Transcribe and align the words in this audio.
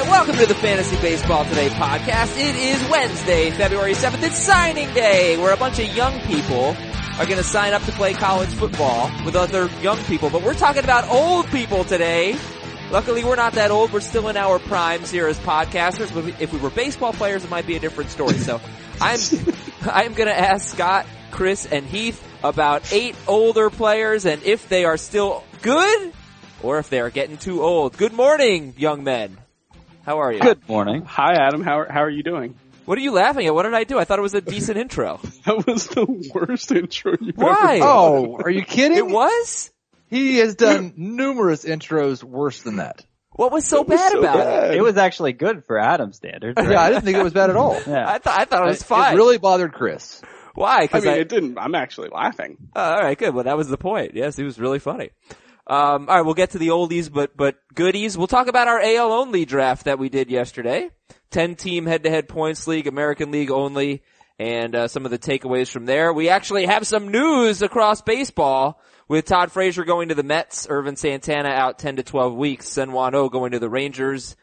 right, 0.00 0.10
welcome 0.10 0.36
to 0.36 0.46
the 0.46 0.54
Fantasy 0.54 0.96
Baseball 1.00 1.44
Today 1.44 1.68
podcast. 1.70 2.36
It 2.36 2.54
is 2.54 2.90
Wednesday, 2.90 3.50
February 3.50 3.94
7th. 3.94 4.22
It's 4.22 4.38
signing 4.38 4.92
day, 4.94 5.36
where 5.38 5.52
a 5.52 5.56
bunch 5.56 5.78
of 5.80 5.86
young 5.94 6.20
people 6.20 6.76
are 7.18 7.24
going 7.24 7.38
to 7.38 7.44
sign 7.44 7.72
up 7.72 7.82
to 7.82 7.92
play 7.92 8.14
college 8.14 8.50
football 8.50 9.10
with 9.24 9.34
other 9.34 9.68
young 9.80 9.98
people. 10.04 10.30
But 10.30 10.42
we're 10.42 10.54
talking 10.54 10.84
about 10.84 11.08
old 11.08 11.46
people 11.46 11.84
today. 11.84 12.36
Luckily, 12.92 13.24
we're 13.24 13.36
not 13.36 13.54
that 13.54 13.70
old. 13.70 13.92
We're 13.92 14.00
still 14.00 14.28
in 14.28 14.36
our 14.36 14.60
primes 14.60 15.10
here 15.10 15.26
as 15.26 15.38
podcasters. 15.40 16.14
But 16.14 16.40
if 16.40 16.52
we 16.52 16.60
were 16.60 16.70
baseball 16.70 17.12
players, 17.12 17.44
it 17.44 17.50
might 17.50 17.66
be 17.66 17.74
a 17.74 17.80
different 17.80 18.10
story. 18.10 18.38
So 18.38 18.60
I'm, 19.00 19.18
I'm 19.82 20.14
going 20.14 20.28
to 20.28 20.38
ask 20.38 20.74
Scott, 20.74 21.06
Chris, 21.32 21.66
and 21.66 21.84
Heath 21.84 22.22
about 22.44 22.92
eight 22.92 23.16
older 23.26 23.68
players 23.68 24.26
and 24.26 24.42
if 24.44 24.68
they 24.68 24.84
are 24.84 24.96
still 24.96 25.42
good 25.62 26.12
or 26.62 26.78
if 26.78 26.88
they 26.88 27.00
are 27.00 27.10
getting 27.10 27.36
too 27.36 27.62
old. 27.62 27.96
Good 27.96 28.12
morning, 28.12 28.74
young 28.76 29.02
men. 29.02 29.38
How 30.08 30.20
are 30.22 30.32
you? 30.32 30.40
Good 30.40 30.66
morning. 30.66 31.02
Hi, 31.04 31.34
Adam. 31.34 31.62
How 31.62 31.80
are, 31.80 31.92
how 31.92 32.02
are 32.02 32.08
you 32.08 32.22
doing? 32.22 32.54
What 32.86 32.96
are 32.96 33.02
you 33.02 33.10
laughing 33.12 33.46
at? 33.46 33.54
What 33.54 33.64
did 33.64 33.74
I 33.74 33.84
do? 33.84 33.98
I 33.98 34.04
thought 34.04 34.18
it 34.18 34.22
was 34.22 34.32
a 34.32 34.40
decent 34.40 34.78
intro. 34.78 35.20
That 35.44 35.66
was 35.66 35.86
the 35.88 36.06
worst 36.34 36.72
intro 36.72 37.14
you've 37.20 37.36
Why? 37.36 37.76
ever 37.76 37.84
Oh, 37.84 38.36
are 38.42 38.48
you 38.48 38.64
kidding? 38.64 38.96
It 38.96 39.06
was? 39.06 39.70
He 40.08 40.38
has 40.38 40.54
done 40.54 40.94
numerous 40.96 41.62
intros 41.66 42.24
worse 42.24 42.62
than 42.62 42.76
that. 42.76 43.04
What 43.32 43.52
was 43.52 43.66
so 43.66 43.82
It 43.82 43.88
was 43.88 44.00
bad 44.00 44.12
so 44.12 44.18
about 44.20 44.36
bad. 44.38 44.70
it? 44.70 44.78
It 44.78 44.82
was 44.82 44.96
actually 44.96 45.34
good 45.34 45.66
for 45.66 45.78
Adam 45.78 46.14
standards. 46.14 46.56
right? 46.56 46.70
Yeah, 46.70 46.80
I 46.80 46.88
didn't 46.88 47.04
think 47.04 47.18
it 47.18 47.22
was 47.22 47.34
bad 47.34 47.50
at 47.50 47.56
all. 47.56 47.78
Yeah. 47.86 48.08
I 48.10 48.16
thought 48.16 48.40
I 48.40 48.46
thought 48.46 48.62
it 48.64 48.68
was 48.70 48.82
fine. 48.82 49.12
It 49.12 49.16
really 49.18 49.36
bothered 49.36 49.74
Chris. 49.74 50.22
Why? 50.54 50.78
I 50.78 50.80
Because 50.86 51.04
mean, 51.04 51.12
I, 51.12 51.16
it 51.18 51.28
didn't. 51.28 51.58
I'm 51.58 51.74
actually 51.74 52.08
laughing. 52.08 52.56
oh, 52.74 52.80
all 52.82 53.02
right, 53.02 53.18
good. 53.18 53.34
Well, 53.34 53.44
that 53.44 53.58
was 53.58 53.68
the 53.68 53.76
point. 53.76 54.12
Yes, 54.14 54.36
he 54.36 54.42
was 54.44 54.58
really 54.58 54.78
funny. 54.78 55.10
Um, 55.68 56.08
all 56.08 56.16
right, 56.16 56.22
we'll 56.22 56.34
get 56.34 56.50
to 56.50 56.58
the 56.58 56.68
oldies, 56.68 57.12
but 57.12 57.36
but 57.36 57.56
goodies. 57.74 58.16
We'll 58.16 58.26
talk 58.26 58.48
about 58.48 58.68
our 58.68 58.80
AL 58.80 59.12
only 59.12 59.44
draft 59.44 59.84
that 59.84 59.98
we 59.98 60.08
did 60.08 60.30
yesterday. 60.30 60.90
Ten 61.30 61.56
team 61.56 61.84
head 61.84 62.04
to 62.04 62.10
head 62.10 62.26
points 62.26 62.66
league, 62.66 62.86
American 62.86 63.30
League 63.30 63.50
only, 63.50 64.02
and 64.38 64.74
uh, 64.74 64.88
some 64.88 65.04
of 65.04 65.10
the 65.10 65.18
takeaways 65.18 65.70
from 65.70 65.84
there. 65.84 66.12
We 66.12 66.30
actually 66.30 66.64
have 66.64 66.86
some 66.86 67.08
news 67.08 67.60
across 67.60 68.00
baseball 68.00 68.80
with 69.08 69.26
Todd 69.26 69.52
Frazier 69.52 69.84
going 69.84 70.08
to 70.08 70.14
the 70.14 70.22
Mets, 70.22 70.66
Ervin 70.70 70.96
Santana 70.96 71.50
out 71.50 71.78
ten 71.78 71.96
to 71.96 72.02
twelve 72.02 72.34
weeks, 72.34 72.66
Sen 72.68 72.92
Juan 72.92 73.14
O 73.14 73.28
going 73.28 73.52
to 73.52 73.58
the 73.58 73.68
Rangers. 73.68 74.36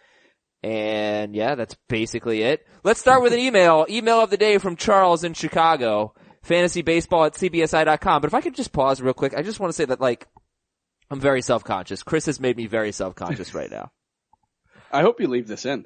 And 0.61 1.35
yeah, 1.35 1.55
that's 1.55 1.75
basically 1.89 2.41
it. 2.43 2.65
Let's 2.83 2.99
start 2.99 3.21
with 3.21 3.33
an 3.33 3.39
email. 3.39 3.85
Email 3.89 4.19
of 4.21 4.29
the 4.31 4.37
day 4.37 4.57
from 4.57 4.75
Charles 4.75 5.23
in 5.23 5.33
Chicago. 5.33 6.13
Fantasybaseball 6.47 7.27
at 7.27 7.33
cbsi.com. 7.33 8.21
But 8.21 8.27
if 8.27 8.33
I 8.33 8.41
could 8.41 8.55
just 8.55 8.71
pause 8.71 9.01
real 9.01 9.13
quick, 9.13 9.35
I 9.35 9.41
just 9.41 9.59
want 9.59 9.69
to 9.69 9.75
say 9.75 9.85
that 9.85 10.01
like, 10.01 10.27
I'm 11.09 11.19
very 11.19 11.41
self-conscious. 11.41 12.03
Chris 12.03 12.25
has 12.25 12.39
made 12.39 12.57
me 12.57 12.67
very 12.67 12.91
self-conscious 12.91 13.53
right 13.53 13.69
now. 13.69 13.91
I 14.91 15.01
hope 15.01 15.19
you 15.19 15.27
leave 15.27 15.47
this 15.47 15.65
in. 15.65 15.85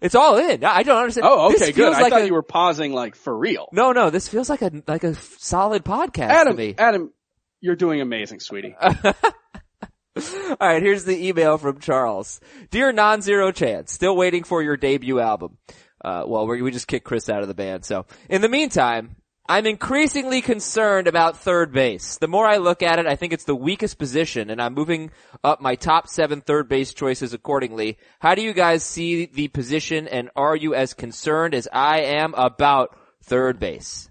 It's 0.00 0.14
all 0.14 0.36
in. 0.36 0.62
I 0.64 0.82
don't 0.82 0.98
understand. 0.98 1.26
Oh, 1.28 1.52
okay, 1.54 1.72
good. 1.72 1.92
I 1.92 2.02
like 2.02 2.12
thought 2.12 2.22
a- 2.22 2.26
you 2.26 2.34
were 2.34 2.42
pausing 2.42 2.92
like 2.92 3.14
for 3.14 3.36
real. 3.36 3.68
No, 3.72 3.92
no, 3.92 4.10
this 4.10 4.28
feels 4.28 4.50
like 4.50 4.60
a, 4.62 4.70
like 4.86 5.04
a 5.04 5.14
solid 5.14 5.84
podcast 5.84 6.28
to 6.28 6.34
Adam, 6.34 6.56
me. 6.56 6.74
Adam, 6.76 7.12
you're 7.60 7.76
doing 7.76 8.00
amazing, 8.00 8.40
sweetie. 8.40 8.76
All 8.80 10.56
right, 10.60 10.82
here's 10.82 11.04
the 11.04 11.28
email 11.28 11.58
from 11.58 11.78
Charles. 11.78 12.40
Dear 12.70 12.90
non-zero 12.92 13.52
chance, 13.52 13.92
still 13.92 14.16
waiting 14.16 14.44
for 14.44 14.62
your 14.62 14.76
debut 14.76 15.20
album. 15.20 15.58
Uh, 16.02 16.24
well, 16.26 16.46
we 16.46 16.62
we 16.62 16.70
just 16.70 16.88
kicked 16.88 17.04
Chris 17.04 17.28
out 17.28 17.42
of 17.42 17.48
the 17.48 17.54
band, 17.54 17.84
so. 17.84 18.06
In 18.30 18.40
the 18.40 18.48
meantime, 18.48 19.16
I'm 19.48 19.66
increasingly 19.66 20.40
concerned 20.40 21.06
about 21.06 21.38
third 21.38 21.72
base. 21.72 22.18
The 22.18 22.26
more 22.26 22.46
I 22.46 22.56
look 22.56 22.82
at 22.82 22.98
it, 22.98 23.06
I 23.06 23.14
think 23.14 23.32
it's 23.32 23.44
the 23.44 23.54
weakest 23.54 23.96
position, 23.96 24.50
and 24.50 24.60
I'm 24.60 24.74
moving 24.74 25.12
up 25.44 25.60
my 25.60 25.76
top 25.76 26.08
seven 26.08 26.40
third 26.40 26.68
base 26.68 26.92
choices 26.92 27.32
accordingly. 27.32 27.98
How 28.18 28.34
do 28.34 28.42
you 28.42 28.52
guys 28.52 28.82
see 28.82 29.26
the 29.26 29.46
position, 29.46 30.08
and 30.08 30.30
are 30.34 30.56
you 30.56 30.74
as 30.74 30.94
concerned 30.94 31.54
as 31.54 31.68
I 31.72 32.00
am 32.00 32.34
about 32.34 32.98
third 33.22 33.60
base? 33.60 34.08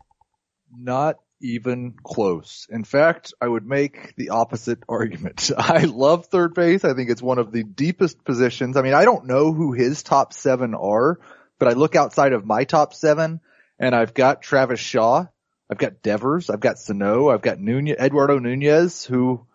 Not 0.74 1.18
even 1.41 1.95
close. 2.01 2.68
In 2.69 2.85
fact, 2.85 3.34
I 3.41 3.47
would 3.47 3.66
make 3.66 4.16
the 4.16 4.29
opposite 4.29 4.79
argument. 4.90 5.51
I 5.57 5.84
love 5.84 6.28
third 6.28 6.53
base. 6.53 6.85
I 6.85 6.94
think 6.94 7.09
it's 7.09 7.22
one 7.22 7.40
of 7.40 7.51
the 7.51 7.63
deepest 7.63 8.24
positions. 8.24 8.78
I 8.78 8.84
mean, 8.84 8.94
I 8.94 9.03
don't 9.03 9.25
know 9.25 9.51
who 9.51 9.74
his 9.74 10.01
top 10.01 10.31
seven 10.31 10.75
are, 10.75 11.19
but 11.59 11.68
I 11.68 11.74
look 11.74 11.97
outside 11.97 12.31
of 12.31 12.45
my 12.45 12.63
top 12.63 12.94
seven 12.94 13.41
and 13.80 13.96
I've 13.96 14.13
got 14.13 14.41
Travis 14.41 14.80
Shaw. 14.80 15.25
I've 15.69 15.78
got 15.78 16.02
Devers. 16.02 16.50
I've 16.50 16.59
got 16.59 16.78
Sano. 16.78 17.30
I've 17.30 17.41
got 17.41 17.59
Nunez, 17.59 17.97
Eduardo 18.00 18.38
Nunez, 18.40 19.06
who 19.06 19.46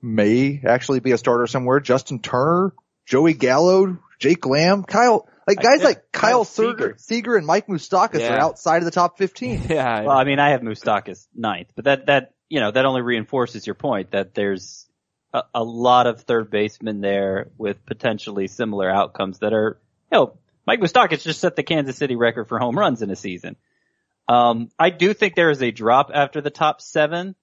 may 0.00 0.60
actually 0.64 1.00
be 1.00 1.12
a 1.12 1.18
starter 1.18 1.46
somewhere. 1.46 1.80
Justin 1.80 2.20
Turner, 2.20 2.72
Joey 3.06 3.34
Gallo, 3.34 3.98
Jake 4.18 4.46
Lamb, 4.46 4.84
Kyle, 4.84 5.28
like 5.46 5.60
guys 5.60 5.82
like 5.82 6.12
Kyle 6.12 6.30
Kyle 6.30 6.44
Seager, 6.44 6.94
Seager 6.98 7.36
and 7.36 7.46
Mike 7.46 7.66
Moustakas 7.66 8.20
Yeah. 8.20 8.34
are 8.34 8.40
outside 8.40 8.78
of 8.78 8.84
the 8.84 8.90
top 8.90 9.18
15. 9.18 9.62
Yeah. 9.68 10.02
Well, 10.02 10.16
I 10.16 10.24
mean, 10.24 10.38
I 10.38 10.50
have 10.50 10.60
Moustakas 10.60 11.26
ninth, 11.34 11.72
but 11.74 11.86
that, 11.86 12.06
that, 12.06 12.34
you 12.48 12.60
know, 12.60 12.70
that 12.70 12.84
only 12.84 13.02
reinforces 13.02 13.66
your 13.66 13.74
point 13.74 14.12
that 14.12 14.34
there's 14.34 14.86
a, 15.32 15.42
a 15.54 15.64
lot 15.64 16.06
of 16.06 16.22
third 16.22 16.50
basemen 16.50 17.00
there 17.00 17.48
with 17.58 17.84
potentially 17.84 18.46
similar 18.46 18.88
outcomes 18.90 19.40
that 19.40 19.52
are, 19.52 19.78
you 20.12 20.18
know, 20.18 20.38
Mike 20.68 20.80
Moustakas 20.80 21.22
just 21.22 21.40
set 21.40 21.56
the 21.56 21.62
Kansas 21.62 21.96
City 21.96 22.14
record 22.14 22.46
for 22.46 22.58
home 22.58 22.78
runs 22.78 23.00
in 23.00 23.08
a 23.08 23.16
season. 23.16 23.56
Um, 24.28 24.68
I 24.78 24.90
do 24.90 25.14
think 25.14 25.34
there 25.34 25.48
is 25.48 25.62
a 25.62 25.70
drop 25.70 26.10
after 26.12 26.42
the 26.42 26.50
top 26.50 26.82
seven. 26.82 27.34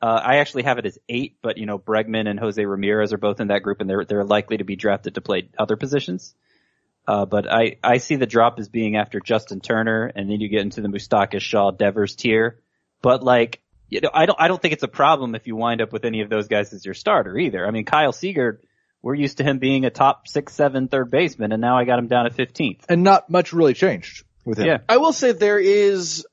Uh, 0.00 0.18
I 0.24 0.36
actually 0.36 0.62
have 0.62 0.78
it 0.78 0.86
as 0.86 0.98
eight, 1.10 1.36
but 1.42 1.58
you 1.58 1.66
know, 1.66 1.78
Bregman 1.78 2.26
and 2.26 2.40
Jose 2.40 2.64
Ramirez 2.64 3.12
are 3.12 3.18
both 3.18 3.40
in 3.40 3.48
that 3.48 3.62
group 3.62 3.82
and 3.82 3.90
they're, 3.90 4.06
they're 4.06 4.24
likely 4.24 4.56
to 4.56 4.64
be 4.64 4.76
drafted 4.76 5.16
to 5.16 5.20
play 5.20 5.50
other 5.58 5.76
positions. 5.76 6.34
Uh, 7.06 7.26
but 7.26 7.52
I, 7.52 7.76
I 7.84 7.98
see 7.98 8.16
the 8.16 8.24
drop 8.24 8.58
as 8.58 8.70
being 8.70 8.96
after 8.96 9.20
Justin 9.20 9.60
Turner 9.60 10.06
and 10.06 10.30
then 10.30 10.40
you 10.40 10.48
get 10.48 10.62
into 10.62 10.80
the 10.80 10.88
Moustakas 10.88 11.42
Shaw 11.42 11.70
Devers 11.70 12.16
tier. 12.16 12.60
But 13.02 13.22
like, 13.22 13.60
you 13.90 14.00
know, 14.00 14.10
I 14.14 14.24
don't, 14.24 14.40
I 14.40 14.48
don't 14.48 14.62
think 14.62 14.72
it's 14.72 14.82
a 14.82 14.88
problem 14.88 15.34
if 15.34 15.46
you 15.46 15.54
wind 15.54 15.82
up 15.82 15.92
with 15.92 16.06
any 16.06 16.22
of 16.22 16.30
those 16.30 16.48
guys 16.48 16.72
as 16.72 16.86
your 16.86 16.94
starter 16.94 17.36
either. 17.36 17.66
I 17.66 17.72
mean, 17.72 17.84
Kyle 17.84 18.12
Seager, 18.12 18.62
we're 19.02 19.14
used 19.14 19.38
to 19.38 19.44
him 19.44 19.58
being 19.58 19.84
a 19.84 19.90
top 19.90 20.28
six, 20.28 20.54
seven 20.54 20.88
third 20.88 21.10
baseman 21.10 21.52
and 21.52 21.60
now 21.60 21.78
I 21.78 21.84
got 21.84 21.98
him 21.98 22.08
down 22.08 22.26
at 22.26 22.36
15th. 22.36 22.84
And 22.88 23.02
not 23.02 23.30
much 23.30 23.52
really 23.52 23.74
changed 23.74 24.24
with 24.44 24.58
him. 24.58 24.66
Yeah. 24.66 24.78
I 24.88 24.96
will 24.96 25.12
say 25.12 25.32
there 25.32 25.58
is 25.58 26.26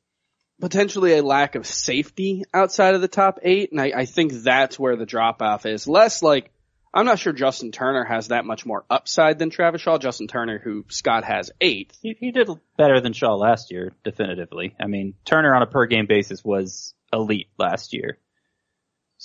potentially 0.59 1.17
a 1.17 1.23
lack 1.23 1.55
of 1.55 1.67
safety 1.67 2.43
outside 2.53 2.95
of 2.95 3.01
the 3.01 3.07
top 3.07 3.39
eight, 3.43 3.71
and 3.71 3.81
I, 3.81 3.91
I 3.95 4.05
think 4.05 4.31
that's 4.33 4.79
where 4.79 4.95
the 4.95 5.05
drop 5.05 5.41
off 5.41 5.65
is. 5.65 5.87
Less 5.87 6.23
like, 6.23 6.51
I'm 6.93 7.05
not 7.05 7.19
sure 7.19 7.33
Justin 7.33 7.71
Turner 7.71 8.05
has 8.05 8.29
that 8.29 8.45
much 8.45 8.65
more 8.65 8.85
upside 8.89 9.37
than 9.37 9.49
Travis 9.49 9.81
Shaw. 9.81 9.97
Justin 9.97 10.27
Turner, 10.27 10.59
who 10.59 10.85
Scott 10.87 11.25
has 11.25 11.51
eighth. 11.59 11.97
He, 12.01 12.15
he 12.17 12.31
did 12.31 12.49
better 12.77 13.01
than 13.01 13.11
Shaw 13.11 13.35
last 13.35 13.69
year, 13.69 13.91
definitively. 14.05 14.75
I 14.79 14.87
mean, 14.87 15.15
Turner 15.25 15.53
on 15.53 15.61
a 15.61 15.67
per 15.67 15.87
game 15.87 16.05
basis 16.07 16.43
was 16.43 16.93
elite 17.11 17.49
last 17.57 17.93
year. 17.93 18.17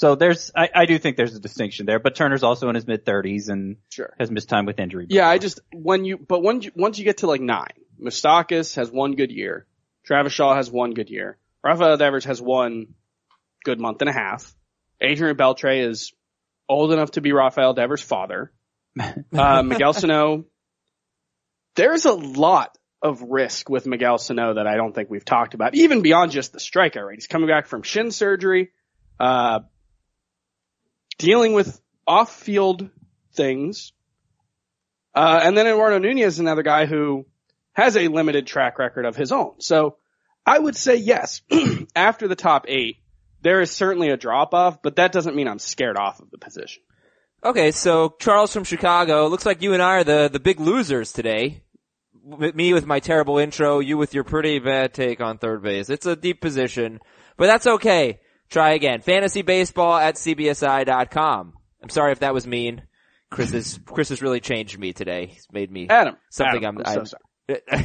So 0.00 0.14
there's, 0.14 0.50
I, 0.56 0.70
I 0.74 0.86
do 0.86 0.98
think 0.98 1.18
there's 1.18 1.36
a 1.36 1.40
distinction 1.40 1.84
there, 1.84 1.98
but 1.98 2.14
Turner's 2.14 2.42
also 2.42 2.70
in 2.70 2.74
his 2.74 2.86
mid 2.86 3.04
thirties 3.04 3.50
and 3.50 3.76
Sure. 3.90 4.14
has 4.18 4.30
missed 4.30 4.48
time 4.48 4.64
with 4.64 4.80
injury. 4.80 5.06
Yeah. 5.10 5.28
I 5.28 5.36
just 5.36 5.60
when 5.74 6.06
you 6.06 6.16
but 6.16 6.42
when 6.42 6.62
you, 6.62 6.70
once 6.74 6.98
you 6.98 7.04
get 7.04 7.18
to 7.18 7.26
like 7.26 7.42
nine, 7.42 7.74
Moustakas 8.02 8.76
has 8.76 8.90
one 8.90 9.14
good 9.14 9.30
year, 9.30 9.66
Travis 10.06 10.32
Shaw 10.32 10.54
has 10.54 10.70
one 10.70 10.94
good 10.94 11.10
year, 11.10 11.36
Rafael 11.62 11.98
Devers 11.98 12.24
has 12.24 12.40
one 12.40 12.94
good 13.62 13.78
month 13.78 14.00
and 14.00 14.08
a 14.08 14.12
half, 14.14 14.54
Adrian 15.02 15.36
Beltre 15.36 15.86
is 15.86 16.14
old 16.66 16.94
enough 16.94 17.10
to 17.10 17.20
be 17.20 17.32
Rafael 17.32 17.74
Devers' 17.74 18.00
father, 18.00 18.52
uh, 19.36 19.62
Miguel 19.62 19.92
Sano. 19.92 20.46
There's 21.76 22.06
a 22.06 22.14
lot 22.14 22.74
of 23.02 23.20
risk 23.20 23.68
with 23.68 23.86
Miguel 23.86 24.16
Sano 24.16 24.54
that 24.54 24.66
I 24.66 24.76
don't 24.76 24.94
think 24.94 25.10
we've 25.10 25.26
talked 25.26 25.52
about, 25.52 25.74
even 25.74 26.00
beyond 26.00 26.32
just 26.32 26.54
the 26.54 26.58
strikeout 26.58 27.06
rate. 27.06 27.16
He's 27.16 27.26
coming 27.26 27.48
back 27.48 27.66
from 27.66 27.82
shin 27.82 28.12
surgery, 28.12 28.70
uh, 29.18 29.60
dealing 31.20 31.52
with 31.52 31.80
off-field 32.06 32.88
things. 33.34 33.92
Uh, 35.14 35.40
and 35.42 35.56
then 35.56 35.66
Eduardo 35.66 35.98
Nunez 35.98 36.34
is 36.34 36.40
another 36.40 36.62
guy 36.62 36.86
who 36.86 37.26
has 37.72 37.96
a 37.96 38.08
limited 38.08 38.46
track 38.46 38.78
record 38.78 39.04
of 39.04 39.16
his 39.16 39.30
own. 39.30 39.60
So 39.60 39.96
I 40.46 40.58
would 40.58 40.76
say 40.76 40.96
yes, 40.96 41.42
after 41.94 42.26
the 42.26 42.36
top 42.36 42.64
eight, 42.68 42.96
there 43.42 43.60
is 43.60 43.70
certainly 43.70 44.08
a 44.08 44.16
drop 44.16 44.54
off, 44.54 44.82
but 44.82 44.96
that 44.96 45.12
doesn't 45.12 45.36
mean 45.36 45.46
I'm 45.46 45.58
scared 45.58 45.98
off 45.98 46.20
of 46.20 46.30
the 46.30 46.38
position. 46.38 46.82
Okay, 47.44 47.70
so 47.70 48.14
Charles 48.18 48.52
from 48.52 48.64
Chicago, 48.64 49.28
looks 49.28 49.46
like 49.46 49.62
you 49.62 49.74
and 49.74 49.82
I 49.82 49.96
are 49.96 50.04
the, 50.04 50.30
the 50.32 50.40
big 50.40 50.58
losers 50.58 51.12
today. 51.12 51.62
Me 52.22 52.72
with 52.72 52.86
my 52.86 53.00
terrible 53.00 53.38
intro, 53.38 53.80
you 53.80 53.96
with 53.96 54.14
your 54.14 54.24
pretty 54.24 54.58
bad 54.58 54.94
take 54.94 55.20
on 55.20 55.38
third 55.38 55.62
base. 55.62 55.90
It's 55.90 56.06
a 56.06 56.16
deep 56.16 56.40
position, 56.40 57.00
but 57.36 57.46
that's 57.46 57.66
okay. 57.66 58.20
Try 58.50 58.72
again. 58.72 59.00
Fantasy 59.00 59.42
baseball 59.42 59.96
at 59.96 60.16
cbsi.com. 60.16 61.54
I'm 61.82 61.88
sorry 61.88 62.12
if 62.12 62.20
that 62.20 62.34
was 62.34 62.46
mean. 62.46 62.82
Chris 63.30 63.52
has, 63.52 63.78
Chris 63.86 64.08
has 64.08 64.20
really 64.20 64.40
changed 64.40 64.78
me 64.78 64.92
today. 64.92 65.26
He's 65.26 65.46
made 65.52 65.70
me 65.70 65.88
Adam, 65.88 66.16
something 66.30 66.64
Adam, 66.64 66.78
I'm, 66.78 66.98
I'm 66.98 67.06
so 67.06 67.16
sorry. 67.48 67.84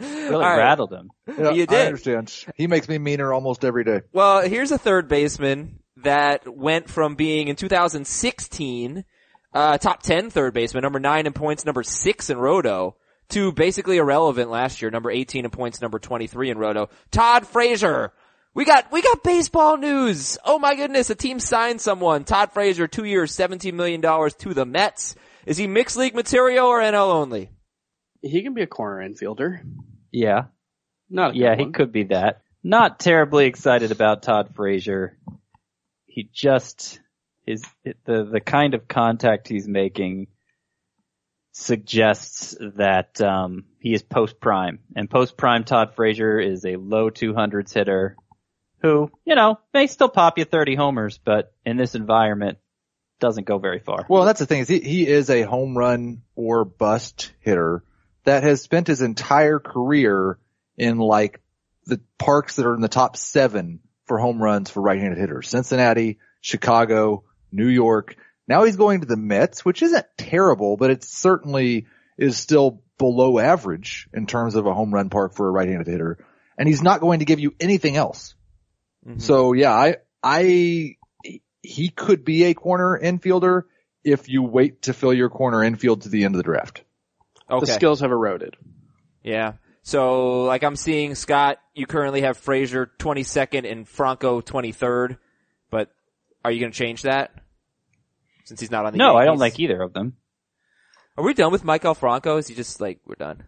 really 0.00 0.34
All 0.34 0.40
right. 0.40 0.58
rattled 0.58 0.92
him. 0.92 1.10
Yeah, 1.38 1.52
You 1.52 1.66
I 1.68 1.86
understand. 1.86 2.34
He 2.56 2.66
makes 2.66 2.88
me 2.88 2.98
meaner 2.98 3.32
almost 3.32 3.64
every 3.64 3.84
day. 3.84 4.02
Well, 4.12 4.42
here's 4.42 4.72
a 4.72 4.78
third 4.78 5.08
baseman 5.08 5.78
that 5.98 6.52
went 6.52 6.90
from 6.90 7.14
being 7.14 7.46
in 7.48 7.54
2016 7.54 9.04
uh, 9.56 9.78
top 9.78 10.02
10 10.02 10.28
third 10.28 10.52
baseman, 10.52 10.82
number 10.82 11.00
9 11.00 11.26
in 11.26 11.32
points, 11.32 11.64
number 11.64 11.82
6 11.82 12.30
in 12.30 12.36
Roto, 12.36 12.96
to 13.30 13.52
basically 13.52 13.96
irrelevant 13.96 14.50
last 14.50 14.82
year, 14.82 14.90
number 14.90 15.10
18 15.10 15.46
in 15.46 15.50
points, 15.50 15.80
number 15.80 15.98
23 15.98 16.50
in 16.50 16.58
Roto. 16.58 16.90
Todd 17.10 17.46
Frazier. 17.46 18.12
We 18.56 18.64
got, 18.64 18.90
we 18.90 19.02
got 19.02 19.22
baseball 19.22 19.76
news. 19.76 20.38
Oh 20.42 20.58
my 20.58 20.76
goodness, 20.76 21.10
a 21.10 21.14
team 21.14 21.40
signed 21.40 21.78
someone. 21.78 22.24
Todd 22.24 22.52
Frazier, 22.52 22.88
two 22.88 23.04
years, 23.04 23.36
$17 23.36 23.74
million 23.74 24.00
to 24.00 24.54
the 24.54 24.64
Mets. 24.64 25.14
Is 25.44 25.58
he 25.58 25.66
mixed 25.66 25.98
league 25.98 26.14
material 26.14 26.66
or 26.66 26.80
NL 26.80 27.12
only? 27.12 27.50
He 28.22 28.42
can 28.42 28.54
be 28.54 28.62
a 28.62 28.66
corner 28.66 29.06
infielder. 29.06 29.60
Yeah. 30.10 30.44
Not 31.10 31.30
a 31.30 31.32
good 31.34 31.38
Yeah, 31.38 31.56
he 31.56 31.70
could 31.70 31.92
be 31.92 32.04
that. 32.04 32.40
Not 32.64 32.98
terribly 32.98 33.44
excited 33.44 33.92
about 33.92 34.22
Todd 34.22 34.54
Frazier. 34.54 35.18
He 36.06 36.30
just 36.32 36.98
his 37.44 37.62
the 37.84 38.24
the 38.24 38.40
kind 38.40 38.72
of 38.72 38.88
contact 38.88 39.48
he's 39.48 39.68
making 39.68 40.28
suggests 41.52 42.56
that 42.76 43.20
um, 43.20 43.66
he 43.80 43.92
is 43.92 44.02
post 44.02 44.40
prime, 44.40 44.78
and 44.96 45.10
post 45.10 45.36
prime 45.36 45.64
Todd 45.64 45.94
Frazier 45.94 46.40
is 46.40 46.64
a 46.64 46.76
low 46.76 47.10
200s 47.10 47.72
hitter 47.72 48.16
who 48.82 49.10
you 49.24 49.34
know 49.34 49.58
may 49.72 49.86
still 49.86 50.08
pop 50.08 50.38
you 50.38 50.44
30 50.44 50.74
homers, 50.74 51.18
but 51.18 51.52
in 51.64 51.76
this 51.76 51.94
environment 51.94 52.58
doesn't 53.18 53.46
go 53.46 53.58
very 53.58 53.80
far. 53.80 54.06
Well, 54.08 54.24
that's 54.24 54.40
the 54.40 54.46
thing 54.46 54.60
is 54.60 54.68
he, 54.68 54.80
he 54.80 55.06
is 55.06 55.30
a 55.30 55.42
home 55.42 55.76
run 55.76 56.22
or 56.34 56.64
bust 56.64 57.32
hitter 57.40 57.82
that 58.24 58.42
has 58.42 58.62
spent 58.62 58.86
his 58.86 59.02
entire 59.02 59.58
career 59.58 60.38
in 60.76 60.98
like 60.98 61.40
the 61.86 62.00
parks 62.18 62.56
that 62.56 62.66
are 62.66 62.74
in 62.74 62.80
the 62.80 62.88
top 62.88 63.16
seven 63.16 63.80
for 64.04 64.18
home 64.18 64.42
runs 64.42 64.70
for 64.70 64.80
right-handed 64.80 65.18
hitters. 65.18 65.48
Cincinnati, 65.48 66.18
Chicago, 66.40 67.24
New 67.50 67.68
York. 67.68 68.16
Now 68.46 68.64
he's 68.64 68.76
going 68.76 69.00
to 69.00 69.06
the 69.06 69.16
Mets, 69.16 69.64
which 69.64 69.82
isn't 69.82 70.06
terrible, 70.16 70.76
but 70.76 70.90
it 70.90 71.02
certainly 71.02 71.86
is 72.18 72.36
still 72.36 72.82
below 72.98 73.38
average 73.38 74.08
in 74.12 74.26
terms 74.26 74.54
of 74.54 74.66
a 74.66 74.74
home 74.74 74.92
run 74.92 75.10
park 75.10 75.34
for 75.34 75.48
a 75.48 75.50
right-handed 75.50 75.86
hitter. 75.86 76.18
And 76.58 76.68
he's 76.68 76.82
not 76.82 77.00
going 77.00 77.18
to 77.18 77.24
give 77.24 77.40
you 77.40 77.54
anything 77.60 77.96
else. 77.96 78.34
Mhm. 79.06 79.22
So 79.22 79.52
yeah, 79.52 79.72
I, 79.72 79.96
I, 80.22 80.96
he 81.62 81.88
could 81.90 82.24
be 82.24 82.44
a 82.44 82.54
corner 82.54 82.98
infielder 83.00 83.62
if 84.04 84.28
you 84.28 84.42
wait 84.42 84.82
to 84.82 84.92
fill 84.92 85.12
your 85.12 85.28
corner 85.28 85.62
infield 85.62 86.02
to 86.02 86.08
the 86.08 86.24
end 86.24 86.34
of 86.34 86.38
the 86.38 86.44
draft. 86.44 86.82
Okay. 87.50 87.66
The 87.66 87.72
skills 87.72 88.00
have 88.00 88.10
eroded. 88.10 88.56
Yeah. 89.22 89.54
So, 89.82 90.42
like 90.42 90.64
I'm 90.64 90.74
seeing, 90.74 91.14
Scott, 91.14 91.58
you 91.74 91.86
currently 91.86 92.22
have 92.22 92.36
Frazier 92.36 92.90
22nd 92.98 93.70
and 93.70 93.88
Franco 93.88 94.40
23rd, 94.40 95.16
but 95.70 95.92
are 96.44 96.50
you 96.50 96.58
going 96.58 96.72
to 96.72 96.78
change 96.78 97.02
that? 97.02 97.30
Since 98.46 98.60
he's 98.60 98.70
not 98.70 98.86
on 98.86 98.92
the 98.92 98.98
No, 98.98 99.16
I 99.16 99.24
don't 99.24 99.38
like 99.38 99.60
either 99.60 99.80
of 99.80 99.92
them. 99.92 100.16
Are 101.16 101.24
we 101.24 101.34
done 101.34 101.52
with 101.52 101.62
Maikel 101.62 101.96
Franco? 101.96 102.36
Is 102.36 102.48
he 102.48 102.54
just 102.56 102.80
like, 102.80 102.98
we're 103.06 103.14
done? 103.14 103.44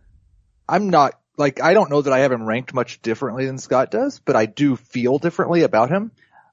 I'm 0.69 0.91
not, 0.91 1.18
like, 1.38 1.62
I 1.62 1.75
don't 1.75 1.90
know 1.90 2.02
that 2.02 2.12
I 2.12 2.20
have 2.20 2.32
him 2.32 2.44
ranked 2.46 2.75
much 2.75 3.00
differently 3.02 3.46
than 3.46 3.58
Scott 3.58 3.90
does, 3.90 4.19
but 4.19 4.37
I 4.37 4.46
do 4.46 4.76
feel 4.76 5.19
differently 5.19 5.62
about 5.62 5.90
him. 5.90 6.11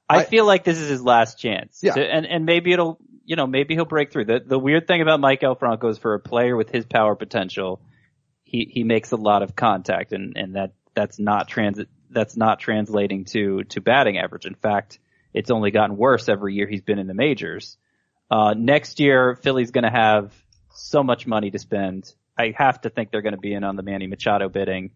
I, 0.08 0.18
I- 0.18 0.24
feel 0.24 0.46
like 0.46 0.64
this 0.64 0.78
is 0.78 0.88
his 0.88 1.02
last 1.02 1.38
chance. 1.38 1.80
Yeah. 1.82 1.94
To- 1.94 2.00
and 2.14 2.26
and 2.26 2.46
maybe 2.46 2.72
it'll 2.72 2.98
you 3.24 3.36
know 3.36 3.46
maybe 3.46 3.74
he'll 3.74 3.84
break 3.84 4.12
through. 4.12 4.26
The 4.26 4.40
the 4.44 4.58
weird 4.58 4.86
thing 4.86 5.02
about 5.02 5.20
Maikel 5.20 5.58
Franco 5.58 5.88
is 5.88 5.98
for 5.98 6.14
a 6.14 6.20
player 6.20 6.56
with 6.56 6.70
his 6.70 6.84
power 6.84 7.14
potential, 7.16 7.80
he 8.44 8.68
he 8.70 8.84
makes 8.84 9.10
a 9.12 9.16
lot 9.16 9.42
of 9.42 9.56
contact, 9.56 10.12
and 10.12 10.36
and 10.36 10.54
that 10.54 10.72
that's 10.94 11.18
not 11.18 11.48
transit 11.48 11.88
that's 12.10 12.36
not 12.36 12.60
translating 12.60 13.24
to 13.26 13.64
to 13.64 13.80
batting 13.80 14.16
average. 14.18 14.46
In 14.46 14.54
fact, 14.54 15.00
it's 15.34 15.50
only 15.50 15.72
gotten 15.72 15.96
worse 15.96 16.28
every 16.28 16.54
year 16.54 16.68
he's 16.68 16.82
been 16.82 17.00
in 17.00 17.08
the 17.08 17.14
majors. 17.14 17.76
Uh, 18.30 18.54
next 18.56 19.00
year, 19.00 19.34
Philly's 19.42 19.70
going 19.72 19.84
to 19.84 19.90
have 19.90 20.32
so 20.72 21.02
much 21.02 21.26
money 21.26 21.50
to 21.50 21.58
spend. 21.58 22.12
I 22.38 22.52
have 22.56 22.80
to 22.82 22.90
think 22.90 23.10
they're 23.10 23.22
going 23.22 23.34
to 23.34 23.40
be 23.40 23.52
in 23.54 23.64
on 23.64 23.76
the 23.76 23.82
Manny 23.82 24.06
Machado 24.06 24.48
bidding, 24.48 24.90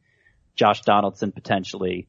Josh 0.56 0.82
Donaldson 0.82 1.32
potentially. 1.32 2.06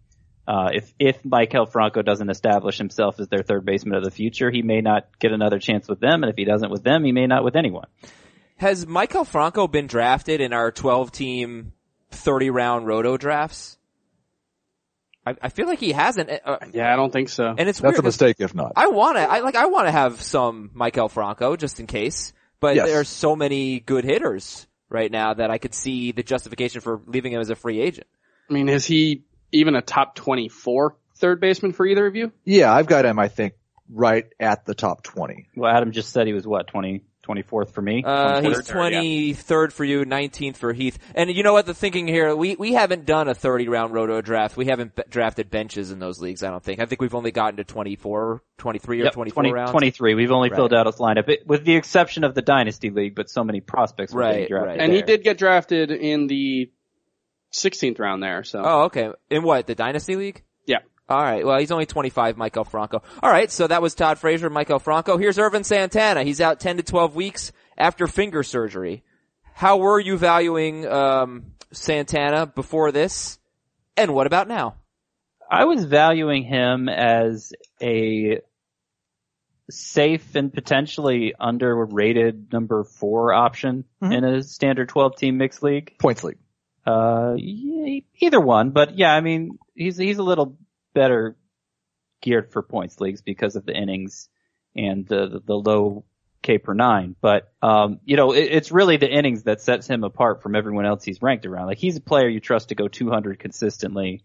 Uh, 0.47 0.69
if 0.73 0.93
if 0.99 1.21
Maikel 1.23 1.71
Franco 1.71 2.01
doesn't 2.01 2.29
establish 2.29 2.77
himself 2.77 3.19
as 3.19 3.27
their 3.29 3.43
third 3.43 3.63
baseman 3.65 3.95
of 3.97 4.03
the 4.03 4.11
future, 4.11 4.49
he 4.51 4.61
may 4.63 4.81
not 4.81 5.19
get 5.19 5.31
another 5.31 5.59
chance 5.59 5.87
with 5.87 5.99
them, 5.99 6.23
and 6.23 6.29
if 6.29 6.35
he 6.35 6.43
doesn't 6.45 6.71
with 6.71 6.83
them, 6.83 7.03
he 7.05 7.11
may 7.11 7.27
not 7.27 7.43
with 7.43 7.55
anyone. 7.55 7.85
Has 8.57 8.85
Maikel 8.85 9.25
Franco 9.25 9.67
been 9.67 9.87
drafted 9.87 10.41
in 10.41 10.51
our 10.53 10.71
12 10.71 11.11
team 11.11 11.73
30 12.11 12.49
round 12.49 12.87
roto 12.87 13.17
drafts? 13.17 13.77
I, 15.25 15.35
I 15.41 15.49
feel 15.49 15.67
like 15.67 15.79
he 15.79 15.91
hasn't, 15.91 16.29
uh, 16.43 16.57
Yeah, 16.73 16.91
I 16.91 16.95
don't 16.95 17.13
think 17.13 17.29
so. 17.29 17.45
and 17.55 17.69
it's 17.69 17.79
That's 17.79 17.81
weird 17.81 17.93
a 17.93 17.97
'cause 17.99 18.03
mistake 18.05 18.37
if 18.39 18.55
not. 18.55 18.73
I 18.75 18.87
want 18.87 19.17
to, 19.17 19.21
I 19.21 19.39
like, 19.41 19.55
I 19.55 19.67
want 19.67 19.87
to 19.87 19.91
have 19.91 20.21
some 20.21 20.71
Maikel 20.75 21.11
Franco 21.11 21.55
just 21.55 21.79
in 21.79 21.85
case, 21.87 22.33
but 22.59 22.75
Yes. 22.75 22.87
there 22.87 22.99
are 22.99 23.03
so 23.03 23.35
many 23.35 23.79
good 23.79 24.03
hitters 24.03 24.65
right 24.91 25.11
now 25.11 25.33
that 25.33 25.49
I 25.49 25.57
could 25.57 25.73
see 25.73 26.11
the 26.11 26.23
justification 26.23 26.81
for 26.81 27.01
leaving 27.05 27.33
him 27.33 27.41
as 27.41 27.49
a 27.49 27.55
free 27.55 27.79
agent. 27.79 28.07
I 28.49 28.53
mean, 28.53 28.69
is 28.69 28.85
he 28.85 29.23
even 29.51 29.75
a 29.75 29.81
top 29.81 30.15
24 30.15 30.95
third 31.15 31.39
baseman 31.39 31.71
for 31.71 31.85
either 31.85 32.05
of 32.05 32.15
you? 32.15 32.31
Yeah, 32.43 32.73
I've 32.73 32.87
got 32.87 33.05
him, 33.05 33.17
I 33.17 33.29
think, 33.29 33.53
right 33.89 34.25
at 34.39 34.65
the 34.65 34.75
top 34.75 35.03
20. 35.03 35.47
Well, 35.55 35.71
Adam 35.73 35.91
just 35.91 36.11
said 36.11 36.27
he 36.27 36.33
was 36.33 36.45
what 36.45 36.67
20, 36.67 37.03
24th 37.35 37.71
for 37.71 37.81
me. 37.81 38.03
Uh, 38.05 38.41
he's 38.41 38.57
23rd, 38.59 39.35
23rd 39.35 39.71
for 39.71 39.83
you, 39.83 40.05
19th 40.05 40.57
for 40.57 40.73
Heath. 40.73 40.97
And 41.15 41.29
you 41.29 41.43
know 41.43 41.53
what 41.53 41.65
the 41.65 41.73
thinking 41.73 42.07
here, 42.07 42.35
we, 42.35 42.55
we 42.55 42.73
haven't 42.73 43.05
done 43.05 43.27
a 43.27 43.33
30 43.35 43.67
round 43.67 43.93
roto 43.93 44.21
draft. 44.21 44.57
We 44.57 44.65
haven't 44.65 44.95
b- 44.95 45.03
drafted 45.09 45.49
benches 45.49 45.91
in 45.91 45.99
those 45.99 46.19
leagues, 46.19 46.43
I 46.43 46.49
don't 46.49 46.63
think. 46.63 46.79
I 46.79 46.85
think 46.85 47.01
we've 47.01 47.15
only 47.15 47.31
gotten 47.31 47.57
to 47.57 47.63
24, 47.63 48.41
23 48.57 49.01
or 49.01 49.03
Yep, 49.05 49.13
24 49.13 49.43
20 49.43 49.53
rounds. 49.53 49.71
23. 49.71 50.15
We've 50.15 50.31
only 50.31 50.49
Right. 50.49 50.55
filled 50.55 50.73
out 50.73 50.85
his 50.85 50.95
lineup, 50.97 51.29
it, 51.29 51.45
with 51.47 51.63
the 51.65 51.75
exception 51.75 52.23
of 52.23 52.35
the 52.35 52.41
Dynasty 52.41 52.89
League, 52.89 53.15
but 53.15 53.29
so 53.29 53.43
many 53.43 53.61
prospects 53.61 54.13
were 54.13 54.21
Right, 54.21 54.47
drafted 54.49 54.67
right. 54.69 54.79
And 54.79 54.93
he 54.93 55.01
did 55.01 55.23
get 55.23 55.37
drafted 55.37 55.91
in 55.91 56.27
the 56.27 56.71
16th 57.53 57.99
round 57.99 58.23
there, 58.23 58.43
so. 58.43 58.61
Oh, 58.63 58.81
okay. 58.83 59.11
In 59.29 59.43
what, 59.43 59.67
the 59.67 59.75
Dynasty 59.75 60.15
League? 60.15 60.43
Yeah. 60.65 60.79
Alright, 61.11 61.45
well 61.45 61.59
he's 61.59 61.71
only 61.71 61.85
25, 61.85 62.35
Maikel 62.37 62.67
Franco. 62.67 63.01
Alright, 63.23 63.51
so 63.51 63.67
that 63.67 63.81
was 63.81 63.95
Todd 63.95 64.17
Frazier, 64.19 64.49
Maikel 64.49 64.81
Franco. 64.81 65.17
Here's 65.17 65.37
Ervin 65.37 65.63
Santana. 65.63 66.23
He's 66.23 66.41
out 66.41 66.59
10 66.59 66.77
to 66.77 66.83
12 66.83 67.15
weeks 67.15 67.51
after 67.77 68.07
finger 68.07 68.43
surgery. 68.43 69.03
How 69.53 69.77
were 69.77 69.99
you 69.99 70.17
valuing, 70.17 70.87
um, 70.87 71.53
Santana 71.71 72.45
before 72.45 72.91
this? 72.91 73.37
And 73.97 74.13
what 74.13 74.27
about 74.27 74.47
now? 74.47 74.75
I 75.49 75.65
was 75.65 75.83
valuing 75.83 76.43
him 76.43 76.87
as 76.87 77.51
a 77.81 78.39
safe 79.69 80.35
and 80.35 80.53
potentially 80.53 81.33
underrated 81.39 82.51
number 82.51 82.83
four 82.83 83.33
option 83.33 83.85
Mhm. 84.01 84.17
in 84.17 84.23
a 84.23 84.43
standard 84.43 84.89
12 84.89 85.15
team 85.15 85.37
mixed 85.37 85.63
league. 85.63 85.97
Points 85.97 86.23
league. 86.23 86.37
Uh, 86.85 87.35
either 87.37 88.39
one, 88.41 88.71
but 88.71 88.97
yeah, 88.97 89.13
I 89.13 89.21
mean, 89.21 89.59
he's, 89.75 89.97
he's 89.97 90.17
a 90.17 90.23
little 90.23 90.57
better 90.93 91.35
geared 92.21 92.51
for 92.51 92.61
points 92.61 92.99
leagues 92.99 93.21
because 93.21 93.55
of 93.55 93.65
the 93.65 93.73
innings 93.73 94.29
and 94.75 95.07
the, 95.07 95.27
the, 95.27 95.39
the 95.45 95.55
low 95.55 96.05
K 96.41 96.57
per 96.57 96.73
nine. 96.73 97.15
But, 97.19 97.51
um, 97.61 97.99
you 98.05 98.15
know, 98.15 98.31
it, 98.31 98.49
it's 98.51 98.71
really 98.71 98.97
the 98.97 99.09
innings 99.09 99.43
that 99.43 99.61
sets 99.61 99.87
him 99.87 100.03
apart 100.03 100.41
from 100.41 100.55
everyone 100.55 100.85
else 100.85 101.03
he's 101.03 101.21
ranked 101.21 101.45
around. 101.45 101.67
Like 101.67 101.77
he's 101.77 101.97
a 101.97 102.01
player 102.01 102.27
you 102.27 102.39
trust 102.39 102.69
to 102.69 102.75
go 102.75 102.87
200 102.87 103.39
consistently. 103.39 104.23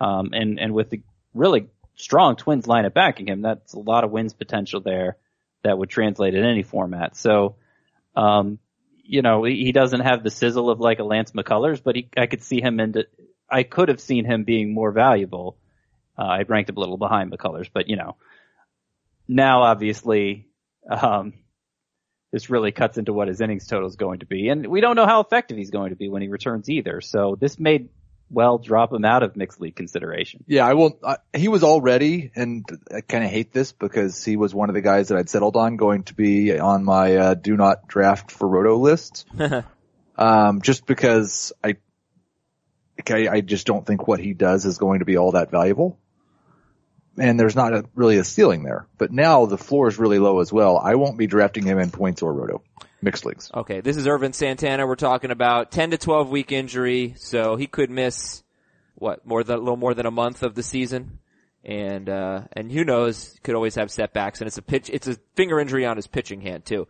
Um, 0.00 0.30
and, 0.32 0.58
and 0.58 0.72
with 0.72 0.90
the 0.90 1.02
really 1.34 1.68
strong 1.94 2.36
twins 2.36 2.66
lineup 2.66 2.94
backing 2.94 3.28
him, 3.28 3.42
that's 3.42 3.74
a 3.74 3.78
lot 3.78 4.04
of 4.04 4.10
wins 4.10 4.32
potential 4.32 4.80
there 4.80 5.16
that 5.62 5.78
would 5.78 5.90
translate 5.90 6.34
in 6.34 6.44
any 6.44 6.62
format. 6.62 7.16
So, 7.16 7.56
um, 8.16 8.58
you 9.04 9.22
know, 9.22 9.44
he 9.44 9.72
doesn't 9.72 10.00
have 10.00 10.22
the 10.22 10.30
sizzle 10.30 10.70
of 10.70 10.80
like 10.80 10.98
a 10.98 11.04
Lance 11.04 11.32
McCullers, 11.32 11.82
but 11.82 11.96
he, 11.96 12.08
I 12.16 12.26
could 12.26 12.42
see 12.42 12.60
him 12.60 12.80
into, 12.80 13.06
I 13.48 13.62
could 13.62 13.88
have 13.88 14.00
seen 14.00 14.24
him 14.24 14.44
being 14.44 14.72
more 14.72 14.90
valuable. 14.92 15.58
Uh, 16.18 16.22
I 16.22 16.42
ranked 16.42 16.70
him 16.70 16.76
a 16.76 16.80
little 16.80 16.98
behind 16.98 17.32
McCullers, 17.32 17.68
but 17.72 17.88
you 17.88 17.96
know, 17.96 18.16
now 19.28 19.62
obviously, 19.62 20.48
um, 20.88 21.34
this 22.32 22.50
really 22.50 22.72
cuts 22.72 22.98
into 22.98 23.12
what 23.12 23.28
his 23.28 23.40
innings 23.40 23.66
total 23.66 23.88
is 23.88 23.96
going 23.96 24.20
to 24.20 24.26
be, 24.26 24.48
and 24.48 24.66
we 24.66 24.80
don't 24.80 24.96
know 24.96 25.06
how 25.06 25.20
effective 25.20 25.56
he's 25.56 25.70
going 25.70 25.90
to 25.90 25.96
be 25.96 26.08
when 26.08 26.22
he 26.22 26.28
returns 26.28 26.68
either. 26.68 27.00
So 27.00 27.36
this 27.38 27.58
may 27.58 27.88
well 28.32 28.58
drop 28.58 28.92
him 28.92 29.04
out 29.04 29.22
of 29.22 29.36
mixed 29.36 29.60
league 29.60 29.76
consideration. 29.76 30.42
Yeah, 30.46 30.66
I 30.66 30.74
will. 30.74 30.98
Uh, 31.02 31.16
he 31.36 31.48
was 31.48 31.62
already, 31.62 32.32
and 32.34 32.64
I 32.92 33.02
kind 33.02 33.24
of 33.24 33.30
hate 33.30 33.52
this 33.52 33.72
because 33.72 34.24
he 34.24 34.36
was 34.36 34.54
one 34.54 34.70
of 34.70 34.74
the 34.74 34.80
guys 34.80 35.08
that 35.08 35.18
I'd 35.18 35.28
settled 35.28 35.56
on 35.56 35.76
going 35.76 36.04
to 36.04 36.14
be 36.14 36.58
on 36.58 36.84
my 36.84 37.16
uh, 37.16 37.34
do 37.34 37.56
not 37.56 37.86
draft 37.86 38.30
for 38.30 38.48
roto 38.48 38.76
list. 38.78 39.26
um, 40.16 40.62
just 40.62 40.86
because 40.86 41.52
I, 41.62 41.76
okay, 43.00 43.28
I 43.28 43.42
just 43.42 43.66
don't 43.66 43.86
think 43.86 44.08
what 44.08 44.20
he 44.20 44.32
does 44.32 44.64
is 44.64 44.78
going 44.78 45.00
to 45.00 45.04
be 45.04 45.18
all 45.18 45.32
that 45.32 45.50
valuable. 45.50 45.98
And 47.18 47.38
there's 47.38 47.56
not 47.56 47.74
a, 47.74 47.84
really 47.94 48.16
a 48.16 48.24
ceiling 48.24 48.62
there. 48.62 48.86
But 48.96 49.12
now 49.12 49.46
the 49.46 49.58
floor 49.58 49.88
is 49.88 49.98
really 49.98 50.18
low 50.18 50.40
as 50.40 50.52
well. 50.52 50.78
I 50.78 50.94
won't 50.94 51.18
be 51.18 51.26
drafting 51.26 51.64
him 51.64 51.78
in 51.78 51.90
points 51.90 52.22
or 52.22 52.32
roto 52.32 52.62
mixed 53.02 53.26
leagues. 53.26 53.50
Okay, 53.52 53.80
this 53.80 53.96
is 53.96 54.06
Ervin 54.06 54.32
Santana 54.32 54.86
we're 54.86 54.94
talking 54.96 55.30
about. 55.30 55.72
10 55.72 55.90
to 55.90 55.98
12 55.98 56.30
week 56.30 56.52
injury, 56.52 57.14
so 57.18 57.56
he 57.56 57.66
could 57.66 57.90
miss, 57.90 58.42
what, 58.94 59.26
more 59.26 59.44
than, 59.44 59.56
a 59.56 59.58
little 59.58 59.76
more 59.76 59.94
than 59.94 60.06
a 60.06 60.10
month 60.10 60.42
of 60.42 60.54
the 60.54 60.62
season. 60.62 61.18
And, 61.64 62.08
uh, 62.08 62.42
and 62.52 62.72
who 62.72 62.84
knows, 62.84 63.38
could 63.42 63.54
always 63.54 63.74
have 63.76 63.90
setbacks 63.90 64.40
and 64.40 64.48
it's 64.48 64.58
a 64.58 64.62
pitch, 64.62 64.90
it's 64.90 65.06
a 65.06 65.16
finger 65.36 65.60
injury 65.60 65.84
on 65.86 65.96
his 65.96 66.06
pitching 66.06 66.40
hand 66.40 66.64
too. 66.64 66.88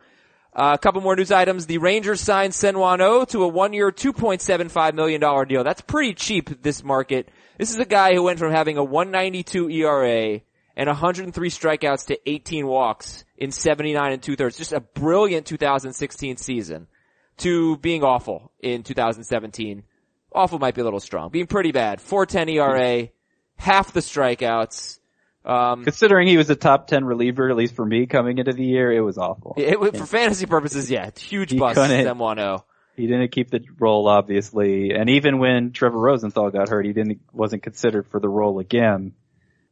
Uh, 0.55 0.73
a 0.75 0.79
couple 0.79 1.00
more 1.00 1.17
news 1.17 1.33
items. 1.33 1.67
The 1.67 1.79
Rangers 1.79 2.21
signed 2.21 2.52
Senwan 2.52 3.00
O 3.00 3.25
to 3.25 3.43
a 3.43 3.49
one-year, 3.49 3.91
$2.75 3.91 4.93
million 4.93 5.49
deal. 5.49 5.64
That's 5.64 5.81
pretty 5.81 6.12
cheap 6.12 6.62
this 6.62 6.85
market. 6.85 7.31
This 7.62 7.71
is 7.71 7.78
a 7.78 7.85
guy 7.85 8.12
who 8.12 8.25
went 8.25 8.40
from 8.40 8.50
having 8.50 8.76
a 8.76 8.83
192 8.83 9.71
ERA 9.71 10.40
and 10.75 10.88
103 10.88 11.49
strikeouts 11.49 12.07
to 12.07 12.19
18 12.28 12.66
walks 12.66 13.25
in 13.38 13.52
79 13.52 14.12
and 14.14 14.21
two 14.21 14.35
thirds. 14.35 14.57
Just 14.57 14.73
a 14.73 14.81
brilliant 14.81 15.47
2016 15.47 16.38
season 16.38 16.88
to 17.37 17.76
being 17.76 18.02
awful 18.02 18.50
in 18.59 18.83
2017. 18.83 19.85
Awful 20.33 20.59
might 20.59 20.75
be 20.75 20.81
a 20.81 20.85
little 20.85 20.99
strong. 20.99 21.31
Being 21.31 21.47
pretty 21.47 21.71
bad. 21.71 22.00
410 22.00 22.49
ERA, 22.49 23.09
half 23.54 23.92
the 23.92 24.00
strikeouts. 24.00 24.99
Um, 25.45 25.85
Considering 25.85 26.26
he 26.26 26.38
was 26.38 26.50
a 26.50 26.57
top 26.57 26.88
10 26.88 27.04
reliever, 27.04 27.49
at 27.49 27.57
least 27.57 27.76
for 27.76 27.87
me 27.87 28.07
coming 28.07 28.38
into 28.38 28.54
the 28.54 28.64
year, 28.64 28.90
it 28.90 29.02
was 29.02 29.19
awful. 29.19 29.54
it, 29.57 29.78
for 29.97 30.07
fantasy 30.07 30.47
purposes, 30.47 30.90
yeah, 30.90 31.11
huge 31.16 31.57
bust. 31.57 31.76
couldn't- 31.76 32.07
M10. 32.07 32.64
He 32.95 33.07
didn't 33.07 33.33
keep 33.33 33.51
the 33.51 33.65
role, 33.79 34.07
obviously, 34.07 34.93
and 34.93 35.09
even 35.09 35.39
when 35.39 35.73
Trevor 35.73 35.99
Rosenthal 35.99 36.51
got 36.51 36.69
hurt, 36.69 36.85
he 36.85 36.93
didn't 36.93 37.21
wasn't 37.33 37.63
considered 37.63 38.07
for 38.09 38.21
the 38.21 38.29
role 38.29 38.59
again. 38.59 39.15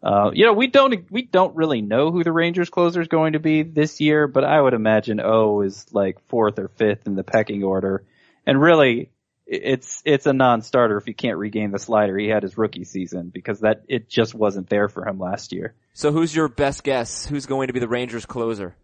Uh, 0.03 0.31
you 0.33 0.47
know, 0.47 0.55
we 0.55 0.67
don't 0.67 1.11
we 1.11 1.23
don't 1.23 1.55
really 1.55 1.83
know 1.83 2.11
who 2.11 2.25
the 2.25 2.33
Rangers 2.33 2.71
closer 2.71 3.03
is 3.03 3.09
going 3.09 3.35
to 3.35 3.39
be 3.39 3.63
this 3.63 4.01
year, 4.01 4.27
but 4.27 4.45
I 4.45 4.59
would 4.61 4.73
imagine 4.73 5.21
O 5.21 5.61
is 5.61 5.87
like 5.93 6.27
fourth 6.29 6.59
or 6.59 6.69
fifth 6.69 7.07
in 7.07 7.15
the 7.15 7.23
pecking 7.23 7.63
order, 7.63 8.05
and 8.47 8.59
really, 8.59 9.11
it's 9.47 10.01
it's 10.07 10.25
a 10.25 10.33
non-starter 10.33 10.97
if 10.97 11.05
he 11.05 11.13
can't 11.13 11.37
regain 11.37 11.73
the 11.73 11.79
slider 11.79 12.17
he 12.17 12.29
had 12.29 12.45
his 12.45 12.57
rookie 12.57 12.85
season 12.85 13.29
because 13.29 13.61
that 13.61 13.83
it 13.89 14.09
just 14.09 14.35
wasn't 14.35 14.71
there 14.71 14.89
for 14.89 15.07
him 15.07 15.19
last 15.19 15.53
year. 15.53 15.75
So 15.93 16.13
who's 16.13 16.35
your 16.35 16.49
best 16.49 16.85
guess? 16.85 17.27
Who's 17.27 17.45
going 17.45 17.67
to 17.67 17.75
be 17.75 17.81
the 17.81 17.89
Rangers 17.89 18.25
closer? 18.25 18.77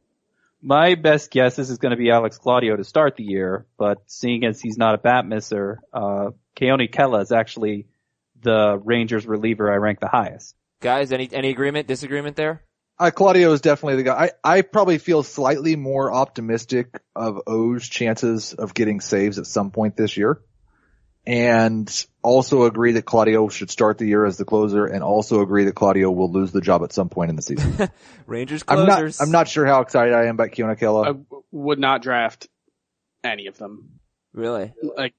My 0.69 0.97
best 0.97 1.31
guess 1.31 1.61
is 1.61 1.71
it's 1.71 1.79
going 1.79 1.93
to 1.93 1.97
be 1.97 2.11
Alex 2.11 2.39
Claudio 2.39 2.75
to 2.75 2.83
start 2.83 3.15
the 3.15 3.23
year, 3.23 3.67
but 3.79 3.99
seeing 4.07 4.45
as 4.45 4.61
he's 4.61 4.77
not 4.77 4.97
a 4.97 4.99
bat 4.99 5.25
misser, 5.25 5.79
uh, 5.93 6.31
Keone 6.57 6.91
Kela 6.91 7.23
is 7.23 7.31
actually 7.31 7.87
the 8.43 8.77
Rangers 8.85 9.29
reliever 9.29 9.73
I 9.73 9.77
rank 9.77 10.01
the 10.01 10.09
highest. 10.09 10.57
Guys, 10.81 11.13
any, 11.13 11.29
any 11.33 11.51
agreement, 11.51 11.87
disagreement 11.87 12.35
there? 12.35 12.65
Uh, 12.99 13.13
Claudio 13.13 13.53
is 13.53 13.61
definitely 13.61 13.95
the 13.95 14.03
guy. 14.03 14.33
I, 14.45 14.57
I 14.57 14.63
probably 14.63 14.99
feel 14.99 15.23
slightly 15.23 15.77
more 15.77 16.13
optimistic 16.13 17.01
of 17.15 17.43
Oh's 17.47 17.89
chances 17.89 18.53
of 18.53 18.75
getting 18.75 19.01
saves 19.01 19.39
at 19.39 19.47
some 19.47 19.71
point 19.71 19.97
this 19.97 20.17
year. 20.17 20.41
And 21.27 22.07
also 22.23 22.65
agree 22.65 22.93
that 22.93 23.03
Claudio 23.05 23.49
should 23.49 23.71
start 23.71 23.99
the 23.99 24.07
year 24.07 24.25
as 24.25 24.37
the 24.37 24.45
closer 24.45 24.87
and 24.87 25.03
also 25.03 25.41
agree 25.41 25.65
that 25.65 25.75
Claudio 25.75 26.11
will 26.11 26.31
lose 26.31 26.53
the 26.53 26.61
job 26.61 26.85
at 26.85 26.93
some 26.93 27.09
point 27.09 27.31
in 27.31 27.37
the 27.37 27.43
season. 27.43 27.91
Rangers 28.27 28.63
closers. 28.63 29.21
I'm 29.21 29.27
not. 29.27 29.27
I'm 29.27 29.33
not 29.33 29.49
sure 29.49 29.67
how 29.67 29.81
excited 29.81 30.15
I 30.15 30.27
am 30.27 30.37
about 30.37 30.51
Keone 30.51 30.71
I 30.71 30.75
Kela. 30.77 31.05
w- 31.07 31.25
would 31.51 31.81
not 31.81 32.03
draft 32.03 32.49
any 33.25 33.49
of 33.49 33.59
them. 33.59 33.99
Really? 34.33 34.73
Like 34.97 35.15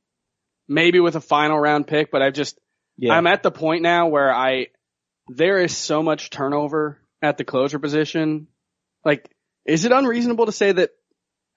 maybe 0.68 1.00
with 1.02 1.16
a 1.18 1.22
final 1.22 1.60
round 1.60 1.88
pick, 1.88 2.10
but 2.10 2.22
I've 2.22 2.34
just 2.34 2.58
Yeah. 2.98 3.14
I'm 3.14 3.28
at 3.28 3.44
the 3.44 3.52
point 3.52 3.82
now 3.82 4.08
where 4.08 4.34
I 4.34 4.68
there 5.28 5.60
is 5.60 5.76
so 5.76 6.02
much 6.04 6.30
turnover 6.30 7.02
at 7.22 7.38
the 7.38 7.44
closer 7.44 7.80
position. 7.80 8.48
Like, 9.04 9.30
is 9.66 9.84
it 9.84 9.92
unreasonable 9.92 10.46
to 10.46 10.52
say 10.54 10.72
that 10.72 10.92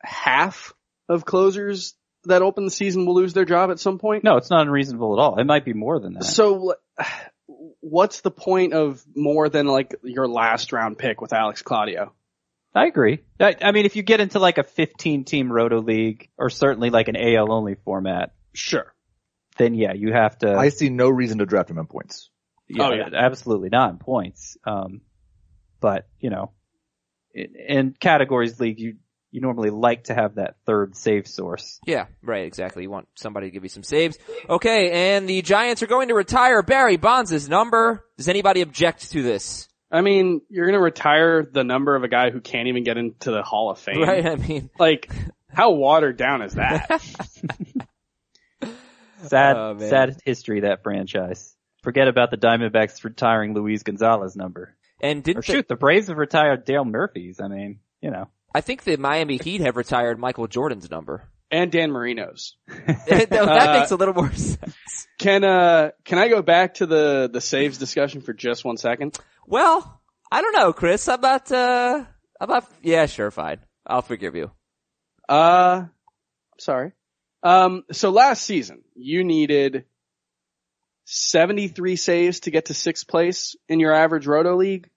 half 0.02 0.72
of 1.08 1.24
closers 1.24 1.94
that 2.24 2.42
open 2.42 2.64
the 2.64 2.70
season 2.70 3.06
will 3.06 3.14
lose 3.14 3.32
their 3.32 3.44
job 3.44 3.70
at 3.70 3.78
some 3.80 3.98
point? 3.98 4.24
no, 4.24 4.36
it's 4.36 4.50
not 4.50 4.62
unreasonable 4.62 5.18
at 5.18 5.22
all. 5.22 5.38
It 5.38 5.44
might 5.44 5.64
be 5.64 5.72
more 5.72 5.98
than 6.00 6.14
that. 6.14 6.24
So, 6.24 6.74
what's 7.80 8.20
the 8.20 8.30
point 8.30 8.72
of 8.74 9.02
more 9.14 9.48
than 9.48 9.66
like 9.66 9.94
your 10.02 10.28
last 10.28 10.72
round 10.72 10.98
pick 10.98 11.20
with 11.20 11.32
Alex 11.32 11.62
Claudio? 11.62 12.12
I 12.74 12.86
agree. 12.86 13.20
I, 13.40 13.56
I 13.60 13.72
mean, 13.72 13.84
if 13.84 13.96
you 13.96 14.02
get 14.02 14.20
into 14.20 14.38
like 14.38 14.58
a 14.58 14.62
15 14.62 15.24
team 15.24 15.50
roto 15.52 15.80
league 15.80 16.28
or 16.38 16.50
certainly 16.50 16.90
like 16.90 17.08
an 17.08 17.16
AL 17.16 17.52
only 17.52 17.74
format, 17.74 18.32
Sure. 18.52 18.92
then 19.58 19.74
yeah, 19.74 19.92
you 19.92 20.12
have 20.12 20.38
to. 20.38 20.54
I 20.54 20.68
see 20.68 20.88
no 20.88 21.08
reason 21.08 21.38
to 21.38 21.46
draft 21.46 21.70
him 21.70 21.78
in 21.78 21.86
points. 21.86 22.30
Yeah, 22.68 22.86
Oh, 22.86 22.92
yeah. 22.92 23.08
absolutely 23.12 23.68
not 23.70 23.90
in 23.90 23.98
points. 23.98 24.56
Um, 24.64 25.00
but 25.80 26.06
you 26.20 26.30
know, 26.30 26.52
in, 27.34 27.54
in 27.56 27.94
categories 27.98 28.60
league, 28.60 28.78
you 28.78 28.96
you 29.30 29.40
normally 29.40 29.70
like 29.70 30.04
to 30.04 30.14
have 30.14 30.34
that 30.36 30.56
third 30.66 30.96
save 30.96 31.26
source. 31.26 31.78
Yeah, 31.86 32.06
right, 32.22 32.44
exactly. 32.46 32.82
You 32.82 32.90
want 32.90 33.08
somebody 33.14 33.46
to 33.46 33.50
give 33.52 33.62
you 33.62 33.68
some 33.68 33.82
saves. 33.84 34.18
Okay, 34.48 35.14
and 35.16 35.28
the 35.28 35.42
Giants 35.42 35.82
are 35.82 35.86
going 35.86 36.08
to 36.08 36.14
retire 36.14 36.62
Barry 36.62 36.96
Bonds' 36.96 37.48
number. 37.48 38.04
Does 38.16 38.28
anybody 38.28 38.60
object 38.62 39.10
to 39.12 39.22
this? 39.22 39.68
I 39.92 40.02
mean, 40.02 40.40
you're 40.48 40.66
gonna 40.66 40.80
retire 40.80 41.44
the 41.44 41.64
number 41.64 41.96
of 41.96 42.04
a 42.04 42.08
guy 42.08 42.30
who 42.30 42.40
can't 42.40 42.68
even 42.68 42.84
get 42.84 42.96
into 42.96 43.30
the 43.32 43.42
Hall 43.42 43.70
of 43.70 43.78
Fame. 43.80 44.02
Right? 44.02 44.24
I 44.24 44.36
mean, 44.36 44.70
Like, 44.78 45.10
how 45.48 45.72
watered 45.72 46.16
down 46.16 46.42
is 46.42 46.54
that? 46.54 47.02
Sad, 49.26 49.56
Oh, 49.56 49.76
sad 49.78 50.16
history 50.24 50.60
that 50.60 50.82
franchise. 50.82 51.54
Forget 51.82 52.08
about 52.08 52.30
the 52.30 52.36
Diamondbacks 52.38 53.04
retiring 53.04 53.52
Luis 53.54 53.82
Gonzalez 53.82 54.34
number. 54.36 54.76
and 55.02 55.22
didn't 55.22 55.44
the- 55.44 55.52
shoot, 55.52 55.68
the 55.68 55.76
Braves 55.76 56.08
have 56.08 56.16
retired 56.16 56.64
Dale 56.64 56.84
Murphy's. 56.84 57.40
I 57.40 57.48
mean, 57.48 57.80
you 58.00 58.10
know. 58.10 58.28
I 58.54 58.60
think 58.60 58.84
the 58.84 58.96
Miami 58.96 59.36
Heat 59.38 59.60
have 59.60 59.76
retired 59.76 60.18
Michael 60.18 60.46
Jordan's 60.48 60.90
number. 60.90 61.28
and 61.52 61.70
Dan 61.72 61.90
Marino's. 61.90 62.56
that 62.86 63.06
that 63.30 63.32
Uh, 63.32 63.78
makes 63.78 63.90
a 63.90 63.96
little 63.96 64.14
more 64.14 64.32
sense. 64.32 64.74
Can 65.18 65.44
uh 65.44 65.90
can 66.04 66.18
I 66.18 66.28
go 66.28 66.42
back 66.42 66.74
to 66.74 66.86
the 66.86 67.28
the 67.32 67.40
saves 67.40 67.78
discussion 67.78 68.20
for 68.22 68.32
just 68.32 68.64
one 68.64 68.76
second? 68.76 69.18
Well, 69.46 70.00
I 70.32 70.42
don't 70.42 70.52
know, 70.56 70.72
Chris. 70.72 71.06
How 71.06 71.14
about, 71.14 71.50
uh, 71.50 72.04
how 72.04 72.44
about, 72.44 72.64
yeah, 72.82 73.06
sure, 73.06 73.30
fine. 73.32 73.58
I'll 73.86 74.02
forgive 74.02 74.36
you. 74.36 74.50
Uh, 75.28 75.86
sorry. 76.58 76.92
Um, 77.42 77.82
so 77.90 78.10
last 78.10 78.44
season 78.44 78.82
you 78.94 79.24
needed 79.24 79.84
73 81.06 81.96
saves 81.96 82.40
to 82.40 82.50
get 82.50 82.66
to 82.66 82.74
sixth 82.74 83.08
place 83.08 83.56
in 83.68 83.80
your 83.80 83.92
average 83.94 84.26
roto 84.26 84.56
league. 84.56 84.89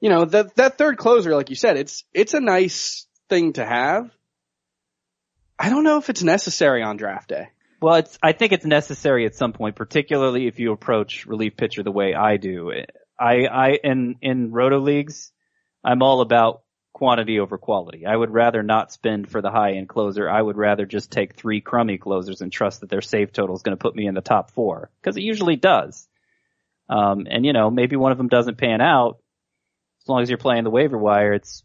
You 0.00 0.08
know 0.08 0.24
that 0.24 0.56
that 0.56 0.78
third 0.78 0.96
closer, 0.96 1.34
like 1.34 1.50
you 1.50 1.56
said, 1.56 1.76
it's 1.76 2.04
it's 2.12 2.34
a 2.34 2.40
nice 2.40 3.06
thing 3.28 3.52
to 3.54 3.64
have. 3.64 4.10
I 5.58 5.68
don't 5.68 5.84
know 5.84 5.98
if 5.98 6.08
it's 6.08 6.22
necessary 6.22 6.82
on 6.82 6.96
draft 6.96 7.28
day. 7.28 7.48
Well, 7.82 7.96
it's, 7.96 8.18
I 8.22 8.32
think 8.32 8.52
it's 8.52 8.66
necessary 8.66 9.26
at 9.26 9.34
some 9.34 9.52
point, 9.52 9.76
particularly 9.76 10.46
if 10.46 10.58
you 10.58 10.72
approach 10.72 11.26
relief 11.26 11.56
pitcher 11.56 11.82
the 11.82 11.90
way 11.90 12.14
I 12.14 12.36
do. 12.36 12.72
I, 13.18 13.46
I, 13.46 13.78
in, 13.82 14.16
in 14.20 14.52
roto 14.52 14.78
leagues, 14.80 15.32
I'm 15.82 16.02
all 16.02 16.20
about 16.20 16.62
quantity 16.92 17.40
over 17.40 17.56
quality. 17.56 18.04
I 18.04 18.14
would 18.14 18.30
rather 18.30 18.62
not 18.62 18.92
spend 18.92 19.30
for 19.30 19.40
the 19.40 19.50
high 19.50 19.72
end 19.72 19.88
closer. 19.88 20.28
I 20.28 20.40
would 20.40 20.56
rather 20.56 20.84
just 20.84 21.10
take 21.10 21.36
three 21.36 21.62
crummy 21.62 21.96
closers 21.96 22.42
and 22.42 22.52
trust 22.52 22.80
that 22.80 22.90
their 22.90 23.00
save 23.00 23.32
total 23.32 23.56
is 23.56 23.62
going 23.62 23.76
to 23.76 23.82
put 23.82 23.96
me 23.96 24.06
in 24.06 24.14
the 24.14 24.20
top 24.20 24.50
four. 24.50 24.90
Cause 25.02 25.16
it 25.16 25.22
usually 25.22 25.56
does. 25.56 26.06
Um, 26.88 27.26
and 27.30 27.46
you 27.46 27.52
know, 27.52 27.70
maybe 27.70 27.96
one 27.96 28.12
of 28.12 28.18
them 28.18 28.28
doesn't 28.28 28.58
pan 28.58 28.80
out. 28.80 29.19
As 30.10 30.12
long 30.12 30.22
as 30.22 30.28
you're 30.28 30.38
playing 30.38 30.64
the 30.64 30.70
waiver 30.70 30.98
wire, 30.98 31.32
it's 31.32 31.62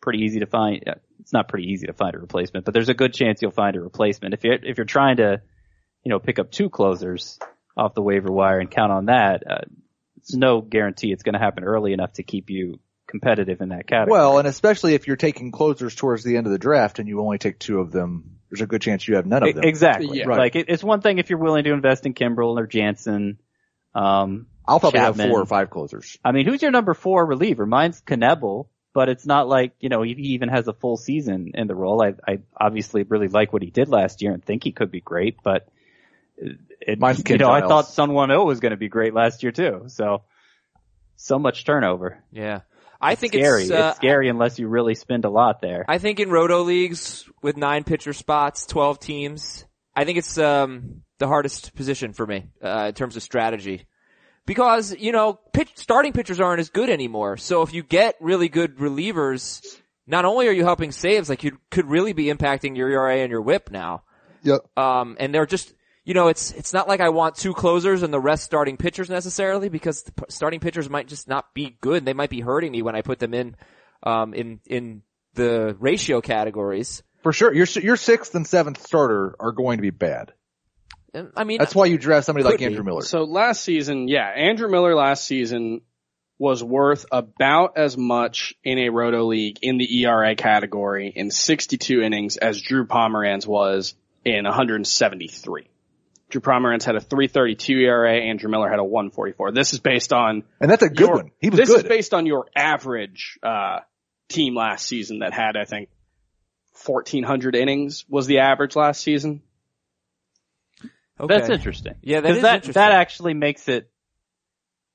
pretty 0.00 0.20
easy 0.20 0.40
to 0.40 0.46
find. 0.46 0.82
It's 1.20 1.34
not 1.34 1.48
pretty 1.48 1.68
easy 1.70 1.86
to 1.86 1.92
find 1.92 2.14
a 2.14 2.18
replacement, 2.18 2.64
but 2.64 2.72
there's 2.72 2.88
a 2.88 2.94
good 2.94 3.12
chance 3.12 3.42
you'll 3.42 3.50
find 3.50 3.76
a 3.76 3.80
replacement. 3.82 4.32
If 4.32 4.42
you're, 4.42 4.54
if 4.54 4.78
you're 4.78 4.86
trying 4.86 5.18
to, 5.18 5.42
you 6.02 6.10
know, 6.10 6.18
pick 6.18 6.38
up 6.38 6.50
two 6.50 6.70
closers 6.70 7.38
off 7.76 7.92
the 7.92 8.00
waiver 8.00 8.32
wire 8.32 8.58
and 8.58 8.70
count 8.70 8.90
on 8.90 9.06
that, 9.06 9.42
uh, 9.46 9.64
it's 10.16 10.34
no 10.34 10.62
guarantee 10.62 11.12
it's 11.12 11.24
going 11.24 11.34
to 11.34 11.38
happen 11.38 11.62
early 11.62 11.92
enough 11.92 12.14
to 12.14 12.22
keep 12.22 12.48
you 12.48 12.80
competitive 13.06 13.60
in 13.60 13.68
that 13.68 13.86
category. 13.86 14.18
Well, 14.18 14.38
and 14.38 14.48
especially 14.48 14.94
if 14.94 15.06
you're 15.06 15.16
taking 15.16 15.52
closers 15.52 15.94
towards 15.94 16.24
the 16.24 16.38
end 16.38 16.46
of 16.46 16.52
the 16.52 16.58
draft 16.58 17.00
and 17.00 17.06
you 17.06 17.20
only 17.20 17.36
take 17.36 17.58
two 17.58 17.80
of 17.80 17.92
them, 17.92 18.38
there's 18.48 18.62
a 18.62 18.66
good 18.66 18.80
chance 18.80 19.06
you 19.06 19.16
have 19.16 19.26
none 19.26 19.42
of 19.42 19.54
them. 19.54 19.64
exactly. 19.64 20.20
Yeah. 20.20 20.24
Right. 20.24 20.38
Like 20.38 20.56
it, 20.56 20.70
it's 20.70 20.82
one 20.82 21.02
thing 21.02 21.18
if 21.18 21.28
you're 21.28 21.38
willing 21.38 21.64
to 21.64 21.72
invest 21.74 22.06
in 22.06 22.14
Kimbrel 22.14 22.58
or 22.58 22.66
Jansen. 22.66 23.40
Um, 23.94 24.46
I'll 24.66 24.80
probably 24.80 25.00
Chapman. 25.00 25.26
have 25.26 25.30
four 25.30 25.40
or 25.40 25.46
five 25.46 25.70
closers. 25.70 26.18
I 26.24 26.32
mean, 26.32 26.46
who's 26.46 26.62
your 26.62 26.70
number 26.70 26.94
four 26.94 27.24
reliever? 27.24 27.66
Mine's 27.66 28.00
Knebel, 28.00 28.68
but 28.94 29.08
it's 29.08 29.26
not 29.26 29.48
like, 29.48 29.72
you 29.80 29.88
know, 29.88 30.02
he 30.02 30.12
even 30.12 30.48
has 30.48 30.68
a 30.68 30.72
full 30.72 30.96
season 30.96 31.52
in 31.54 31.66
the 31.66 31.74
role. 31.74 32.02
I, 32.02 32.14
I 32.26 32.38
obviously 32.58 33.02
really 33.02 33.28
like 33.28 33.52
what 33.52 33.62
he 33.62 33.70
did 33.70 33.88
last 33.88 34.22
year 34.22 34.32
and 34.32 34.42
think 34.42 34.64
he 34.64 34.72
could 34.72 34.90
be 34.90 35.00
great, 35.00 35.36
but 35.42 35.68
it, 36.80 36.98
Mine's 36.98 37.22
you 37.28 37.38
know, 37.38 37.50
I 37.50 37.60
thought 37.60 37.88
Sun 37.88 38.10
1-0 38.10 38.46
was 38.46 38.60
going 38.60 38.70
to 38.70 38.76
be 38.76 38.88
great 38.88 39.12
last 39.12 39.42
year 39.42 39.52
too. 39.52 39.84
So, 39.88 40.22
so 41.16 41.38
much 41.38 41.64
turnover. 41.64 42.22
Yeah. 42.32 42.60
I 43.00 43.16
think 43.16 43.34
scary. 43.34 43.64
it's, 43.64 43.70
uh, 43.70 43.88
it's 43.90 43.96
scary 43.96 44.28
unless 44.28 44.58
you 44.58 44.68
really 44.68 44.94
spend 44.94 45.24
a 45.24 45.30
lot 45.30 45.60
there. 45.60 45.84
I 45.88 45.98
think 45.98 46.20
in 46.20 46.30
roto 46.30 46.62
leagues 46.62 47.28
with 47.42 47.56
nine 47.56 47.84
pitcher 47.84 48.12
spots, 48.12 48.64
12 48.66 48.98
teams, 48.98 49.66
I 49.94 50.04
think 50.04 50.18
it's, 50.18 50.38
um, 50.38 51.02
the 51.18 51.26
hardest 51.26 51.74
position 51.74 52.12
for 52.12 52.26
me, 52.26 52.46
uh, 52.62 52.86
in 52.88 52.94
terms 52.94 53.16
of 53.16 53.22
strategy. 53.22 53.86
Because, 54.46 54.94
you 54.94 55.12
know, 55.12 55.38
pitch, 55.52 55.70
starting 55.74 56.12
pitchers 56.12 56.40
aren't 56.40 56.60
as 56.60 56.68
good 56.68 56.90
anymore. 56.90 57.36
So 57.36 57.62
if 57.62 57.72
you 57.72 57.82
get 57.82 58.16
really 58.20 58.48
good 58.48 58.76
relievers, 58.76 59.64
not 60.06 60.24
only 60.24 60.48
are 60.48 60.52
you 60.52 60.64
helping 60.64 60.92
saves, 60.92 61.28
like 61.28 61.44
you 61.44 61.58
could 61.70 61.86
really 61.86 62.12
be 62.12 62.26
impacting 62.26 62.76
your 62.76 62.90
ERA 62.90 63.16
and 63.18 63.30
your 63.30 63.40
whip 63.40 63.70
now. 63.70 64.02
Yep. 64.42 64.60
Um, 64.76 65.16
and 65.18 65.34
they're 65.34 65.46
just, 65.46 65.72
you 66.04 66.12
know, 66.12 66.28
it's, 66.28 66.52
it's 66.52 66.74
not 66.74 66.88
like 66.88 67.00
I 67.00 67.08
want 67.08 67.36
two 67.36 67.54
closers 67.54 68.02
and 68.02 68.12
the 68.12 68.20
rest 68.20 68.44
starting 68.44 68.76
pitchers 68.76 69.08
necessarily 69.08 69.70
because 69.70 70.02
the 70.02 70.12
p- 70.12 70.24
starting 70.28 70.60
pitchers 70.60 70.90
might 70.90 71.08
just 71.08 71.26
not 71.26 71.54
be 71.54 71.78
good. 71.80 72.04
They 72.04 72.12
might 72.12 72.28
be 72.28 72.40
hurting 72.40 72.72
me 72.72 72.82
when 72.82 72.94
I 72.94 73.00
put 73.00 73.18
them 73.18 73.32
in, 73.32 73.56
um, 74.02 74.34
in, 74.34 74.60
in 74.66 75.02
the 75.32 75.74
ratio 75.80 76.20
categories. 76.20 77.02
For 77.22 77.32
sure, 77.32 77.54
your 77.54 77.66
your 77.80 77.96
sixth 77.96 78.34
and 78.34 78.46
seventh 78.46 78.86
starter 78.86 79.34
are 79.40 79.52
going 79.52 79.78
to 79.78 79.82
be 79.82 79.88
bad. 79.90 80.34
And, 81.14 81.30
I 81.36 81.44
mean, 81.44 81.58
That's 81.58 81.74
why 81.74 81.86
you 81.86 81.96
draft 81.96 82.26
somebody 82.26 82.44
like 82.44 82.54
Could 82.54 82.58
be. 82.60 82.64
Andrew 82.66 82.84
Miller. 82.84 83.02
So 83.02 83.22
last 83.22 83.62
season, 83.62 84.08
yeah, 84.08 84.26
Andrew 84.28 84.68
Miller 84.68 84.94
last 84.94 85.24
season 85.26 85.80
was 86.38 86.62
worth 86.62 87.06
about 87.12 87.78
as 87.78 87.96
much 87.96 88.54
in 88.64 88.78
a 88.78 88.88
roto 88.88 89.24
league 89.24 89.58
in 89.62 89.78
the 89.78 90.02
ERA 90.02 90.34
category 90.34 91.12
in 91.14 91.30
62 91.30 92.02
innings 92.02 92.36
as 92.36 92.60
Drew 92.60 92.86
Pomeranz 92.86 93.46
was 93.46 93.94
in 94.24 94.44
173. 94.44 95.68
Drew 96.30 96.40
Pomeranz 96.40 96.82
had 96.82 96.96
a 96.96 97.00
332 97.00 97.78
ERA, 97.78 98.12
Andrew 98.16 98.50
Miller 98.50 98.68
had 98.68 98.80
a 98.80 98.84
144. 98.84 99.52
This 99.52 99.72
is 99.72 99.78
based 99.78 100.12
on 100.12 100.42
And 100.60 100.68
that's 100.68 100.82
a 100.82 100.88
good 100.88 100.98
your- 101.06 101.14
one. 101.16 101.30
He 101.40 101.50
was 101.50 101.58
this 101.60 101.68
good. 101.68 101.84
is 101.84 101.88
based 101.88 102.12
on 102.12 102.26
your 102.26 102.46
average 102.56 103.38
uh, 103.42 103.80
team 104.28 104.56
last 104.56 104.86
season 104.86 105.20
that 105.20 105.32
had, 105.32 105.56
I 105.56 105.64
think, 105.64 105.88
1,400 106.84 107.54
innings 107.54 108.04
was 108.08 108.26
the 108.26 108.40
average 108.40 108.74
last 108.74 109.00
season. 109.02 109.42
Okay. 111.20 111.36
That's 111.36 111.48
interesting. 111.50 111.94
Yeah, 112.02 112.20
that 112.20 112.28
'Cause 112.28 112.36
is 112.36 112.42
that, 112.42 112.54
interesting. 112.56 112.72
That 112.80 112.92
actually 112.92 113.34
makes 113.34 113.68
it, 113.68 113.90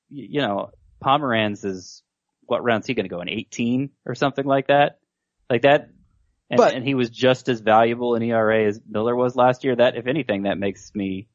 you 0.10 0.42
know, 0.42 0.72
Pomeranz 1.04 1.64
is, 1.66 2.04
what 2.46 2.64
round's 2.64 2.88
he 2.88 2.94
gonna 2.94 3.08
go 3.10 3.22
in? 3.22 3.30
18 3.30 3.92
or 4.06 4.16
something 4.16 4.46
like 4.46 4.68
that? 4.68 5.00
Like 5.50 5.62
that, 5.64 5.90
and, 6.50 6.58
But- 6.58 6.74
and 6.74 6.84
he 6.86 6.94
was 6.96 7.10
just 7.10 7.48
as 7.48 7.62
valuable 7.62 8.16
in 8.16 8.24
ERA 8.24 8.66
as 8.68 8.82
Miller 8.88 9.16
was 9.16 9.36
last 9.36 9.64
year. 9.64 9.76
That, 9.76 9.96
if 9.96 10.08
anything, 10.08 10.44
that 10.44 10.58
makes 10.58 10.94
me 10.94 11.28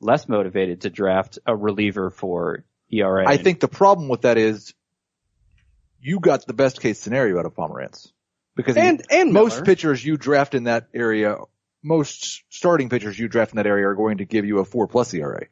less 0.00 0.28
motivated 0.28 0.82
to 0.82 0.90
draft 0.90 1.38
a 1.46 1.54
reliever 1.56 2.10
for 2.10 2.64
ERA. 2.90 3.24
I 3.28 3.36
think 3.38 3.60
the 3.60 3.68
problem 3.68 4.08
with 4.08 4.22
that 4.22 4.38
is 4.38 4.74
you 6.00 6.20
got 6.20 6.46
the 6.46 6.54
best 6.54 6.80
case 6.80 6.98
scenario 6.98 7.38
out 7.38 7.46
of 7.46 7.54
Pomeranz 7.54 8.10
because 8.56 8.74
he- 8.76 8.82
And, 8.82 9.02
and 9.10 9.32
most 9.32 9.54
Miller. 9.56 9.64
pitchers 9.64 10.04
you 10.04 10.16
draft 10.16 10.54
in 10.54 10.64
that 10.64 10.88
area, 10.94 11.36
most 11.82 12.42
starting 12.50 12.88
pitchers 12.88 13.18
you 13.18 13.28
draft 13.28 13.52
in 13.52 13.56
that 13.56 13.66
area 13.66 13.86
are 13.88 13.94
going 13.94 14.18
to 14.18 14.24
give 14.24 14.44
you 14.44 14.58
a 14.58 14.64
four 14.64 14.86
plus 14.86 15.12
ERA 15.14 15.46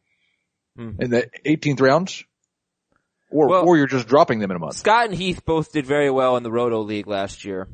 Hmm. 0.77 0.91
in 1.01 1.11
the 1.11 1.29
18th 1.45 1.81
round, 1.81 2.15
or 3.31 3.49
Well- 3.49 3.67
or 3.67 3.77
you're 3.77 3.87
just 3.87 4.07
dropping 4.09 4.39
them 4.39 4.51
in 4.51 4.57
a 4.57 4.61
month 4.61 4.77
Scott 4.77 5.07
and 5.07 5.15
Heath 5.15 5.45
both 5.45 5.73
did 5.73 5.87
very 5.87 6.11
well 6.11 6.37
in 6.37 6.43
the 6.43 6.51
Roto 6.53 6.81
League 6.83 7.07
last 7.07 7.45
year 7.45 7.67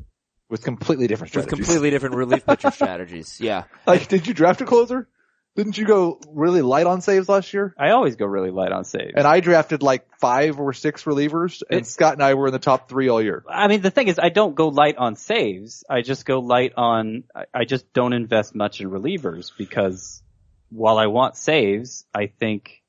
with 0.49 0.63
completely 0.63 1.07
different 1.07 1.29
strategies. 1.31 1.51
with 1.59 1.65
completely 1.67 1.89
different 1.91 2.15
relief 2.15 2.45
pitcher 2.45 2.71
strategies. 2.71 3.39
Yeah. 3.39 3.63
like, 3.85 4.07
did 4.07 4.25
you 4.27 4.33
draft 4.33 4.61
a 4.61 4.65
closer? 4.65 5.07
Didn't 5.55 5.77
you 5.77 5.85
go 5.85 6.19
really 6.27 6.61
light 6.61 6.85
on 6.85 6.99
saves 6.99 7.29
last 7.29 7.53
year? 7.53 7.73
I 7.79 7.91
always 7.91 8.17
go 8.17 8.25
really 8.25 8.51
light 8.51 8.73
on 8.73 8.83
saves. 8.83 9.13
And 9.15 9.25
I 9.25 9.39
drafted 9.39 9.81
like 9.81 10.05
five 10.19 10.59
or 10.59 10.73
six 10.73 11.03
relievers, 11.05 11.63
and 11.69 11.81
It- 11.81 11.87
Scott 11.87 12.13
and 12.13 12.21
I 12.23 12.33
were 12.33 12.47
in 12.47 12.53
the 12.53 12.59
top 12.59 12.89
three 12.89 13.07
all 13.07 13.21
year. 13.21 13.43
I 13.49 13.69
mean, 13.69 13.81
the 13.81 13.89
thing 13.89 14.09
is, 14.09 14.19
I 14.19 14.29
don't 14.29 14.53
go 14.55 14.67
light 14.67 14.97
on 14.97 15.15
saves. 15.15 15.85
I 15.89 16.01
just 16.01 16.25
go 16.25 16.39
light 16.39 16.73
on, 16.75 17.23
I- 17.33 17.45
I 17.53 17.63
just 17.63 17.93
don't 17.93 18.11
invest 18.11 18.53
much 18.53 18.81
in 18.81 18.89
relievers 18.89 19.51
because 19.57 20.21
while 20.69 20.97
I 20.97 21.07
want 21.07 21.37
saves, 21.37 22.05
I 22.13 22.27
think, 22.27 22.83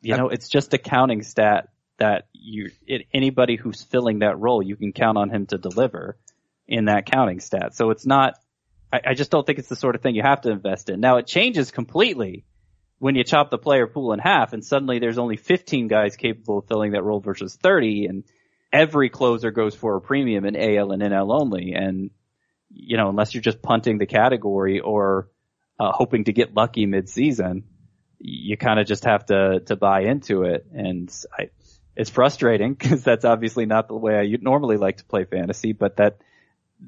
you 0.00 0.16
know, 0.16 0.28
it's 0.30 0.48
just 0.48 0.72
a 0.72 0.78
counting 0.78 1.22
stat 1.22 1.68
that 1.98 2.28
you, 2.32 2.70
it, 2.86 3.02
anybody 3.12 3.56
who's 3.56 3.82
filling 3.82 4.20
that 4.20 4.38
role, 4.38 4.62
you 4.62 4.74
can 4.76 4.92
count 4.92 5.18
on 5.18 5.28
him 5.28 5.44
to 5.46 5.58
deliver 5.58 6.16
in 6.66 6.86
that 6.86 7.04
counting 7.04 7.40
stat. 7.40 7.74
So 7.74 7.90
it's 7.90 8.06
not, 8.06 8.34
I, 8.92 9.00
I 9.06 9.14
just 9.14 9.30
don't 9.30 9.46
think 9.46 9.58
it's 9.58 9.68
the 9.68 9.76
sort 9.76 9.94
of 9.94 10.02
thing 10.02 10.14
you 10.14 10.22
have 10.22 10.42
to 10.42 10.50
invest 10.50 10.90
in. 10.90 11.00
Now 11.00 11.16
it 11.16 11.26
changes 11.26 11.70
completely 11.70 12.44
when 12.98 13.16
you 13.16 13.24
chop 13.24 13.50
the 13.50 13.58
player 13.58 13.86
pool 13.86 14.12
in 14.12 14.18
half 14.18 14.52
and 14.52 14.64
suddenly 14.64 14.98
there's 14.98 15.18
only 15.18 15.36
15 15.36 15.88
guys 15.88 16.16
capable 16.16 16.58
of 16.58 16.68
filling 16.68 16.92
that 16.92 17.02
role 17.02 17.20
versus 17.20 17.56
30 17.56 18.06
and 18.06 18.24
every 18.72 19.10
closer 19.10 19.50
goes 19.50 19.74
for 19.74 19.96
a 19.96 20.00
premium 20.00 20.44
in 20.44 20.56
AL 20.56 20.92
and 20.92 21.02
NL 21.02 21.40
only. 21.40 21.72
And, 21.72 22.10
you 22.70 22.96
know, 22.96 23.08
unless 23.08 23.34
you're 23.34 23.42
just 23.42 23.60
punting 23.60 23.98
the 23.98 24.06
category 24.06 24.80
or 24.80 25.28
uh, 25.78 25.92
hoping 25.92 26.24
to 26.24 26.32
get 26.32 26.54
lucky 26.54 26.86
mid-season, 26.86 27.64
you 28.18 28.56
kind 28.56 28.78
of 28.78 28.86
just 28.86 29.04
have 29.04 29.26
to, 29.26 29.60
to 29.66 29.76
buy 29.76 30.02
into 30.02 30.44
it. 30.44 30.66
And 30.72 31.12
I, 31.36 31.50
it's 31.96 32.10
frustrating 32.10 32.74
because 32.78 33.02
that's 33.02 33.24
obviously 33.24 33.66
not 33.66 33.88
the 33.88 33.96
way 33.96 34.16
I 34.16 34.36
normally 34.40 34.76
like 34.76 34.98
to 34.98 35.04
play 35.04 35.24
fantasy, 35.24 35.72
but 35.72 35.96
that, 35.96 36.18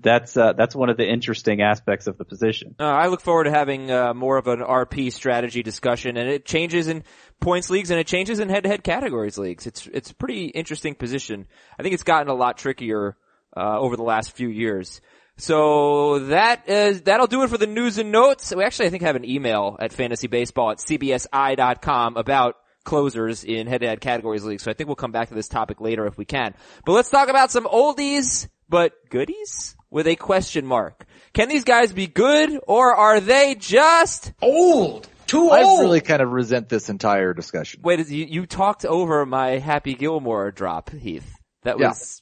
that's, 0.01 0.37
uh, 0.37 0.53
that's 0.55 0.75
one 0.75 0.91
of 0.91 0.97
the 0.97 1.07
interesting 1.07 1.63
aspects 1.63 2.07
of 2.07 2.19
the 2.19 2.25
position. 2.25 2.75
Uh, 2.81 2.85
I 2.85 3.07
look 3.07 3.21
forward 3.21 3.45
to 3.45 3.51
having 3.51 3.91
uh, 3.91 4.15
more 4.15 4.37
of 4.37 4.47
an 4.47 4.61
RP 4.61 5.13
strategy 5.13 5.63
discussion, 5.63 6.17
and 6.17 6.29
it 6.29 6.45
changes 6.45 6.89
in 6.89 7.05
points 7.41 7.71
leagues 7.71 7.91
and 7.91 8.01
it 8.01 8.07
changes 8.07 8.41
in 8.41 8.49
head-to-head 8.49 8.83
categories 8.83 9.39
leagues. 9.39 9.67
It's 9.67 9.87
it's 9.87 10.11
a 10.11 10.15
pretty 10.15 10.47
interesting 10.47 10.95
position. 10.95 11.47
I 11.79 11.83
think 11.83 11.95
it's 11.95 12.03
gotten 12.03 12.29
a 12.29 12.35
lot 12.35 12.59
trickier 12.59 13.17
uh, 13.57 13.79
over 13.79 13.97
the 13.97 14.03
last 14.03 14.33
few 14.33 14.49
years. 14.49 15.01
So 15.37 16.21
that 16.21 16.69
is 16.69 17.03
that'll 17.03 17.27
do 17.27 17.43
it 17.43 17.51
for 17.51 17.59
the 17.59 17.67
news 17.67 17.99
and 17.99 18.13
notes. 18.13 18.55
We 18.55 18.65
actually 18.65 18.87
I 18.87 18.91
think 18.91 19.03
have 19.03 19.17
an 19.17 19.25
email 19.25 19.77
at 19.81 19.93
fantasybaseball 19.93 20.73
at 20.73 20.79
cbsi.com 20.79 22.17
about 22.17 22.57
closers 22.85 23.45
in 23.45 23.67
head-to-head 23.67 24.01
categories 24.01 24.45
leagues. 24.45 24.63
So 24.63 24.71
I 24.71 24.75
think 24.75 24.89
we'll 24.89 24.97
come 24.97 25.13
back 25.13 25.29
to 25.29 25.35
this 25.35 25.49
topic 25.49 25.81
later 25.81 26.07
if 26.07 26.19
we 26.19 26.25
can. 26.25 26.55
But 26.85 26.93
let's 26.93 27.11
talk 27.11 27.29
about 27.29 27.51
some 27.51 27.65
oldies 27.65 28.49
but 28.69 28.93
goodies 29.11 29.77
with 29.95 30.07
a 30.09 30.17
question 30.17 30.67
mark. 30.67 31.07
Can 31.33 31.49
these 31.49 31.65
guys 31.65 31.93
be 31.93 32.07
good 32.09 32.59
or 32.67 32.95
are 32.95 33.21
they 33.21 33.55
just 33.55 34.33
Old. 34.43 35.09
Too 35.27 35.49
I 35.51 35.63
old. 35.63 35.81
I 35.81 35.83
really 35.85 36.01
kind 36.03 36.21
of 36.21 36.31
resent 36.33 36.69
this 36.69 36.91
entire 36.91 37.33
discussion. 37.33 37.81
Wait, 37.83 38.07
you, 38.11 38.27
you 38.27 38.45
talked 38.47 38.85
over 38.85 39.25
my 39.25 39.53
Happy 39.59 39.95
Gilmore 39.95 40.51
drop, 40.51 40.91
Heath. 40.91 41.39
That 41.63 41.79
Yeah. 41.79 41.89
was, 41.89 42.21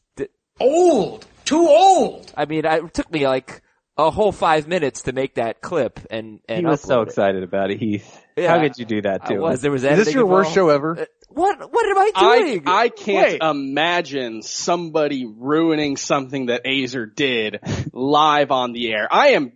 Old. 0.60 1.26
Too 1.44 1.66
old. 1.66 2.30
I 2.36 2.44
mean, 2.44 2.64
I, 2.66 2.76
it 2.76 2.94
took 2.94 3.10
me 3.10 3.26
like 3.26 3.62
a 3.98 4.10
whole 4.10 4.32
five 4.32 4.68
minutes 4.68 5.02
to 5.02 5.12
make 5.12 5.34
that 5.34 5.60
clip 5.60 5.98
and, 6.10 6.40
and 6.48 6.60
He 6.60 6.66
was 6.66 6.80
so 6.82 6.98
upload 6.98 7.02
it. 7.02 7.08
excited 7.08 7.42
about 7.42 7.70
it, 7.70 7.78
Heath. 7.78 8.20
Yeah. 8.36 8.48
How 8.48 8.60
could 8.62 8.78
you 8.78 8.84
do 8.84 9.02
that 9.02 9.22
I 9.24 9.28
to 9.28 9.34
him? 9.34 9.40
was, 9.40 9.60
there 9.62 9.70
was 9.70 9.82
Is 9.82 9.90
this 9.90 9.98
editing 9.98 10.14
your 10.14 10.26
worst 10.26 10.54
show 10.54 10.68
ever? 10.68 11.00
Uh, 11.00 11.04
What, 11.34 11.72
what 11.72 11.86
am 11.88 11.98
I 11.98 12.10
I, 12.14 12.38
doing? 12.40 12.62
I 12.66 12.88
can't 12.88 13.32
Wait. 13.32 13.42
imagine 13.42 14.42
somebody 14.42 15.24
ruining 15.26 15.96
something 15.96 16.46
that 16.46 16.64
Aizer 16.64 17.12
did 17.14 17.60
live 17.92 18.50
on 18.50 18.72
the 18.72 18.92
air. 18.92 19.08
I 19.10 19.28
am 19.28 19.52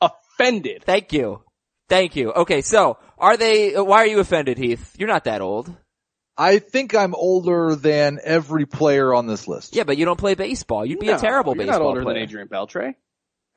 offended. 0.00 0.84
Thank 0.84 1.12
you. 1.12 1.42
Thank 1.88 2.16
you. 2.16 2.32
Okay, 2.32 2.62
so, 2.62 2.98
are 3.18 3.36
they, 3.36 3.74
why 3.80 3.98
are 3.98 4.06
you 4.06 4.20
offended, 4.20 4.58
Heath? 4.58 4.94
You're 4.98 5.08
not 5.08 5.24
that 5.24 5.40
old. 5.40 5.74
I 6.38 6.58
think 6.58 6.94
I'm 6.94 7.14
older 7.14 7.74
than 7.76 8.18
every 8.24 8.64
player 8.64 9.12
on 9.12 9.26
this 9.26 9.46
list. 9.46 9.76
Yeah, 9.76 9.84
but 9.84 9.98
you 9.98 10.06
don't 10.06 10.18
play 10.18 10.34
baseball. 10.34 10.86
You'd 10.86 10.98
be 11.00 11.06
No, 11.08 11.16
a 11.16 11.18
terrible 11.18 11.54
you're 11.54 11.66
baseball 11.66 11.78
not 11.80 11.86
older 11.86 12.02
player. 12.02 12.14
than 12.14 12.22
Adrian 12.22 12.48
Beltre. 12.48 12.94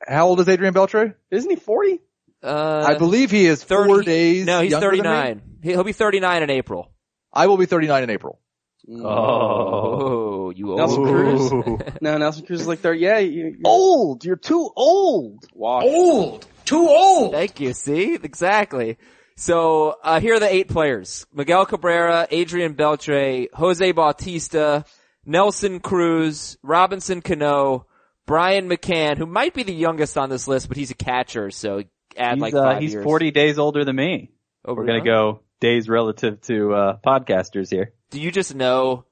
How 0.06 0.26
old 0.28 0.40
is 0.40 0.48
Adrian 0.48 0.74
Beltre? 0.74 1.14
Isn't 1.30 1.48
he 1.50 1.56
40? 1.56 2.00
Uh, 2.42 2.84
I 2.86 2.98
believe 2.98 3.30
he 3.30 3.46
is 3.46 3.64
30 3.64 3.88
four 3.88 4.02
days. 4.02 4.44
No, 4.44 4.60
he's 4.60 4.72
younger 4.72 4.90
than 4.90 4.98
me. 4.98 5.02
39. 5.02 5.42
He'll 5.62 5.84
be 5.84 5.92
39 5.94 6.42
in 6.42 6.50
April. 6.50 6.92
I 7.36 7.46
will 7.46 7.58
be 7.58 7.66
39 7.66 8.02
in 8.02 8.10
April. 8.10 8.40
Oh, 8.88 10.50
you 10.50 10.70
old. 10.70 10.78
Nelson 10.78 11.04
Cruz? 11.04 11.52
Ooh. 11.52 11.78
No, 12.00 12.16
Nelson 12.18 12.46
Cruz 12.46 12.62
is 12.62 12.66
like 12.66 12.78
30. 12.78 13.00
Yeah, 13.00 13.18
you, 13.18 13.46
you 13.46 13.60
old. 13.64 14.24
You're 14.24 14.36
too 14.36 14.70
old. 14.76 15.44
walk. 15.52 15.82
Old. 15.84 16.46
Too 16.64 16.88
old. 16.88 17.32
Thank 17.32 17.60
you. 17.60 17.72
See? 17.72 18.14
Exactly. 18.14 18.98
So, 19.36 19.96
uh, 20.02 20.20
here 20.20 20.36
are 20.36 20.40
the 20.40 20.52
eight 20.52 20.68
players. 20.68 21.26
Miguel 21.34 21.66
Cabrera, 21.66 22.26
Adrian 22.30 22.74
Beltre, 22.74 23.48
Jose 23.52 23.92
Bautista, 23.92 24.84
Nelson 25.26 25.80
Cruz, 25.80 26.56
Robinson 26.62 27.20
Cano, 27.20 27.86
Brian 28.24 28.68
McCann, 28.68 29.18
who 29.18 29.26
might 29.26 29.52
be 29.52 29.62
the 29.62 29.74
youngest 29.74 30.16
on 30.16 30.30
this 30.30 30.48
list, 30.48 30.68
but 30.68 30.76
he's 30.76 30.90
a 30.90 30.94
catcher, 30.94 31.50
so 31.50 31.82
add 32.16 32.34
he's, 32.34 32.42
like 32.42 32.54
uh, 32.54 32.78
he's 32.78 32.94
years. 32.94 33.04
40 33.04 33.30
days 33.30 33.58
older 33.58 33.84
than 33.84 33.96
me. 33.96 34.30
Over 34.64 34.80
We're 34.80 34.86
gonna 34.86 35.04
go 35.04 35.40
days 35.60 35.88
relative 35.88 36.40
to, 36.42 36.72
uh, 36.74 36.96
podcasters 37.06 37.70
here. 37.70 37.92
Do 38.10 38.20
you 38.20 38.30
just 38.30 38.54
know 38.54 39.04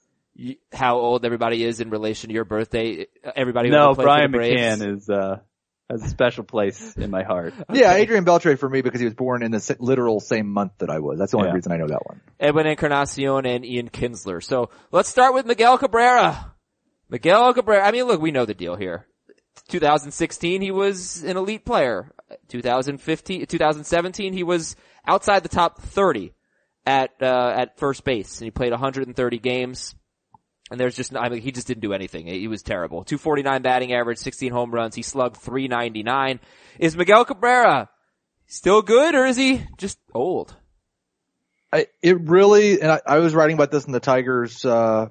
how 0.72 0.98
old 0.98 1.24
everybody 1.24 1.64
is 1.64 1.80
in 1.80 1.90
relation 1.90 2.28
to 2.28 2.34
your 2.34 2.44
birthday? 2.44 3.06
Everybody 3.36 3.70
No, 3.70 3.94
Brian 3.94 4.32
for 4.32 4.38
the 4.38 4.44
McCann 4.50 4.96
is, 4.96 5.08
uh, 5.08 5.38
has 5.90 6.02
a 6.02 6.08
special 6.08 6.44
place 6.44 6.96
in 6.96 7.10
my 7.10 7.22
heart. 7.22 7.54
Yeah, 7.72 7.92
Adrian 7.94 8.24
Beltre 8.24 8.58
for 8.58 8.68
me 8.68 8.80
because 8.82 9.00
he 9.00 9.04
was 9.04 9.14
born 9.14 9.42
in 9.42 9.50
the 9.52 9.76
literal 9.78 10.18
same 10.20 10.48
month 10.48 10.72
that 10.78 10.90
I 10.90 10.98
was. 10.98 11.18
That's 11.18 11.32
the 11.32 11.36
only 11.38 11.50
Yeah. 11.50 11.54
reason 11.54 11.72
I 11.72 11.76
know 11.76 11.88
that 11.88 12.06
one. 12.06 12.20
Edwin 12.40 12.66
Encarnacion 12.66 13.46
and 13.46 13.64
Ian 13.64 13.90
Kinsler. 13.90 14.42
So 14.42 14.70
let's 14.92 15.08
start 15.08 15.34
with 15.34 15.46
Miguel 15.46 15.76
Cabrera. 15.78 16.52
Miguel 17.10 17.52
Cabrera. 17.54 17.86
I 17.86 17.92
mean, 17.92 18.04
look, 18.04 18.20
we 18.20 18.30
know 18.32 18.44
the 18.46 18.54
deal 18.54 18.76
here. 18.76 19.06
2016, 19.68 20.60
he 20.62 20.70
was 20.70 21.22
an 21.22 21.36
elite 21.36 21.64
player. 21.64 22.12
2015, 22.48 23.46
2017, 23.46 24.32
he 24.32 24.42
was 24.42 24.74
outside 25.06 25.42
the 25.42 25.48
top 25.48 25.80
30 25.80 26.32
at 26.86 27.10
uh, 27.22 27.52
at 27.56 27.78
first 27.78 28.04
base, 28.04 28.38
and 28.38 28.46
he 28.46 28.50
played 28.50 28.72
130 28.72 29.38
games. 29.38 29.94
And 30.70 30.80
there's 30.80 30.96
just, 30.96 31.14
I 31.14 31.28
mean, 31.28 31.42
he 31.42 31.52
just 31.52 31.66
didn't 31.66 31.82
do 31.82 31.92
anything. 31.92 32.26
He 32.26 32.48
was 32.48 32.62
terrible. 32.62 33.04
249 33.04 33.60
batting 33.60 33.92
average, 33.92 34.16
16 34.16 34.50
home 34.50 34.72
runs. 34.72 34.94
He 34.94 35.02
slugged 35.02 35.36
399. 35.36 36.40
Is 36.78 36.96
Miguel 36.96 37.26
Cabrera 37.26 37.90
still 38.46 38.80
good, 38.80 39.14
or 39.14 39.26
is 39.26 39.36
he 39.36 39.62
just 39.76 39.98
old? 40.14 40.56
I, 41.70 41.88
it 42.02 42.18
really, 42.20 42.80
and 42.80 42.90
I, 42.90 43.00
I 43.06 43.18
was 43.18 43.34
writing 43.34 43.54
about 43.54 43.72
this 43.72 43.84
in 43.84 43.92
the 43.92 44.00
Tigers, 44.00 44.64
uh, 44.64 45.08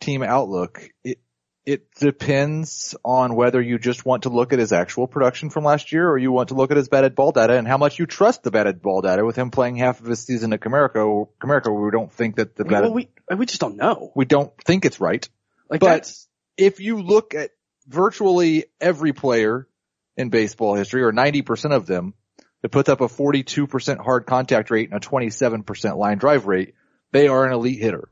team 0.00 0.22
outlook. 0.22 0.82
It, 1.04 1.18
it 1.64 1.94
depends 1.94 2.94
on 3.04 3.36
whether 3.36 3.60
you 3.60 3.78
just 3.78 4.04
want 4.04 4.24
to 4.24 4.28
look 4.28 4.52
at 4.52 4.58
his 4.58 4.72
actual 4.72 5.06
production 5.06 5.48
from 5.48 5.64
last 5.64 5.92
year 5.92 6.08
or 6.08 6.18
you 6.18 6.32
want 6.32 6.48
to 6.48 6.54
look 6.54 6.70
at 6.70 6.76
his 6.76 6.88
batted 6.88 7.14
ball 7.14 7.30
data 7.30 7.56
and 7.56 7.68
how 7.68 7.78
much 7.78 7.98
you 7.98 8.06
trust 8.06 8.42
the 8.42 8.50
batted 8.50 8.82
ball 8.82 9.00
data 9.00 9.24
with 9.24 9.36
him 9.36 9.50
playing 9.50 9.76
half 9.76 10.00
of 10.00 10.06
his 10.06 10.20
season 10.20 10.52
at 10.52 10.60
Comerica. 10.60 11.28
Comerica, 11.40 11.72
we 11.72 11.90
don't 11.90 12.12
think 12.12 12.36
that 12.36 12.56
the 12.56 12.64
batted, 12.64 12.86
well, 12.86 12.94
we 12.94 13.08
we 13.36 13.46
just 13.46 13.60
don't 13.60 13.76
know. 13.76 14.12
we 14.16 14.24
don't 14.24 14.52
think 14.64 14.84
it's 14.84 15.00
right. 15.00 15.28
Like 15.70 15.80
But- 15.80 15.86
that's 15.86 16.28
if 16.56 16.80
you 16.80 17.00
look 17.00 17.34
at 17.34 17.50
virtually 17.86 18.66
every 18.80 19.12
player 19.12 19.68
in 20.16 20.28
baseball 20.28 20.74
history, 20.74 21.02
or 21.02 21.12
90% 21.12 21.72
of 21.72 21.86
them, 21.86 22.14
that 22.60 22.68
puts 22.68 22.88
up 22.88 23.00
a 23.00 23.08
42% 23.08 23.98
hard 23.98 24.26
contact 24.26 24.70
rate 24.70 24.90
and 24.90 25.02
a 25.02 25.06
27% 25.06 25.96
line 25.96 26.18
drive 26.18 26.46
rate, 26.46 26.74
they 27.10 27.28
are 27.28 27.46
an 27.46 27.52
elite 27.52 27.80
hitter. 27.80 28.08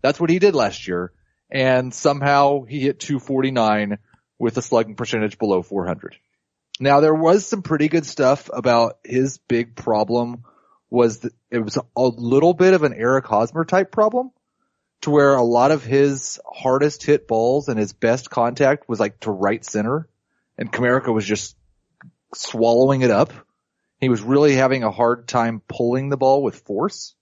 That's 0.00 0.20
what 0.20 0.30
he 0.30 0.38
did 0.38 0.54
last 0.54 0.86
year. 0.86 1.12
And 1.54 1.94
somehow 1.94 2.64
he 2.64 2.80
hit 2.80 2.98
249 2.98 3.98
with 4.40 4.58
a 4.58 4.62
slugging 4.62 4.96
percentage 4.96 5.38
below 5.38 5.62
400. 5.62 6.16
Now 6.80 6.98
there 6.98 7.14
was 7.14 7.46
some 7.46 7.62
pretty 7.62 7.88
good 7.88 8.04
stuff 8.04 8.50
about 8.52 8.98
his 9.04 9.38
big 9.38 9.76
problem 9.76 10.42
was 10.90 11.20
that 11.20 11.32
it 11.52 11.60
was 11.60 11.78
a 11.96 12.02
little 12.02 12.54
bit 12.54 12.74
of 12.74 12.82
an 12.82 12.92
Eric 12.92 13.26
Hosmer 13.26 13.64
type 13.64 13.92
problem 13.92 14.32
to 15.02 15.10
where 15.10 15.34
a 15.34 15.44
lot 15.44 15.70
of 15.70 15.84
his 15.84 16.40
hardest 16.44 17.04
hit 17.04 17.28
balls 17.28 17.68
and 17.68 17.78
his 17.78 17.92
best 17.92 18.30
contact 18.30 18.88
was 18.88 18.98
like 18.98 19.20
to 19.20 19.30
right 19.30 19.64
center 19.64 20.08
and 20.58 20.72
Comerica 20.72 21.14
was 21.14 21.24
just 21.24 21.56
swallowing 22.34 23.02
it 23.02 23.10
up. 23.10 23.32
He 24.00 24.08
was 24.08 24.22
really 24.22 24.56
having 24.56 24.82
a 24.82 24.90
hard 24.90 25.28
time 25.28 25.62
pulling 25.68 26.08
the 26.08 26.16
ball 26.16 26.42
with 26.42 26.56
force, 26.60 27.14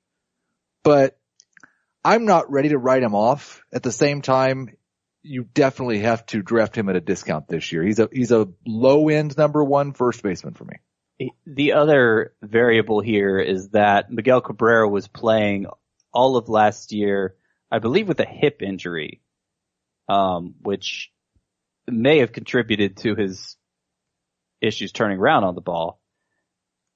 but 0.82 1.18
I'm 2.04 2.24
not 2.24 2.50
ready 2.50 2.70
to 2.70 2.78
write 2.78 3.02
him 3.02 3.14
off. 3.14 3.62
At 3.72 3.82
the 3.82 3.92
same 3.92 4.22
time, 4.22 4.76
you 5.22 5.44
definitely 5.44 6.00
have 6.00 6.26
to 6.26 6.42
draft 6.42 6.76
him 6.76 6.88
at 6.88 6.96
a 6.96 7.00
discount 7.00 7.48
this 7.48 7.70
year. 7.70 7.82
He's 7.84 7.98
a, 8.00 8.08
he's 8.12 8.32
a 8.32 8.48
low 8.66 9.08
end 9.08 9.36
number 9.36 9.62
one 9.62 9.92
first 9.92 10.22
baseman 10.22 10.54
for 10.54 10.64
me. 10.64 11.30
The 11.46 11.74
other 11.74 12.34
variable 12.42 13.00
here 13.00 13.38
is 13.38 13.70
that 13.70 14.10
Miguel 14.10 14.40
Cabrera 14.40 14.88
was 14.88 15.06
playing 15.06 15.66
all 16.12 16.36
of 16.36 16.48
last 16.48 16.92
year, 16.92 17.36
I 17.70 17.78
believe 17.78 18.08
with 18.08 18.18
a 18.18 18.26
hip 18.26 18.62
injury, 18.62 19.22
um, 20.08 20.54
which 20.60 21.12
may 21.86 22.18
have 22.18 22.32
contributed 22.32 22.96
to 22.98 23.14
his 23.14 23.56
issues 24.60 24.90
turning 24.90 25.18
around 25.18 25.44
on 25.44 25.54
the 25.54 25.60
ball. 25.60 26.00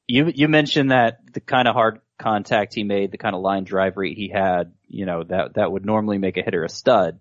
You, 0.08 0.32
you 0.34 0.48
mentioned 0.48 0.90
that 0.90 1.18
the 1.32 1.40
kind 1.40 1.68
of 1.68 1.74
hard 1.74 2.00
contact 2.18 2.74
he 2.74 2.84
made, 2.84 3.10
the 3.10 3.18
kind 3.18 3.34
of 3.34 3.42
line 3.42 3.64
drive 3.64 3.96
rate 3.96 4.16
he 4.16 4.28
had, 4.28 4.72
you 4.86 5.06
know, 5.06 5.22
that, 5.24 5.54
that 5.54 5.70
would 5.70 5.84
normally 5.84 6.18
make 6.18 6.36
a 6.36 6.42
hitter 6.42 6.64
a 6.64 6.68
stud. 6.68 7.18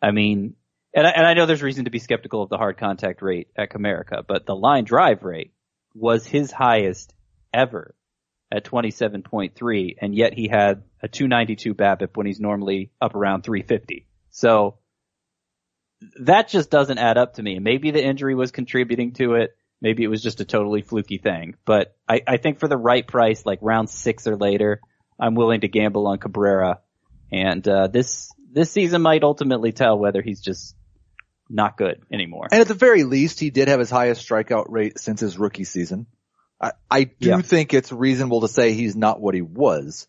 I 0.00 0.10
mean, 0.10 0.54
and 0.94 1.06
I, 1.06 1.10
and 1.10 1.26
I 1.26 1.34
know 1.34 1.46
there's 1.46 1.62
reason 1.62 1.84
to 1.84 1.90
be 1.90 1.98
skeptical 1.98 2.42
of 2.42 2.48
the 2.48 2.58
hard 2.58 2.78
contact 2.78 3.22
rate 3.22 3.48
at 3.56 3.70
Comerica, 3.70 4.24
but 4.26 4.46
the 4.46 4.54
line 4.54 4.84
drive 4.84 5.22
rate 5.22 5.52
was 5.94 6.26
his 6.26 6.52
highest 6.52 7.14
ever 7.52 7.94
at 8.52 8.64
27.3 8.64 9.96
and 10.00 10.14
yet 10.14 10.32
he 10.34 10.48
had 10.48 10.84
a 11.02 11.08
292 11.08 11.74
BABIP 11.74 12.16
when 12.16 12.26
he's 12.26 12.40
normally 12.40 12.90
up 13.00 13.14
around 13.14 13.42
350. 13.42 14.06
So 14.30 14.78
that 16.20 16.48
just 16.48 16.70
doesn't 16.70 16.98
add 16.98 17.18
up 17.18 17.34
to 17.34 17.42
me. 17.42 17.58
Maybe 17.58 17.90
the 17.90 18.04
injury 18.04 18.34
was 18.34 18.50
contributing 18.50 19.12
to 19.14 19.34
it. 19.34 19.55
Maybe 19.80 20.04
it 20.04 20.08
was 20.08 20.22
just 20.22 20.40
a 20.40 20.44
totally 20.44 20.82
fluky 20.82 21.18
thing, 21.18 21.54
but 21.64 21.94
I, 22.08 22.22
I 22.26 22.36
think 22.38 22.58
for 22.58 22.68
the 22.68 22.78
right 22.78 23.06
price, 23.06 23.44
like 23.44 23.58
round 23.60 23.90
six 23.90 24.26
or 24.26 24.36
later, 24.36 24.80
I'm 25.20 25.34
willing 25.34 25.60
to 25.60 25.68
gamble 25.68 26.06
on 26.06 26.18
Cabrera. 26.18 26.80
And, 27.30 27.66
uh, 27.68 27.86
this, 27.88 28.30
this 28.52 28.70
season 28.70 29.02
might 29.02 29.22
ultimately 29.22 29.72
tell 29.72 29.98
whether 29.98 30.22
he's 30.22 30.40
just 30.40 30.74
not 31.50 31.76
good 31.76 32.02
anymore. 32.10 32.48
And 32.50 32.60
at 32.60 32.68
the 32.68 32.74
very 32.74 33.04
least, 33.04 33.38
he 33.38 33.50
did 33.50 33.68
have 33.68 33.78
his 33.78 33.90
highest 33.90 34.26
strikeout 34.26 34.66
rate 34.68 34.98
since 34.98 35.20
his 35.20 35.38
rookie 35.38 35.64
season. 35.64 36.06
I, 36.60 36.72
I 36.90 37.04
do 37.04 37.28
Yeah. 37.28 37.40
think 37.42 37.74
it's 37.74 37.92
reasonable 37.92 38.40
to 38.40 38.48
say 38.48 38.72
he's 38.72 38.96
not 38.96 39.20
what 39.20 39.34
he 39.34 39.42
was, 39.42 40.08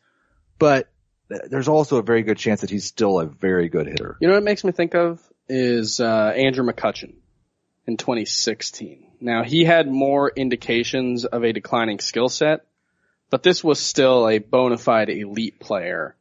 but 0.60 0.88
there's 1.30 1.68
also 1.68 1.98
a 1.98 2.04
very 2.04 2.24
good 2.24 2.38
chance 2.38 2.62
that 2.62 2.70
he's 2.70 2.86
still 2.86 3.20
a 3.20 3.26
very 3.26 3.68
good 3.68 3.86
hitter. 3.86 4.18
You 4.22 4.30
know 4.30 4.36
what 4.36 4.44
it 4.44 4.46
makes 4.46 4.64
me 4.64 4.72
think 4.72 4.96
of 4.96 5.22
is 5.50 6.00
uh, 6.00 6.34
Andrew 6.36 6.66
McCutchen 6.66 7.16
in 7.88 7.98
2016. 7.98 9.08
Now 9.22 9.44
he 9.44 9.64
had 9.64 9.88
more 9.88 10.30
indications 10.30 11.26
of 11.26 11.44
a 11.44 11.54
declining 11.54 12.00
skill 12.00 12.30
set, 12.30 12.66
but 13.30 13.42
this 13.44 13.64
was 13.64 13.80
still 13.80 14.28
a 14.28 14.40
bona 14.40 14.78
fide 14.78 15.10
elite 15.10 15.60
player 15.60 16.16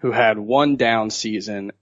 who 0.00 0.10
had 0.10 0.38
one 0.38 0.76
down 0.76 1.10
season 1.10 1.72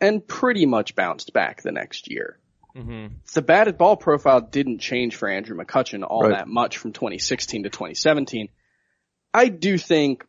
and 0.00 0.26
pretty 0.26 0.66
much 0.66 0.94
bounced 0.94 1.32
back 1.32 1.62
the 1.62 1.72
next 1.72 2.08
year. 2.10 2.38
Mm-hmm. 2.76 3.14
The 3.34 3.42
batted 3.42 3.76
ball 3.78 3.96
profile 3.96 4.40
didn't 4.40 4.78
change 4.78 5.16
for 5.16 5.28
Andrew 5.28 5.56
McCutchen 5.56 6.04
all 6.06 6.22
Right. 6.22 6.36
that 6.36 6.46
much 6.48 6.78
from 6.78 6.92
2016 6.92 7.64
to 7.64 7.70
2017. 7.70 8.48
I 9.34 9.48
do 9.48 9.76
think, 9.78 10.24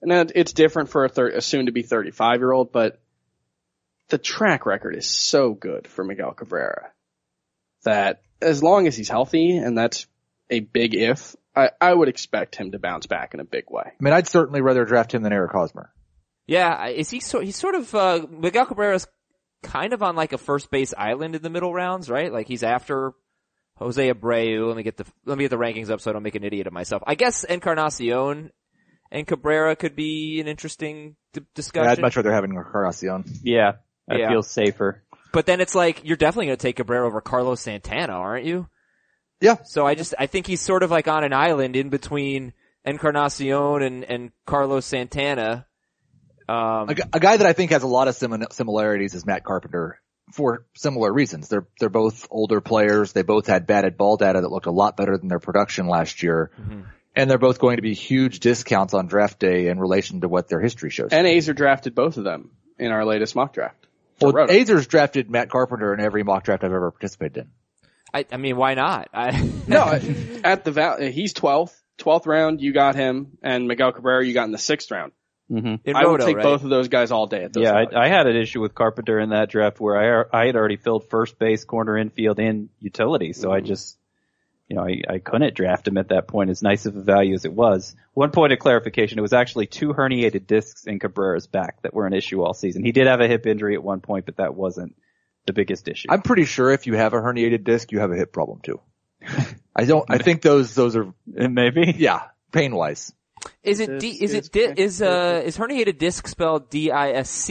and 0.00 0.10
that 0.12 0.32
it's 0.34 0.52
different 0.52 0.90
for 0.90 1.04
a, 1.04 1.08
thir- 1.08 1.30
a 1.30 1.40
soon 1.40 1.66
to 1.66 1.72
be 1.72 1.82
35 1.82 2.38
year 2.38 2.52
old, 2.52 2.70
but 2.70 3.00
the 4.08 4.18
track 4.18 4.66
record 4.66 4.94
is 4.94 5.06
so 5.06 5.54
good 5.54 5.88
for 5.88 6.04
Miguel 6.04 6.32
Cabrera 6.32 6.92
that 7.84 8.22
as 8.40 8.62
long 8.62 8.86
as 8.86 8.96
he's 8.96 9.08
healthy, 9.08 9.56
and 9.56 9.76
that's 9.76 10.06
a 10.50 10.60
big 10.60 10.94
if, 10.94 11.34
I, 11.54 11.70
I 11.80 11.92
would 11.94 12.08
expect 12.08 12.56
him 12.56 12.72
to 12.72 12.78
bounce 12.78 13.06
back 13.06 13.34
in 13.34 13.40
a 13.40 13.44
big 13.44 13.64
way. 13.70 13.84
I 13.86 14.02
mean, 14.02 14.14
I'd 14.14 14.26
certainly 14.28 14.60
rather 14.60 14.84
draft 14.84 15.14
him 15.14 15.22
than 15.22 15.32
Eric 15.32 15.52
Hosmer. 15.52 15.92
Yeah, 16.46 16.86
is 16.88 17.10
he 17.10 17.20
so, 17.20 17.40
he's 17.40 17.56
sort 17.56 17.74
of, 17.74 17.94
uh, 17.94 18.26
Miguel 18.30 18.66
Cabrera's 18.66 19.06
kind 19.62 19.92
of 19.92 20.02
on 20.02 20.16
like 20.16 20.32
a 20.32 20.38
first 20.38 20.70
base 20.70 20.92
island 20.96 21.36
in 21.36 21.42
the 21.42 21.50
middle 21.50 21.72
rounds, 21.72 22.10
right? 22.10 22.32
Like 22.32 22.48
he's 22.48 22.62
after 22.64 23.12
Jose 23.76 24.12
Abreu. 24.12 24.66
Let 24.66 24.76
me 24.76 24.82
get 24.82 24.96
the, 24.96 25.04
let 25.24 25.38
me 25.38 25.44
get 25.44 25.50
the 25.50 25.56
rankings 25.56 25.88
up 25.90 26.00
so 26.00 26.10
I 26.10 26.12
don't 26.14 26.22
make 26.24 26.34
an 26.34 26.42
idiot 26.44 26.66
of 26.66 26.72
myself. 26.72 27.02
I 27.06 27.14
guess 27.14 27.44
Encarnacion 27.44 28.50
and 29.10 29.26
Cabrera 29.26 29.76
could 29.76 29.94
be 29.94 30.40
an 30.40 30.48
interesting 30.48 31.16
d- 31.32 31.40
Yeah, 31.40 31.44
discussion. 31.54 31.88
I'd 31.90 32.00
much 32.00 32.16
rather 32.16 32.32
have 32.32 32.44
Encarnacion. 32.44 33.24
Yeah, 33.44 33.72
I 34.10 34.16
Yeah. 34.16 34.30
feels 34.30 34.50
safer. 34.50 35.02
But 35.32 35.46
then 35.46 35.60
it's 35.60 35.74
like, 35.74 36.02
you're 36.04 36.16
definitely 36.16 36.46
going 36.46 36.58
to 36.58 36.62
take 36.62 36.76
Cabrera 36.76 37.06
over 37.06 37.20
Carlos 37.20 37.60
Santana, 37.60 38.12
aren't 38.12 38.44
you? 38.44 38.68
Yeah. 39.40 39.56
So 39.64 39.86
I 39.86 39.94
just, 39.94 40.14
I 40.18 40.26
think 40.26 40.46
he's 40.46 40.60
sort 40.60 40.82
of 40.82 40.90
like 40.90 41.08
on 41.08 41.24
an 41.24 41.32
island 41.32 41.74
in 41.74 41.88
between 41.88 42.52
Encarnacion 42.84 43.82
and, 43.82 44.04
and 44.04 44.32
Carlos 44.46 44.86
Santana. 44.86 45.66
Um, 46.48 46.90
A, 46.90 46.94
a 47.14 47.20
guy 47.20 47.36
that 47.36 47.46
I 47.46 47.52
think 47.52 47.70
has 47.70 47.82
a 47.82 47.88
lot 47.88 48.08
of 48.08 48.14
sim- 48.14 48.44
similarities 48.50 49.14
is 49.14 49.24
Matt 49.24 49.42
Carpenter 49.42 50.00
for 50.32 50.66
similar 50.74 51.12
reasons. 51.12 51.48
They're, 51.48 51.66
they're 51.80 51.88
both 51.88 52.28
older 52.30 52.60
players. 52.60 53.12
They 53.12 53.22
both 53.22 53.46
had 53.46 53.66
batted 53.66 53.96
ball 53.96 54.16
data 54.16 54.40
that 54.40 54.50
looked 54.50 54.66
a 54.66 54.72
lot 54.72 54.96
better 54.96 55.16
than 55.16 55.28
their 55.28 55.40
production 55.40 55.88
last 55.88 56.22
year. 56.22 56.50
And 57.14 57.28
they're 57.30 57.38
both 57.38 57.58
going 57.58 57.76
to 57.76 57.82
be 57.82 57.94
huge 57.94 58.40
discounts 58.40 58.94
on 58.94 59.06
draft 59.06 59.38
day 59.38 59.68
in 59.68 59.78
relation 59.78 60.22
to 60.22 60.28
what 60.28 60.48
their 60.48 60.60
history 60.60 60.90
shows. 60.90 61.10
And 61.12 61.26
Aizer 61.26 61.54
drafted 61.54 61.94
both 61.94 62.16
of 62.16 62.24
them 62.24 62.52
in 62.78 62.90
our 62.90 63.04
latest 63.04 63.36
mock 63.36 63.52
draft. 63.52 63.81
For 64.22 64.32
well, 64.32 64.46
Roto. 64.46 64.52
Aizers 64.52 64.88
drafted 64.88 65.30
Matt 65.30 65.50
Carpenter 65.50 65.92
in 65.94 66.00
every 66.00 66.22
mock 66.22 66.44
draft 66.44 66.64
I've 66.64 66.72
ever 66.72 66.90
participated 66.90 67.36
in. 67.38 67.50
I, 68.14 68.26
I 68.30 68.36
mean, 68.36 68.56
why 68.56 68.74
not? 68.74 69.08
I, 69.12 69.30
No, 69.66 69.98
at 70.44 70.64
the 70.64 70.70
val- 70.70 71.00
he's 71.00 71.34
12th, 71.34 71.74
12th 71.98 72.26
round, 72.26 72.60
you 72.60 72.72
got 72.72 72.94
him, 72.94 73.38
and 73.42 73.66
Miguel 73.68 73.92
Cabrera 73.92 74.24
you 74.24 74.34
got 74.34 74.44
in 74.44 74.52
the 74.52 74.58
sixth 74.58 74.90
round. 74.90 75.12
hmm 75.48 75.76
in 75.84 75.96
I 75.96 76.04
would 76.04 76.12
Roto, 76.20 76.26
take 76.26 76.36
right? 76.36 76.42
both 76.42 76.62
of 76.64 76.70
those 76.70 76.88
guys 76.88 77.10
all 77.10 77.26
day 77.26 77.44
at 77.44 77.52
those 77.52 77.64
Yeah. 77.64 77.72
I, 77.74 78.04
I 78.04 78.08
had 78.08 78.26
an 78.26 78.36
issue 78.36 78.60
with 78.60 78.74
Carpenter 78.74 79.18
in 79.18 79.30
that 79.30 79.48
draft 79.50 79.80
where 79.80 79.96
I 80.32 80.42
I 80.42 80.46
had 80.46 80.56
already 80.56 80.76
filled 80.76 81.08
first 81.08 81.38
base, 81.38 81.64
corner, 81.64 81.96
infield, 81.96 82.38
and 82.38 82.68
utility, 82.80 83.32
so 83.32 83.50
I 83.50 83.60
just, 83.60 83.98
you 84.68 84.76
know, 84.76 84.84
I, 84.84 85.02
I 85.14 85.18
couldn't 85.18 85.54
draft 85.54 85.86
him 85.86 85.98
at 85.98 86.08
that 86.08 86.28
point, 86.28 86.50
as 86.50 86.62
nice 86.62 86.86
of 86.86 86.96
a 86.96 87.02
value 87.02 87.34
as 87.34 87.44
it 87.44 87.52
was. 87.52 87.94
One 88.14 88.30
point 88.30 88.52
of 88.52 88.58
clarification: 88.58 89.18
it 89.18 89.22
was 89.22 89.32
actually 89.32 89.66
two 89.66 89.92
herniated 89.92 90.46
discs 90.46 90.86
in 90.86 90.98
Cabrera's 90.98 91.46
back 91.46 91.82
that 91.82 91.94
were 91.94 92.06
an 92.06 92.12
issue 92.12 92.42
all 92.42 92.54
season. 92.54 92.84
He 92.84 92.92
did 92.92 93.06
have 93.06 93.20
a 93.20 93.28
hip 93.28 93.46
injury 93.46 93.74
at 93.74 93.82
one 93.82 94.00
point, 94.00 94.26
but 94.26 94.36
that 94.36 94.54
wasn't 94.54 94.96
the 95.46 95.52
biggest 95.52 95.88
issue. 95.88 96.08
I'm 96.10 96.22
pretty 96.22 96.44
sure 96.44 96.70
if 96.70 96.86
you 96.86 96.94
have 96.94 97.14
a 97.14 97.20
herniated 97.20 97.64
disc, 97.64 97.92
you 97.92 98.00
have 98.00 98.12
a 98.12 98.16
hip 98.16 98.32
problem 98.32 98.60
too. 98.62 98.80
I 99.76 99.84
don't, 99.84 100.04
I 100.08 100.18
think 100.18 100.42
those, 100.42 100.74
those 100.74 100.96
are, 100.96 101.12
Maybe. 101.26 101.94
yeah, 101.96 102.22
pain 102.52 102.74
wise. 102.74 103.12
Is 103.62 103.80
it 103.80 103.98
D, 103.98 104.12
This 104.12 104.20
is 104.20 104.34
is 104.34 104.46
it 104.46 104.52
di, 104.52 104.82
is 104.82 105.02
uh 105.02 105.42
is 105.44 105.58
herniated 105.58 105.98
disc 105.98 106.28
spelled 106.28 106.70
D 106.70 106.90
I 106.92 107.10
S 107.12 107.50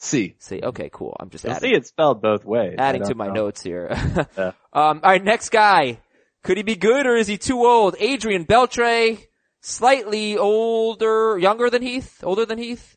C 0.00 0.18
or 0.18 0.20
D 0.20 0.24
I 0.24 0.26
S 0.26 0.32
K? 0.32 0.36
C. 0.36 0.36
See, 0.38 0.62
okay, 0.62 0.90
cool. 0.92 1.16
I'm 1.20 1.30
just 1.30 1.44
You'll 1.44 1.52
adding 1.54 1.70
see 1.70 1.76
it 1.76 1.86
spelled 1.86 2.22
both 2.22 2.44
ways. 2.44 2.76
Adding 2.78 3.04
to 3.04 3.14
my 3.14 3.28
know. 3.28 3.34
notes 3.34 3.62
here. 3.62 3.88
Yeah. 4.36 4.52
um, 4.72 5.00
all 5.02 5.10
right, 5.10 5.22
next 5.22 5.50
guy. 5.50 5.98
Could 6.42 6.56
he 6.56 6.62
be 6.62 6.76
good 6.76 7.06
or 7.06 7.16
is 7.16 7.26
he 7.26 7.36
too 7.38 7.66
old? 7.66 7.96
Adrian 7.98 8.46
Beltre, 8.46 9.18
slightly 9.60 10.38
older, 10.38 11.38
younger 11.38 11.68
than 11.68 11.82
Heath, 11.82 12.22
older 12.24 12.46
than 12.46 12.58
Heath. 12.58 12.96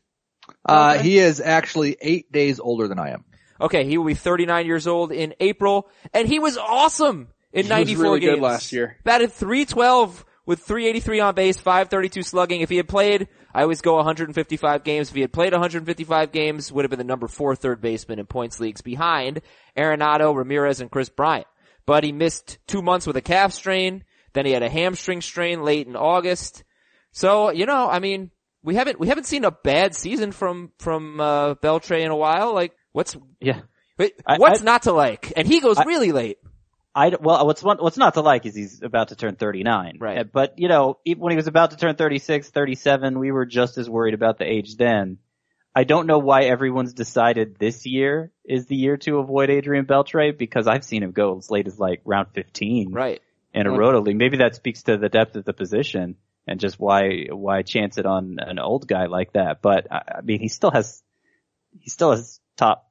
Uh, 0.66 0.94
Okay. 0.96 1.02
he 1.02 1.18
is 1.18 1.40
actually 1.40 1.96
eight 2.00 2.30
days 2.32 2.58
older 2.60 2.88
than 2.88 2.98
I 2.98 3.10
am. 3.10 3.24
Okay, 3.60 3.84
he 3.84 3.98
will 3.98 4.06
be 4.06 4.14
39 4.14 4.66
years 4.66 4.86
old 4.86 5.12
in 5.12 5.34
April, 5.40 5.88
and 6.12 6.26
he 6.26 6.38
was 6.38 6.56
awesome 6.58 7.28
in 7.52 7.66
He 7.66 7.68
was 7.68 7.68
94 7.70 8.02
really 8.04 8.20
good 8.20 8.30
games 8.32 8.42
last 8.42 8.72
year. 8.72 8.96
Batted 9.04 9.32
312 9.32 10.24
with 10.46 10.60
383 10.60 11.20
on 11.20 11.34
base, 11.34 11.56
532 11.58 12.22
slugging. 12.22 12.60
If 12.60 12.68
he 12.70 12.76
had 12.76 12.88
played, 12.88 13.28
I 13.54 13.62
always 13.62 13.80
go 13.80 13.96
155 13.96 14.84
games. 14.84 15.08
If 15.08 15.14
he 15.14 15.20
had 15.22 15.32
played 15.32 15.52
155 15.52 16.32
games, 16.32 16.70
would 16.72 16.84
have 16.84 16.90
been 16.90 16.98
the 16.98 17.04
number 17.04 17.28
four 17.28 17.56
third 17.56 17.80
baseman 17.80 18.18
in 18.18 18.26
points 18.26 18.60
leagues 18.60 18.80
behind 18.82 19.40
Arenado, 19.76 20.34
Ramirez, 20.36 20.80
and 20.80 20.90
Kris 20.90 21.08
Bryant. 21.08 21.46
But 21.86 22.04
he 22.04 22.12
missed 22.12 22.58
two 22.66 22.82
months 22.82 23.06
with 23.06 23.16
a 23.16 23.20
calf 23.22 23.52
strain. 23.52 24.04
Then 24.32 24.46
he 24.46 24.52
had 24.52 24.62
a 24.62 24.68
hamstring 24.70 25.20
strain 25.20 25.62
late 25.62 25.86
in 25.86 25.96
August. 25.96 26.64
So, 27.12 27.50
you 27.50 27.66
know, 27.66 27.88
I 27.88 27.98
mean, 28.00 28.30
we 28.62 28.74
haven't, 28.74 28.98
we 28.98 29.08
haven't 29.08 29.26
seen 29.26 29.44
a 29.44 29.50
bad 29.50 29.94
season 29.94 30.32
from, 30.32 30.72
from, 30.78 31.20
uh, 31.20 31.54
Beltre 31.56 32.00
in 32.02 32.10
a 32.10 32.16
while. 32.16 32.52
Like, 32.54 32.72
what's, 32.92 33.16
Yeah. 33.40 33.60
wait, 33.98 34.14
I- 34.26 34.38
what's 34.38 34.62
I- 34.62 34.64
not 34.64 34.82
to 34.82 34.92
like? 34.92 35.32
And 35.36 35.46
he 35.46 35.60
goes 35.60 35.78
I- 35.78 35.84
really 35.84 36.10
late. 36.12 36.38
I 36.94 37.08
well, 37.20 37.44
what's 37.46 37.62
what's 37.62 37.96
not 37.96 38.14
to 38.14 38.20
like 38.20 38.46
is 38.46 38.54
he's 38.54 38.82
about 38.82 39.08
to 39.08 39.16
turn 39.16 39.34
39. 39.36 39.98
Right. 40.00 40.18
Uh, 40.18 40.24
But 40.24 40.58
you 40.58 40.68
know, 40.68 40.98
when 41.16 41.32
he 41.32 41.36
was 41.36 41.48
about 41.48 41.72
to 41.72 41.76
turn 41.76 41.96
36, 41.96 42.50
37, 42.50 43.18
we 43.18 43.32
were 43.32 43.46
just 43.46 43.78
as 43.78 43.90
worried 43.90 44.14
about 44.14 44.38
the 44.38 44.44
age 44.44 44.76
then. 44.76 45.18
I 45.74 45.82
don't 45.82 46.06
know 46.06 46.18
why 46.20 46.42
everyone's 46.42 46.92
decided 46.92 47.56
this 47.58 47.84
year 47.84 48.30
is 48.44 48.66
the 48.66 48.76
year 48.76 48.96
to 48.98 49.18
avoid 49.18 49.50
Adrian 49.50 49.86
Beltre 49.86 50.36
because 50.38 50.68
I've 50.68 50.84
seen 50.84 51.02
him 51.02 51.10
go 51.10 51.36
as 51.36 51.50
late 51.50 51.66
as 51.66 51.80
like 51.80 52.00
round 52.04 52.28
15 52.32 52.92
Right. 52.92 53.20
in 53.52 53.66
a 53.66 53.70
Mhm. 53.70 53.78
roto 53.78 54.00
league. 54.00 54.16
Maybe 54.16 54.36
that 54.36 54.54
speaks 54.54 54.84
to 54.84 54.96
the 54.96 55.08
depth 55.08 55.34
of 55.34 55.44
the 55.44 55.52
position 55.52 56.14
and 56.46 56.60
just 56.60 56.78
why 56.78 57.26
why 57.32 57.62
chance 57.62 57.98
it 57.98 58.06
on 58.06 58.36
an 58.38 58.60
old 58.60 58.86
guy 58.86 59.06
like 59.06 59.32
that. 59.32 59.62
But 59.62 59.88
I 59.90 60.18
I 60.18 60.20
mean, 60.20 60.38
he 60.38 60.46
still 60.48 60.70
has 60.70 61.02
he 61.80 61.90
still 61.90 62.12
has 62.12 62.40
top 62.56 62.88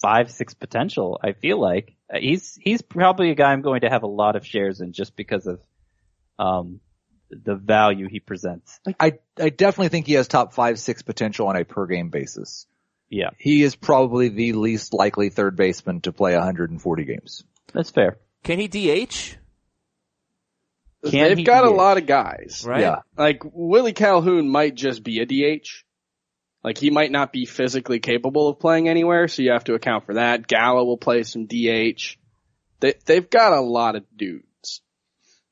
five 0.00 0.30
six 0.30 0.54
potential. 0.54 1.18
I 1.22 1.32
feel 1.32 1.60
like 1.60 1.94
Uh, 2.12 2.18
he's 2.20 2.56
he's 2.60 2.82
probably 2.82 3.30
a 3.30 3.34
guy 3.34 3.52
I'm 3.52 3.62
going 3.62 3.82
to 3.82 3.90
have 3.90 4.02
a 4.02 4.08
lot 4.08 4.36
of 4.36 4.46
shares 4.46 4.80
in 4.80 4.92
just 4.92 5.16
because 5.16 5.46
of 5.46 5.60
um 6.38 6.80
the 7.30 7.54
value 7.56 8.08
he 8.08 8.20
presents. 8.20 8.80
I, 8.98 9.18
I 9.38 9.50
definitely 9.50 9.90
think 9.90 10.06
he 10.06 10.14
has 10.14 10.28
top 10.28 10.54
five, 10.54 10.78
six 10.78 11.02
potential 11.02 11.46
on 11.48 11.56
a 11.56 11.64
per 11.64 11.86
game 11.86 12.08
basis. 12.08 12.66
Yeah, 13.10 13.30
He 13.38 13.62
is 13.62 13.74
probably 13.74 14.28
the 14.28 14.52
least 14.54 14.92
likely 14.94 15.28
third 15.30 15.56
baseman 15.56 16.00
to 16.02 16.12
play 16.12 16.34
140 16.34 17.04
games. 17.04 17.44
that's 17.72 17.90
fair. 17.90 18.18
Can 18.44 18.58
he 18.58 18.68
DH? 18.68 19.36
Can 21.04 21.28
They've 21.28 21.38
he 21.38 21.44
got 21.44 21.64
a 21.64 21.70
lot 21.70 21.96
of 21.96 22.06
guys. 22.06 22.64
Right. 22.66 22.80
Yeah. 22.80 23.00
Like 23.16 23.42
Willie 23.44 23.92
Calhoun 23.92 24.48
might 24.48 24.74
just 24.74 25.02
be 25.02 25.20
a 25.20 25.26
DH. 25.26 25.84
Like 26.64 26.78
he 26.78 26.90
might 26.90 27.12
not 27.12 27.32
be 27.32 27.44
physically 27.46 28.00
capable 28.00 28.48
of 28.48 28.58
playing 28.58 28.88
anywhere, 28.88 29.28
so 29.28 29.42
you 29.42 29.52
have 29.52 29.64
to 29.64 29.74
account 29.74 30.06
for 30.06 30.14
that. 30.14 30.46
Gallo 30.46 30.84
will 30.84 30.98
play 30.98 31.22
some 31.22 31.46
DH. 31.46 32.16
They 32.80 32.94
they've 33.06 33.28
got 33.28 33.52
a 33.52 33.60
lot 33.60 33.96
of 33.96 34.04
dudes. 34.16 34.82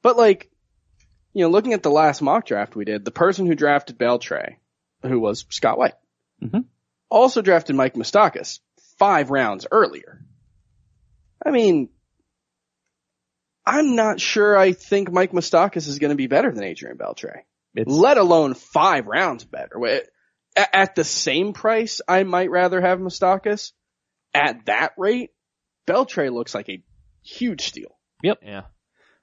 But 0.02 0.16
like, 0.16 0.50
you 1.32 1.44
know, 1.44 1.50
looking 1.50 1.72
at 1.74 1.82
the 1.82 1.90
last 1.90 2.22
mock 2.22 2.46
draft 2.46 2.74
we 2.76 2.84
did, 2.84 3.04
the 3.04 3.10
person 3.10 3.46
who 3.46 3.54
drafted 3.54 3.98
Beltre, 3.98 4.56
who 5.02 5.20
was 5.20 5.44
Scott 5.50 5.78
White, 5.78 5.94
Mhm. 6.42 6.64
also 7.08 7.40
drafted 7.42 7.76
Mike 7.76 7.94
Moustakas 7.94 8.60
five 8.98 9.30
rounds 9.30 9.66
earlier. 9.70 10.20
I 11.44 11.50
mean, 11.50 11.90
I'm 13.64 13.96
not 13.96 14.20
sure 14.20 14.56
I 14.56 14.72
think 14.72 15.10
Mike 15.10 15.32
Moustakas 15.32 15.88
is 15.88 15.98
going 15.98 16.10
to 16.10 16.16
be 16.16 16.28
better 16.28 16.52
than 16.52 16.64
Adrian 16.64 16.96
Beltre 16.96 17.42
It's 17.74 17.90
let 17.90 18.16
alone 18.16 18.54
five 18.54 19.06
rounds 19.06 19.44
better. 19.44 19.78
Wait, 20.56 20.62
At, 20.62 20.68
at 20.72 20.94
the 20.94 21.04
same 21.04 21.52
price, 21.52 22.00
I 22.06 22.22
might 22.22 22.50
rather 22.50 22.80
have 22.80 22.98
Moustakas. 22.98 23.72
At 24.34 24.66
that 24.66 24.92
rate, 24.96 25.30
Beltre 25.86 26.32
looks 26.32 26.54
like 26.54 26.68
a 26.68 26.82
huge 27.22 27.66
steal. 27.66 27.96
Yep. 28.22 28.38
Yeah. 28.42 28.62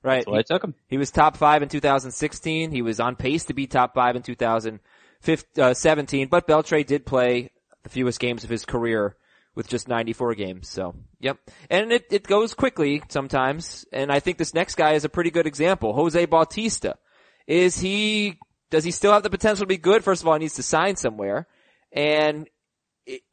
Right. 0.01 0.25
that's 0.25 0.27
why 0.27 0.39
I 0.39 0.43
took 0.43 0.63
him. 0.63 0.75
He 0.87 0.97
was 0.97 1.11
top 1.11 1.37
five 1.37 1.63
in 1.63 1.69
2016. 1.69 2.71
He 2.71 2.81
was 2.81 2.99
on 2.99 3.15
pace 3.15 3.45
to 3.45 3.53
be 3.53 3.67
top 3.67 3.95
five 3.95 4.17
in 4.17 4.21
2017, 4.21 6.25
uh, 6.25 6.29
but 6.29 6.47
Beltre 6.47 6.85
did 6.85 7.05
play 7.05 7.51
the 7.83 7.89
fewest 7.89 8.19
games 8.19 8.43
of 8.43 8.49
his 8.49 8.65
career 8.65 9.15
with 9.55 9.69
just 9.69 9.87
94 9.87 10.35
games. 10.35 10.67
So, 10.67 10.95
yep. 11.19 11.37
And 11.69 11.91
it, 11.91 12.05
it 12.11 12.27
goes 12.27 12.53
quickly 12.53 13.01
sometimes. 13.09 13.85
And 13.93 14.11
I 14.11 14.19
think 14.19 14.37
this 14.37 14.53
next 14.53 14.75
guy 14.75 14.93
is 14.93 15.05
a 15.05 15.09
pretty 15.09 15.31
good 15.31 15.47
example. 15.47 15.93
Jose 15.93 16.25
Bautista. 16.25 16.97
Is 17.45 17.77
he, 17.79 18.39
does 18.73 18.83
he 18.83 18.89
still 18.91 19.13
have 19.13 19.21
the 19.21 19.29
potential 19.29 19.62
to 19.63 19.67
be 19.67 19.77
good? 19.77 20.03
First 20.03 20.23
of 20.23 20.27
all, 20.27 20.33
he 20.33 20.39
needs 20.39 20.55
to 20.55 20.63
sign 20.63 20.95
somewhere. 20.95 21.47
And 21.91 22.49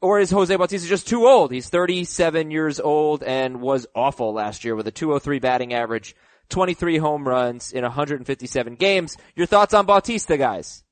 or 0.03 0.21
is 0.21 0.31
Jose 0.31 0.55
Bautista 0.55 0.87
just 0.87 1.09
too 1.09 1.27
old? 1.27 1.51
He's 1.51 1.71
37 1.71 2.51
years 2.51 2.79
old 2.79 3.23
and 3.23 3.61
was 3.63 3.87
awful 3.95 4.35
last 4.35 4.65
year 4.65 4.75
with 4.77 4.87
a 4.87 4.91
203 4.91 5.39
batting 5.39 5.73
average, 5.73 6.15
23 6.51 6.99
home 6.99 7.27
runs 7.27 7.73
in 7.73 7.83
157 7.85 8.75
games. 8.75 9.17
Your 9.35 9.47
thoughts 9.47 9.73
on 9.73 9.87
Bautista, 9.87 10.37
guys? 10.37 10.85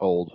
Old. 0.00 0.32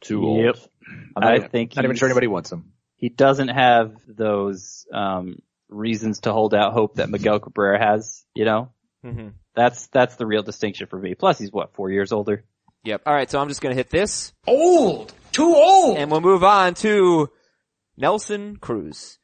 Too 0.00 0.20
Yep. 0.44 0.56
old. 0.56 0.68
I'm 1.16 1.22
not, 1.22 1.32
I 1.34 1.48
think 1.48 1.76
not 1.76 1.84
even 1.84 1.96
sure 1.96 2.08
anybody 2.08 2.26
wants 2.26 2.50
him. 2.50 2.72
he 2.96 3.08
doesn't 3.10 3.48
have 3.48 3.94
those 4.08 4.86
um 4.92 5.36
reasons 5.68 6.20
to 6.20 6.32
hold 6.32 6.52
out 6.54 6.72
hope 6.72 6.96
that 6.96 7.08
Miguel 7.10 7.38
Cabrera 7.38 7.78
has, 7.78 8.24
you 8.34 8.44
know? 8.44 8.72
Mm-hmm. 9.04 9.28
That's 9.54 9.86
that's 9.88 10.16
the 10.16 10.26
real 10.26 10.42
distinction 10.42 10.86
for 10.88 10.98
me. 10.98 11.14
Plus 11.14 11.38
he's 11.38 11.52
what, 11.52 11.74
four 11.74 11.90
years 11.90 12.10
older? 12.10 12.44
Yep. 12.84 13.02
All 13.06 13.14
right. 13.14 13.30
So 13.30 13.40
I'm 13.40 13.48
just 13.48 13.60
going 13.60 13.72
to 13.72 13.76
hit 13.78 13.90
this 13.90 14.32
Old. 14.46 15.12
Too 15.32 15.54
old. 15.54 15.96
and 15.96 16.10
we'll 16.10 16.20
move 16.20 16.44
on 16.44 16.74
to 16.74 17.30
Nelson 17.96 18.56
Cruz. 18.56 19.18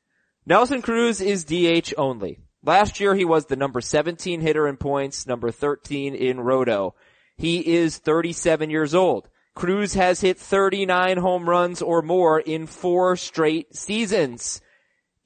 Nelson 0.47 0.81
Cruz 0.81 1.21
is 1.21 1.45
DH 1.45 1.93
only. 1.99 2.39
Last 2.65 2.99
year 3.01 3.15
he 3.15 3.25
was 3.25 3.47
the 3.47 3.57
number 3.57 3.81
17 3.81 4.41
hitter 4.41 4.67
in 4.67 4.77
points, 4.79 5.27
number 5.27 5.51
13 5.51 6.15
in 6.15 6.41
roto. 6.41 6.95
He 7.37 7.75
is 7.77 7.99
37 7.99 8.71
years 8.71 8.95
old. 8.95 9.29
Cruz 9.55 9.95
has 9.95 10.21
hit 10.21 10.39
39 10.39 11.19
home 11.19 11.49
runs 11.49 11.83
or 11.83 12.01
more 12.01 12.41
in 12.41 12.67
four 12.67 13.17
straight 13.17 13.75
seasons. 13.77 14.61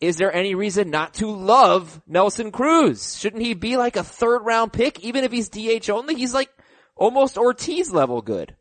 Is 0.01 0.17
there 0.17 0.35
any 0.35 0.55
reason 0.57 0.91
not 0.91 1.15
to 1.15 1.31
love 1.31 2.03
Nelson 2.09 2.51
Cruz? 2.51 3.17
Shouldn't 3.17 3.43
he 3.43 3.55
be 3.55 3.77
like 3.77 3.95
a 3.97 4.03
third 4.03 4.41
round 4.41 4.73
pick 4.73 4.99
even 5.01 5.23
if 5.23 5.31
he's 5.31 5.49
DH 5.49 5.89
only? 5.91 6.17
He's 6.17 6.35
like 6.35 6.51
almost 7.03 7.37
Ortiz 7.37 7.93
level 7.93 8.23
good. 8.23 8.55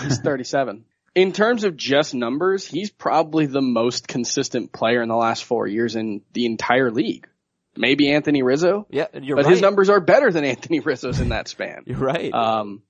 He's 0.00 0.18
37. 0.20 0.84
In 1.14 1.32
terms 1.32 1.64
of 1.64 1.76
just 1.76 2.14
numbers, 2.14 2.66
he's 2.66 2.90
probably 2.90 3.46
the 3.46 3.62
most 3.62 4.06
consistent 4.06 4.70
player 4.70 5.00
in 5.00 5.08
the 5.08 5.16
last 5.16 5.44
four 5.44 5.66
years 5.66 5.96
in 5.96 6.20
the 6.34 6.44
entire 6.44 6.90
league. 6.90 7.26
Maybe 7.74 8.10
Anthony 8.12 8.42
Rizzo, 8.42 8.86
Yeah, 8.90 9.06
you're 9.14 9.36
but 9.36 9.46
right. 9.46 9.52
his 9.52 9.62
numbers 9.62 9.88
are 9.88 10.00
better 10.00 10.30
than 10.30 10.44
Anthony 10.54 10.80
Rizzo's 10.80 11.18
in 11.18 11.30
that 11.30 11.48
span. 11.48 11.84
You're 11.86 11.96
right. 11.96 12.32
Um, 12.34 12.82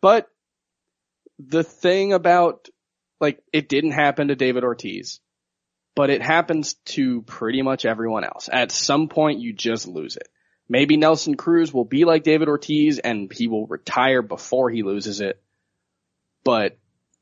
but 0.00 0.28
the 1.40 1.64
thing 1.64 2.12
about, 2.12 2.68
like, 3.20 3.42
it 3.52 3.68
didn't 3.68 3.92
happen 3.92 4.28
to 4.28 4.36
David 4.36 4.62
Ortiz, 4.62 5.18
but 5.96 6.10
it 6.10 6.22
happens 6.22 6.74
to 6.94 7.22
pretty 7.22 7.62
much 7.62 7.84
everyone 7.84 8.22
else. 8.22 8.48
At 8.52 8.70
some 8.70 9.08
point, 9.08 9.40
you 9.40 9.52
just 9.52 9.88
lose 9.88 10.16
it. 10.16 10.28
Maybe 10.68 10.96
Nelson 10.96 11.36
Cruz 11.36 11.72
will 11.72 11.84
be 11.84 12.04
like 12.04 12.24
David 12.24 12.48
Ortiz 12.48 12.98
and 12.98 13.32
he 13.32 13.48
will 13.48 13.66
retire 13.66 14.20
before 14.22 14.70
he 14.70 14.82
loses 14.82 15.20
it, 15.20 15.40
but 16.44 16.76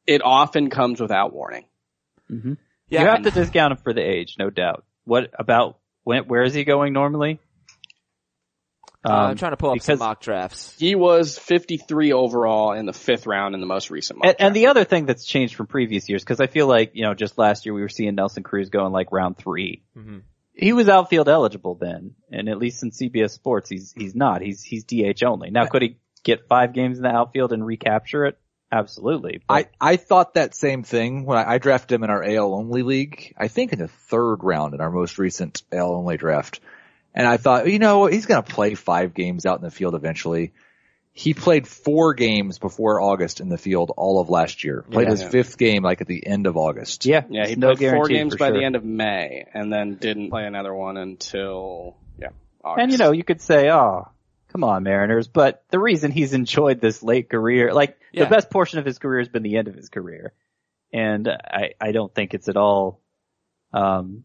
it 0.07 0.23
often 0.23 0.69
comes 0.71 1.01
without 1.01 1.33
warning. 1.33 1.65
Mm-hmm. 2.31 2.55
yeah, 2.89 3.03
you 3.03 3.07
have 3.09 3.23
to 3.23 3.31
discount 3.31 3.73
him 3.73 3.79
for 3.79 3.93
the 3.93 4.03
age, 4.03 4.35
no 4.39 4.51
doubt. 4.51 4.85
What 5.05 5.31
about 5.39 5.79
when? 6.03 6.25
Where 6.25 6.43
is 6.43 6.55
he 6.55 6.65
going 6.65 6.93
normally? 6.93 7.39
uh, 9.05 9.09
Um, 9.09 9.15
I'm 9.31 9.37
trying 9.37 9.53
to 9.53 9.57
pull 9.57 9.71
up 9.71 9.81
some 9.81 9.99
mock 9.99 10.21
drafts. 10.21 10.75
He 10.79 10.97
was 10.97 11.39
53 11.39 12.13
overall 12.13 12.73
in 12.73 12.87
the 12.87 12.93
fifth 12.93 13.27
round 13.29 13.55
in 13.55 13.61
the 13.61 13.67
most 13.67 13.91
recent 13.91 14.19
mock 14.19 14.27
And, 14.29 14.37
and 14.41 14.57
the 14.57 14.67
other 14.67 14.83
thing 14.83 15.07
that's 15.07 15.25
changed 15.25 15.55
from 15.55 15.67
previous 15.69 16.09
years, 16.09 16.25
because 16.25 16.41
I 16.41 16.49
feel 16.49 16.67
like 16.67 16.93
you 16.95 17.03
know, 17.03 17.15
just 17.15 17.39
last 17.39 17.65
year 17.67 17.75
we 17.75 17.83
were 17.83 17.89
seeing 17.89 18.17
Nelson 18.17 18.43
Cruz 18.43 18.69
going 18.71 18.93
like 18.93 19.13
round 19.13 19.37
3 19.39 19.83
Mhm. 19.97 20.23
He 20.57 20.73
was 20.73 20.89
outfield 20.89 21.29
eligible 21.29 21.75
then, 21.75 22.15
and 22.31 22.49
at 22.49 22.59
least 22.59 22.83
in 22.83 22.91
CBS 22.91 23.31
Sports, 23.31 23.69
he's 23.69 23.93
he's 23.97 24.15
not. 24.15 24.41
He's 24.41 24.63
he's 24.63 24.85
DH 24.85 25.23
only. 25.23 25.51
Now, 25.51 25.67
could 25.67 25.83
he 25.83 25.99
get 26.25 26.49
five 26.49 26.73
games 26.73 26.97
in 26.97 27.03
the 27.03 27.11
outfield 27.11 27.53
and 27.53 27.65
recapture 27.65 28.25
it? 28.25 28.39
Absolutely. 28.73 29.43
I, 29.49 29.69
I 29.81 29.97
thought 29.97 30.35
that 30.35 30.55
same 30.55 30.83
thing 30.83 31.25
when 31.25 31.39
I, 31.39 31.55
I 31.55 31.59
drafted 31.59 31.95
him 31.95 32.05
in 32.05 32.11
our 32.11 32.25
AL 32.25 32.55
only 32.55 32.83
league. 32.83 33.35
I 33.39 33.49
think 33.49 33.73
in 33.73 33.79
the 33.79 33.89
third 33.89 34.39
round 34.43 34.75
in 34.75 34.81
our 34.81 34.91
most 34.91 35.19
recent 35.19 35.63
AL 35.71 35.93
only 35.93 36.17
draft. 36.17 36.61
And 37.15 37.27
I 37.27 37.37
thought, 37.37 37.69
you 37.69 37.79
know, 37.79 38.07
he's 38.07 38.27
going 38.27 38.43
to 38.43 38.53
play 38.53 38.75
five 38.75 39.15
games 39.15 39.47
out 39.47 39.59
in 39.59 39.65
the 39.65 39.71
field 39.71 39.95
eventually. 39.95 40.53
He 41.19 41.33
played 41.33 41.67
four 41.67 42.13
games 42.13 42.59
before 42.59 43.01
August 43.01 43.41
in 43.41 43.49
the 43.49 43.57
field 43.57 43.91
all 43.97 44.21
of 44.21 44.29
last 44.29 44.65
year. 44.65 44.83
Played 44.83 45.05
Yeah. 45.07 45.11
his 45.13 45.23
fifth 45.23 45.57
game 45.57 45.83
like 45.83 46.03
at 46.03 46.07
the 46.07 46.27
end 46.27 46.47
of 46.47 46.59
August. 46.59 47.07
yeah, 47.07 47.23
Yeah, 47.31 47.47
he 47.47 47.57
no 47.57 47.75
played 47.75 47.91
four 47.91 48.07
games 48.07 48.37
by 48.37 48.49
sure. 48.49 48.59
the 48.59 48.65
end 48.65 48.77
of 48.77 48.85
May, 48.85 49.47
and 49.55 49.73
then 49.73 49.95
didn't 49.95 50.29
play 50.29 50.45
another 50.45 50.75
one 50.75 50.99
until 50.99 51.97
yeah. 52.19 52.29
August. 52.63 52.83
And 52.83 52.93
you 52.93 52.99
know, 52.99 53.13
you 53.13 53.25
could 53.25 53.41
say, 53.41 53.71
oh, 53.71 54.09
come 54.49 54.63
on, 54.63 54.83
Mariners. 54.83 55.27
But 55.27 55.65
the 55.71 55.79
reason 55.79 56.11
he's 56.11 56.35
enjoyed 56.35 56.83
this 56.83 57.03
late 57.03 57.31
career, 57.31 57.73
like 57.73 57.97
Yeah. 58.13 58.25
the 58.25 58.31
best 58.31 58.51
portion 58.51 58.79
of 58.79 58.85
his 58.85 58.99
career 58.99 59.21
has 59.21 59.29
been 59.31 59.43
the 59.43 59.57
end 59.57 59.69
of 59.69 59.75
his 59.75 59.89
career. 59.89 60.35
And 60.93 61.27
I, 61.29 61.71
I 61.81 61.93
don't 61.93 62.15
think 62.15 62.35
it's 62.35 62.51
at 62.51 62.59
all, 62.59 63.01
um, 63.73 64.25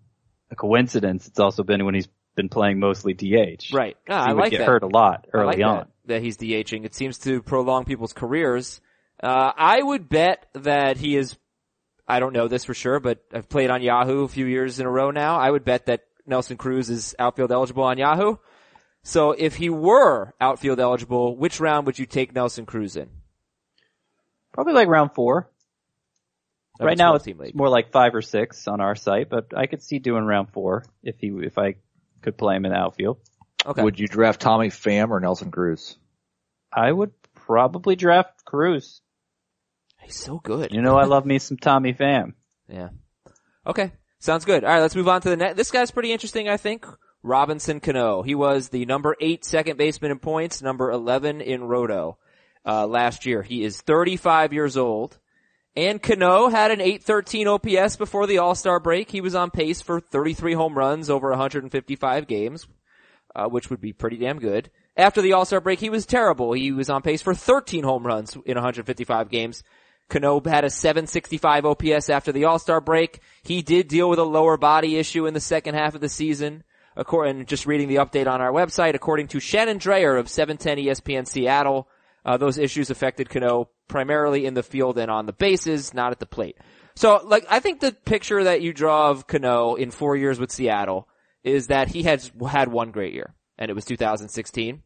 a 0.50 0.58
coincidence. 0.58 1.26
It's 1.30 1.40
also 1.40 1.64
been 1.64 1.86
when 1.86 1.96
he's 1.96 2.10
been 2.36 2.50
playing 2.50 2.80
mostly 2.80 3.14
DH. 3.14 3.74
Right. 3.74 3.98
Ah, 4.10 4.26
he 4.26 4.30
I 4.30 4.34
would 4.34 4.42
like 4.42 4.52
get 4.52 4.60
that. 4.60 4.68
hurt 4.68 4.84
a 4.84 4.88
lot 4.88 5.28
I 5.34 5.38
early 5.38 5.58
like 5.58 5.66
on. 5.66 5.88
that 6.06 6.22
he's 6.22 6.38
DHing. 6.38 6.86
It 6.86 6.96
seems 6.96 7.18
to 7.20 7.42
prolong 7.42 7.86
people's 7.86 8.14
careers. 8.14 8.82
Uh, 9.22 9.52
I 9.56 9.82
would 9.82 10.10
bet 10.10 10.48
that 10.54 10.98
he 10.98 11.16
is, 11.16 11.38
I 12.08 12.20
don't 12.20 12.34
know 12.34 12.48
this 12.48 12.64
for 12.66 12.74
sure, 12.74 13.00
but 13.00 13.20
I've 13.34 13.50
played 13.50 13.70
on 13.70 13.82
Yahoo 13.82 14.24
a 14.24 14.28
few 14.28 14.46
years 14.46 14.80
in 14.80 14.86
a 14.86 14.90
row 14.90 15.12
now. 15.12 15.38
I 15.38 15.50
would 15.52 15.64
bet 15.64 15.86
that 15.88 16.06
Nelson 16.26 16.58
Cruz 16.58 16.90
is 16.90 17.16
outfield 17.20 17.52
eligible 17.52 17.84
on 17.84 17.98
Yahoo. 17.98 18.38
So 19.04 19.32
if 19.32 19.56
he 19.56 19.70
were 19.70 20.34
outfield 20.40 20.80
eligible, 20.80 21.36
which 21.36 21.60
round 21.60 21.86
would 21.86 22.00
you 22.00 22.06
take 22.06 22.34
Nelson 22.34 22.66
Cruz 22.66 22.96
in? 22.96 23.10
Probably 24.54 24.74
like 24.74 24.88
round 24.88 25.12
four. 25.14 25.50
Of 26.80 26.86
right 26.86 26.98
now 26.98 27.16
12 27.16 27.16
it's 27.16 27.26
team 27.26 27.58
more 27.58 27.70
like 27.70 27.92
five 27.92 28.16
or 28.16 28.22
six 28.22 28.68
on 28.68 28.82
our 28.82 28.96
site, 28.96 29.30
but 29.30 29.56
I 29.56 29.68
could 29.68 29.84
see 29.84 30.00
doing 30.00 30.24
round 30.24 30.50
four 30.52 30.86
if 31.04 31.18
he, 31.20 31.28
if 31.44 31.58
I 31.58 31.76
could 32.22 32.38
play 32.38 32.56
him 32.56 32.66
in 32.66 32.72
the 32.72 32.78
outfield. 32.78 33.18
Okay. 33.66 33.84
Would 33.84 34.00
you 34.00 34.08
draft 34.08 34.42
Tommy 34.42 34.70
Pham 34.70 35.10
or 35.10 35.20
Nelson 35.20 35.52
Cruz? 35.52 35.98
I 36.74 36.92
would 36.92 37.12
probably 37.36 37.96
draft 37.96 38.46
Cruz. 38.46 39.02
he's 40.02 40.16
so 40.16 40.40
good. 40.40 40.72
You 40.72 40.82
know 40.82 40.98
I 40.98 41.06
love 41.06 41.26
me 41.26 41.40
some 41.40 41.58
Tommy 41.58 41.94
Pham. 41.94 42.34
Yeah. 42.68 42.90
Okay. 43.66 43.92
Sounds 44.20 44.46
good. 44.46 44.64
All 44.64 44.72
right, 44.72 44.82
let's 44.82 44.96
move 44.96 45.08
on 45.08 45.22
to 45.22 45.30
the 45.30 45.36
next. 45.36 45.58
This 45.58 45.72
guy's 45.72 45.92
pretty 45.92 46.12
interesting, 46.12 46.48
I 46.48 46.58
think. 46.58 46.86
Robinson 47.24 47.80
Cano. 47.80 48.22
He 48.22 48.36
was 48.36 48.70
the 48.70 48.86
number 48.86 49.16
eight 49.20 49.46
second 49.46 49.78
baseman 49.78 50.12
in 50.12 50.20
points, 50.20 50.62
number 50.62 50.92
11 50.92 51.42
in 51.42 51.64
Roto, 51.64 52.18
uh, 52.66 52.88
last 52.88 53.26
year. 53.26 53.42
He 53.42 53.64
is 53.64 53.82
35 53.82 54.54
years 54.54 54.78
old. 54.78 55.18
And 55.76 56.02
Cano 56.02 56.50
had 56.50 56.72
an 56.72 56.82
813 56.82 57.48
OPS 57.48 57.96
before 57.96 58.28
the 58.28 58.40
All-Star 58.40 58.80
break. 58.80 59.10
He 59.10 59.22
was 59.22 59.36
on 59.36 59.52
pace 59.52 59.82
for 59.82 60.02
33 60.02 60.54
home 60.54 60.78
runs 60.78 61.10
over 61.10 61.30
155 61.30 62.28
games, 62.28 62.68
uh, 63.36 63.48
which 63.48 63.70
would 63.70 63.80
be 63.80 63.94
pretty 63.94 64.18
damn 64.18 64.40
good. 64.40 64.70
After 64.98 65.22
the 65.22 65.34
All-Star 65.34 65.62
break, 65.62 65.80
he 65.80 65.90
was 65.90 66.06
terrible. 66.06 66.52
He 66.52 66.74
was 66.74 66.90
on 66.90 67.02
pace 67.02 67.22
for 67.22 67.34
13 67.34 67.84
home 67.84 68.06
runs 68.06 68.36
in 68.46 68.56
155 68.56 69.30
games. 69.30 69.64
Cano 70.10 70.42
had 70.42 70.66
a 70.66 70.70
765 70.70 71.66
OPS 71.66 72.10
after 72.10 72.34
the 72.34 72.44
All-Star 72.44 72.82
break. 72.82 73.22
He 73.42 73.62
did 73.62 73.88
deal 73.88 74.10
with 74.10 74.20
a 74.20 74.24
lower 74.24 74.58
body 74.58 74.98
issue 74.98 75.26
in 75.26 75.34
the 75.34 75.40
second 75.40 75.76
half 75.76 75.96
of 75.96 76.02
the 76.02 76.10
season. 76.10 76.64
According, 76.98 77.46
just 77.46 77.66
reading 77.66 77.88
the 77.88 77.96
update 77.96 78.28
on 78.28 78.42
our 78.42 78.52
website, 78.52 78.96
according 78.96 79.30
to 79.30 79.40
Shannon 79.40 79.80
Drayer 79.80 80.20
of 80.20 80.28
710 80.28 80.86
ESPN 80.86 81.26
Seattle, 81.26 81.88
uh, 82.26 82.38
those 82.38 82.58
issues 82.58 82.90
affected 82.90 83.30
Cano 83.30 83.70
primarily 83.88 84.46
in 84.46 84.54
the 84.54 84.64
field 84.64 84.98
and 84.98 85.10
on 85.10 85.26
the 85.26 85.34
bases, 85.34 85.94
not 85.94 86.12
at 86.12 86.20
the 86.20 86.26
plate. 86.26 86.58
So, 86.96 87.22
like, 87.24 87.46
I 87.50 87.60
think 87.60 87.80
the 87.80 87.92
picture 87.92 88.44
that 88.44 88.62
you 88.62 88.74
draw 88.74 89.10
of 89.10 89.28
Cano 89.28 89.76
in 89.76 89.92
four 89.92 90.16
years 90.16 90.40
with 90.40 90.52
Seattle 90.52 91.08
is 91.44 91.68
that 91.68 91.88
he 91.88 92.04
has 92.04 92.32
had 92.48 92.68
one 92.68 92.92
great 92.92 93.14
year, 93.14 93.34
and 93.58 93.70
it 93.70 93.74
was 93.74 93.86
2016. 93.86 94.84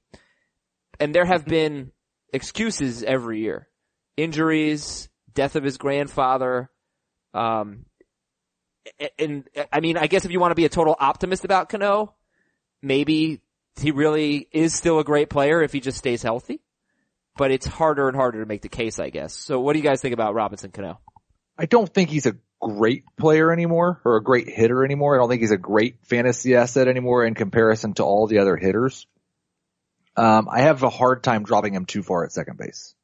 And 1.00 1.14
there 1.14 1.26
have 1.26 1.46
been 1.46 1.92
excuses 2.32 3.04
every 3.04 3.42
year. 3.42 3.68
Injuries, 4.16 5.10
death 5.34 5.56
of 5.56 5.64
his 5.64 5.78
grandfather, 5.78 6.70
um, 7.34 7.86
and 9.20 9.48
I 9.72 9.80
mean, 9.80 9.98
I 9.98 10.08
guess 10.08 10.26
if 10.26 10.32
you 10.32 10.40
want 10.40 10.52
to 10.52 10.56
be 10.56 10.66
a 10.66 10.70
total 10.70 10.96
optimist 10.98 11.44
about 11.44 11.70
Cano, 11.70 12.14
maybe 12.82 13.42
he 13.80 13.92
really 13.92 14.48
is 14.52 14.74
still 14.74 15.00
a 15.00 15.04
great 15.04 15.30
player 15.30 15.62
if 15.62 15.74
he 15.74 15.80
just 15.80 15.98
stays 15.98 16.22
healthy. 16.22 16.62
But 17.38 17.52
it's 17.52 17.66
harder 17.66 18.08
and 18.08 18.16
harder 18.16 18.40
to 18.40 18.46
make 18.46 18.62
the 18.62 18.70
case, 18.70 18.98
I 18.98 19.10
guess. 19.10 19.34
So 19.34 19.60
what 19.60 19.74
do 19.74 19.80
you 19.80 19.84
guys 19.84 20.02
think 20.02 20.14
about 20.14 20.34
Robinson 20.34 20.72
Cano? 20.72 21.00
I 21.58 21.66
don't 21.66 21.92
think 21.94 22.10
he's 22.10 22.26
a 22.26 22.36
great 22.62 23.04
player 23.18 23.52
anymore 23.52 24.02
or 24.06 24.18
a 24.18 24.24
great 24.24 24.50
hitter 24.50 24.84
anymore. 24.84 25.16
I 25.16 25.20
don't 25.20 25.30
think 25.30 25.42
he's 25.42 25.52
a 25.52 25.58
great 25.58 25.98
fantasy 26.04 26.56
asset 26.56 26.88
anymore 26.88 27.26
in 27.26 27.34
comparison 27.34 27.94
to 27.96 28.04
all 28.04 28.28
the 28.28 28.40
other 28.40 28.56
hitters. 28.56 29.08
Um, 30.18 30.48
I 30.50 30.62
have 30.62 30.82
a 30.84 30.90
hard 30.90 31.24
time 31.24 31.44
dropping 31.44 31.74
him 31.74 31.86
too 31.86 32.02
far 32.02 32.24
at 32.24 32.32
second 32.32 32.58
base. 32.58 32.96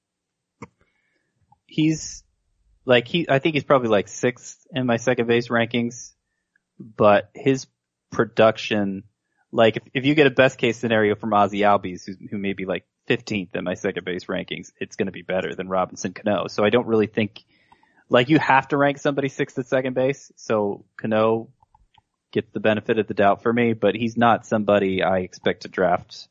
He's 1.66 2.24
like 2.86 3.08
he, 3.08 3.28
I 3.30 3.40
think 3.40 3.56
he's 3.56 3.64
probably 3.64 3.90
like 3.90 4.08
sixth 4.08 4.66
in 4.72 4.86
my 4.86 4.98
second 4.98 5.28
base 5.28 5.48
rankings, 5.50 6.12
but 6.80 7.30
his 7.36 7.68
production, 8.12 9.04
like 9.52 9.78
if, 9.78 9.84
if 9.94 10.06
you 10.06 10.16
get 10.16 10.28
a 10.28 10.32
best 10.32 10.58
case 10.58 10.78
scenario 10.78 11.16
from 11.16 11.32
Ozzy 11.32 11.60
Albies, 11.60 12.06
who, 12.06 12.14
who 12.30 12.38
may 12.38 12.54
be 12.54 12.66
like 12.66 12.86
15th 13.10 13.56
in 13.56 13.64
my 13.64 13.74
second 13.74 14.06
base 14.06 14.26
rankings, 14.26 14.72
it's 14.80 14.96
going 14.96 15.08
to 15.08 15.12
be 15.12 15.22
better 15.22 15.56
than 15.56 15.68
Robinson 15.68 16.14
Cano. 16.14 16.48
So 16.48 16.64
I 16.64 16.70
don't 16.70 16.88
really 16.88 17.08
think, 17.08 17.44
like 18.10 18.30
you 18.30 18.40
have 18.40 18.68
to 18.70 18.78
rank 18.78 18.98
somebody 18.98 19.30
sixth 19.30 19.58
at 19.60 19.68
second 19.68 19.94
base. 19.94 20.32
So 20.36 20.86
Cano 20.98 21.50
gets 22.32 22.52
the 22.52 22.60
benefit 22.60 22.98
of 22.98 23.08
the 23.08 23.14
doubt 23.14 23.44
for 23.44 23.52
me, 23.52 23.74
but 23.74 23.96
he's 23.96 24.18
not 24.18 24.46
somebody 24.46 25.04
I 25.04 25.20
expect 25.20 25.64
to 25.64 25.68
draft 25.68 26.28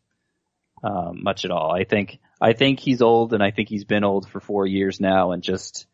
um, 0.83 1.23
much 1.23 1.45
at 1.45 1.51
all. 1.51 1.73
I 1.73 1.85
think 1.85 2.19
I 2.41 2.55
think 2.55 2.81
he's 2.81 3.03
old, 3.03 3.35
and 3.35 3.43
I 3.43 3.51
think 3.51 3.69
he's 3.69 3.85
been 3.85 4.05
old 4.05 4.29
for 4.29 4.41
four 4.41 4.67
years 4.67 5.01
now, 5.01 5.33
and 5.33 5.43
just 5.43 5.87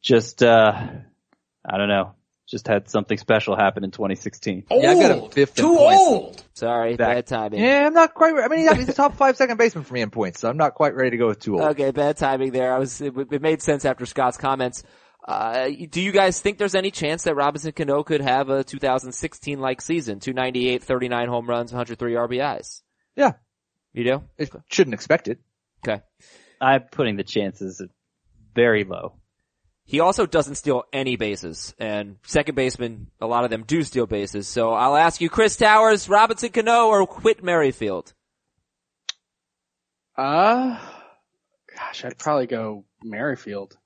just 0.00 0.42
uh, 0.42 0.72
I 1.64 1.76
don't 1.76 1.88
know, 1.88 2.14
just 2.46 2.66
had 2.68 2.88
something 2.90 3.16
special 3.18 3.56
happen 3.56 3.84
in 3.84 3.90
2016. 3.90 4.64
Old. 4.70 4.82
Yeah, 4.82 4.90
I 4.90 4.94
got 4.94 5.10
him 5.24 5.30
fifth 5.30 5.54
Too 5.56 5.78
old. 5.78 6.44
Sorry, 6.54 6.96
Back- 6.96 7.16
bad 7.16 7.26
timing. 7.26 7.60
Yeah, 7.60 7.86
I'm 7.86 7.94
not 7.94 8.14
quite. 8.14 8.34
I 8.36 8.48
mean, 8.48 8.74
he's 8.76 8.88
a 8.88 8.92
top 8.92 9.16
five 9.16 9.36
second 9.36 9.56
baseman 9.56 9.84
for 9.84 9.94
me 9.94 10.02
in 10.02 10.10
points, 10.10 10.40
so 10.40 10.48
I'm 10.48 10.56
not 10.56 10.74
quite 10.74 10.94
ready 10.94 11.10
to 11.10 11.16
go 11.16 11.28
with 11.28 11.40
too 11.40 11.54
old. 11.54 11.70
Okay, 11.70 11.90
bad 11.90 12.16
timing 12.16 12.52
there. 12.52 12.74
I 12.74 12.78
was, 12.78 13.00
it, 13.00 13.14
it 13.32 13.40
made 13.42 13.62
sense 13.62 13.84
after 13.84 14.04
Scott's 14.06 14.36
comments. 14.36 14.82
Uh, 15.26 15.70
do 15.88 16.02
you 16.02 16.12
guys 16.12 16.38
think 16.40 16.58
there's 16.58 16.74
any 16.74 16.90
chance 16.90 17.22
that 17.22 17.34
Robinson 17.34 17.72
Cano 17.72 18.02
could 18.02 18.20
have 18.20 18.50
a 18.50 18.62
2016 18.62 19.58
like 19.58 19.80
season? 19.80 20.20
298, 20.20 20.82
39 20.84 21.28
home 21.28 21.48
runs, 21.48 21.72
103 21.72 22.12
RBIs. 22.12 22.82
Yeah, 23.16 23.32
You 23.94 24.04
do? 24.04 24.22
it 24.36 24.50
shouldn't 24.70 24.92
expect 24.92 25.28
it. 25.28 25.38
Okay. 25.82 26.02
I'm 26.60 26.82
putting 26.90 27.16
the 27.16 27.24
chances 27.24 27.80
very 28.54 28.84
low. 28.84 29.14
He 29.86 30.00
also 30.00 30.24
doesn't 30.24 30.54
steal 30.54 30.84
any 30.92 31.16
bases, 31.16 31.74
and 31.78 32.16
second 32.24 32.54
baseman, 32.54 33.08
a 33.20 33.26
lot 33.26 33.44
of 33.44 33.50
them 33.50 33.64
do 33.66 33.82
steal 33.82 34.06
bases. 34.06 34.48
So 34.48 34.72
I'll 34.72 34.96
ask 34.96 35.20
you, 35.20 35.28
Chris 35.28 35.56
Towers, 35.56 36.08
Robinson 36.08 36.48
Cano, 36.50 36.86
or 36.86 37.04
Whit 37.04 37.44
Merrifield? 37.44 38.14
Uh, 40.16 40.78
gosh, 41.76 42.04
I'd 42.04 42.18
probably 42.18 42.46
go 42.46 42.84
Merrifield. 43.02 43.76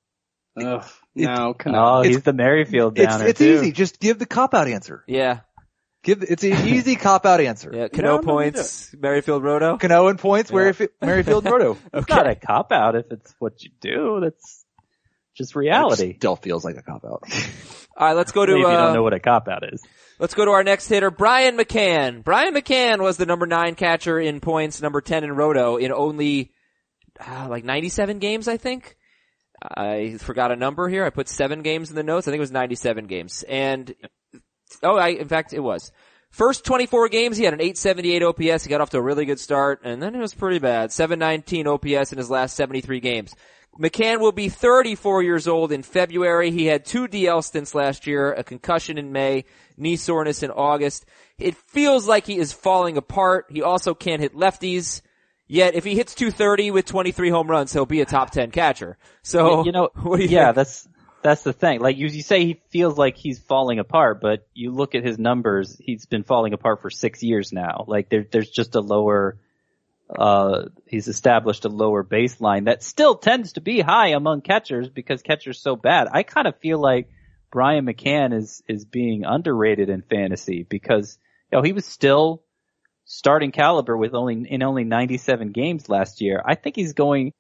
Ugh, 0.61 0.85
no, 1.15 1.49
Oh, 1.51 1.55
Cano. 1.55 2.03
he's 2.03 2.23
the 2.23 2.33
Merrifield 2.33 2.99
It's 2.99 3.07
downer 3.09 3.27
it's 3.29 3.39
too. 3.39 3.55
easy. 3.55 3.73
Just 3.73 4.01
give 4.01 4.19
the 4.19 4.27
cop 4.27 4.55
out 4.55 4.69
answer. 4.69 5.05
Yeah, 5.07 5.41
Give 6.05 6.23
it's 6.23 6.45
an 6.45 6.67
easy 6.69 6.97
cop 6.97 7.27
out 7.27 7.41
answer. 7.41 7.71
yeah. 7.75 7.89
Cano 7.89 8.17
no, 8.17 8.23
points, 8.23 8.95
Merrifield 8.99 9.43
Roto. 9.43 9.79
Cano 9.79 10.09
and 10.09 10.19
points, 10.19 10.53
Merrifield, 10.53 10.91
Merrifield 11.01 11.45
and 11.45 11.53
Roto. 11.53 11.79
It's 11.95 12.09
not 12.09 12.29
a 12.29 12.35
cop 12.35 12.73
out 12.73 12.95
if 12.97 13.07
it's 13.11 13.35
what 13.39 13.63
you 13.63 13.71
do. 13.81 14.21
That's 14.23 14.58
just 15.39 15.57
reality. 15.57 16.11
It 16.11 16.17
still 16.17 16.37
feels 16.37 16.65
like 16.65 16.77
a 16.77 16.83
cop 16.83 17.05
out. 17.05 17.23
All 17.97 18.07
right, 18.07 18.17
let's 18.17 18.33
go 18.33 18.45
to 18.45 18.53
Maybe 18.53 18.61
you 18.61 18.69
uh, 18.69 18.87
don't 18.87 18.95
know 18.95 19.03
what 19.03 19.15
a 19.15 19.21
cop 19.21 19.49
out 19.49 19.63
is. 19.73 19.83
Let's 20.19 20.35
go 20.35 20.45
to 20.45 20.51
our 20.51 20.65
next 20.65 20.89
hitter, 20.89 21.11
Brian 21.11 21.57
McCann. 21.57 22.23
Brian 22.23 22.55
McCann 22.55 23.01
was 23.01 23.17
the 23.17 23.27
number 23.27 23.47
nine 23.47 23.75
catcher 23.75 24.21
in 24.21 24.41
points, 24.41 24.83
number 24.83 25.01
10 25.01 25.25
in 25.25 25.33
roto 25.33 25.77
in 25.77 25.93
only, 25.93 26.53
uh, 27.21 27.47
like 27.49 27.65
97 27.65 28.19
games, 28.19 28.49
I 28.49 28.57
think. 28.57 28.97
I 29.63 30.17
forgot 30.19 30.53
a 30.53 30.57
number 30.57 30.89
here. 30.89 31.05
I 31.05 31.11
put 31.11 31.29
seven 31.29 31.63
games 31.63 31.91
in 31.91 31.97
the 31.97 32.03
notes. 32.03 32.29
I 32.29 32.31
think 32.31 32.39
it 32.39 32.41
was 32.41 32.53
97 32.53 33.07
games. 33.07 33.45
And, 33.49 33.95
oh, 34.83 34.97
I, 34.97 35.09
in 35.11 35.29
fact, 35.29 35.53
it 35.53 35.61
was. 35.61 35.91
First 36.31 36.65
24 36.65 37.09
games, 37.09 37.37
he 37.37 37.45
had 37.45 37.55
an 37.55 37.61
878 37.61 38.23
OPS. 38.23 38.65
He 38.65 38.71
got 38.71 38.81
off 38.81 38.91
to 38.91 38.99
a 38.99 39.03
really 39.03 39.25
good 39.25 39.41
start, 39.41 39.81
and 39.83 40.03
then 40.03 40.15
it 40.15 40.21
was 40.21 40.35
pretty 40.35 40.59
bad. 40.59 40.93
719 40.93 41.67
OPS 41.67 42.13
in 42.13 42.19
his 42.19 42.31
last 42.31 42.55
73 42.55 43.01
games. 43.01 43.35
McCann 43.79 44.21
will 44.21 44.33
be 44.33 44.49
34 44.49 45.23
years 45.23 45.47
old 45.47 45.71
in 45.71 45.83
February. 45.83 46.51
He 46.51 46.67
had 46.67 46.85
two 46.85 47.07
DL 47.07 47.45
stints 47.45 47.75
last 47.75 48.07
year, 48.07 48.33
a 48.33 48.43
concussion 48.43 48.99
in 48.99 49.13
May, 49.13 49.45
knee 49.77 49.97
soreness 49.97 50.43
in 50.43 50.51
August. 50.51 51.07
It 51.39 51.57
feels 51.57 52.09
like 52.09 52.27
he 52.27 52.39
is 52.39 52.53
falling 52.53 52.97
apart. 52.97 53.47
He 53.51 53.63
also 53.63 53.95
can't 53.95 54.21
hit 54.21 54.35
lefties. 54.35 55.03
Yet 55.47 55.75
if 55.75 55.85
he 55.85 55.95
hits 55.95 56.15
230 56.15 56.73
with 56.73 56.87
23 56.87 57.31
home 57.31 57.49
runs, 57.49 57.73
he'll 57.73 57.87
be 57.87 58.01
a 58.01 58.07
top 58.07 58.31
10 58.31 58.51
catcher. 58.51 58.99
So, 59.23 59.65
you 59.65 59.73
know, 59.73 59.91
you 60.05 60.27
yeah, 60.27 60.47
think? 60.47 60.57
that's 60.57 60.89
that's 61.23 61.43
the 61.43 61.53
thing. 61.53 61.81
Like 61.81 61.97
you, 61.97 62.07
you 62.07 62.23
say, 62.23 62.45
he 62.45 62.61
feels 62.71 62.97
like 62.97 63.17
he's 63.17 63.39
falling 63.39 63.79
apart, 63.79 64.21
but 64.21 64.47
you 64.55 64.71
look 64.71 64.95
at 64.95 65.05
his 65.05 65.19
numbers. 65.19 65.77
He's 65.79 66.07
been 66.07 66.23
falling 66.23 66.53
apart 66.53 66.83
for 66.83 66.91
six 66.91 67.23
years 67.23 67.53
now. 67.53 67.85
Like 67.87 68.09
there, 68.09 68.27
there's 68.31 68.51
just 68.51 68.75
a 68.75 68.81
lower. 68.81 69.37
Uh, 70.11 70.67
he's 70.87 71.09
established 71.09 71.65
a 71.65 71.69
lower 71.69 72.03
baseline 72.03 72.65
that 72.65 72.83
still 72.83 73.15
tends 73.17 73.55
to 73.55 73.61
be 73.61 73.81
high 73.81 74.09
among 74.09 74.41
catchers 74.41 74.89
because 74.89 75.23
catchers 75.23 75.61
so 75.61 75.77
bad. 75.77 76.09
I 76.11 76.23
kind 76.23 76.47
of 76.47 76.59
feel 76.61 76.81
like 76.81 77.11
Brian 77.51 77.87
McCann 77.87 78.35
is 78.35 78.63
is 78.69 78.85
being 78.85 79.25
underrated 79.25 79.91
in 79.91 80.03
fantasy 80.03 80.63
because 80.63 81.19
you 81.51 81.59
know 81.59 81.63
he 81.63 81.73
was 81.73 81.85
still 81.85 82.43
starting 83.05 83.53
caliber 83.53 83.97
with 83.97 84.15
only 84.15 84.47
in 84.49 84.63
only 84.63 84.85
97 84.85 85.53
games 85.53 85.89
last 85.89 86.21
year. 86.21 86.43
I 86.45 86.55
think 86.55 86.77
he's 86.77 86.95
going. 86.95 87.33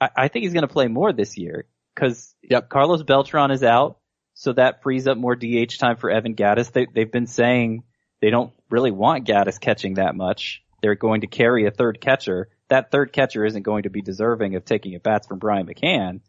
I, 0.00 0.10
I 0.16 0.28
think 0.28 0.44
he's 0.44 0.52
going 0.52 0.66
to 0.66 0.72
play 0.72 0.88
more 0.88 1.12
this 1.12 1.38
year 1.38 1.66
because 1.94 2.32
Yep. 2.52 2.68
Carlos 2.68 3.02
Beltran 3.02 3.50
is 3.50 3.62
out, 3.62 3.98
so 4.34 4.52
that 4.52 4.82
frees 4.82 5.06
up 5.06 5.16
more 5.16 5.36
DH 5.36 5.78
time 5.78 5.96
for 5.96 6.10
Evan 6.10 6.34
Gattis. 6.34 6.72
They, 6.72 6.86
they've 6.92 7.10
been 7.10 7.26
saying 7.26 7.84
they 8.20 8.30
don't 8.30 8.52
really 8.68 8.90
want 8.90 9.26
Gattis 9.26 9.60
catching 9.60 9.94
that 9.94 10.14
much. 10.14 10.62
They're 10.82 10.94
going 10.94 11.22
to 11.22 11.26
carry 11.26 11.66
a 11.66 11.70
third 11.70 12.00
catcher. 12.00 12.48
That 12.68 12.90
third 12.90 13.12
catcher 13.12 13.44
isn't 13.44 13.62
going 13.62 13.84
to 13.84 13.90
be 13.90 14.02
deserving 14.02 14.56
of 14.56 14.64
taking 14.64 14.94
at 14.94 15.02
bats 15.02 15.26
from 15.26 15.38
Brian 15.38 15.66
McCann. 15.66 16.20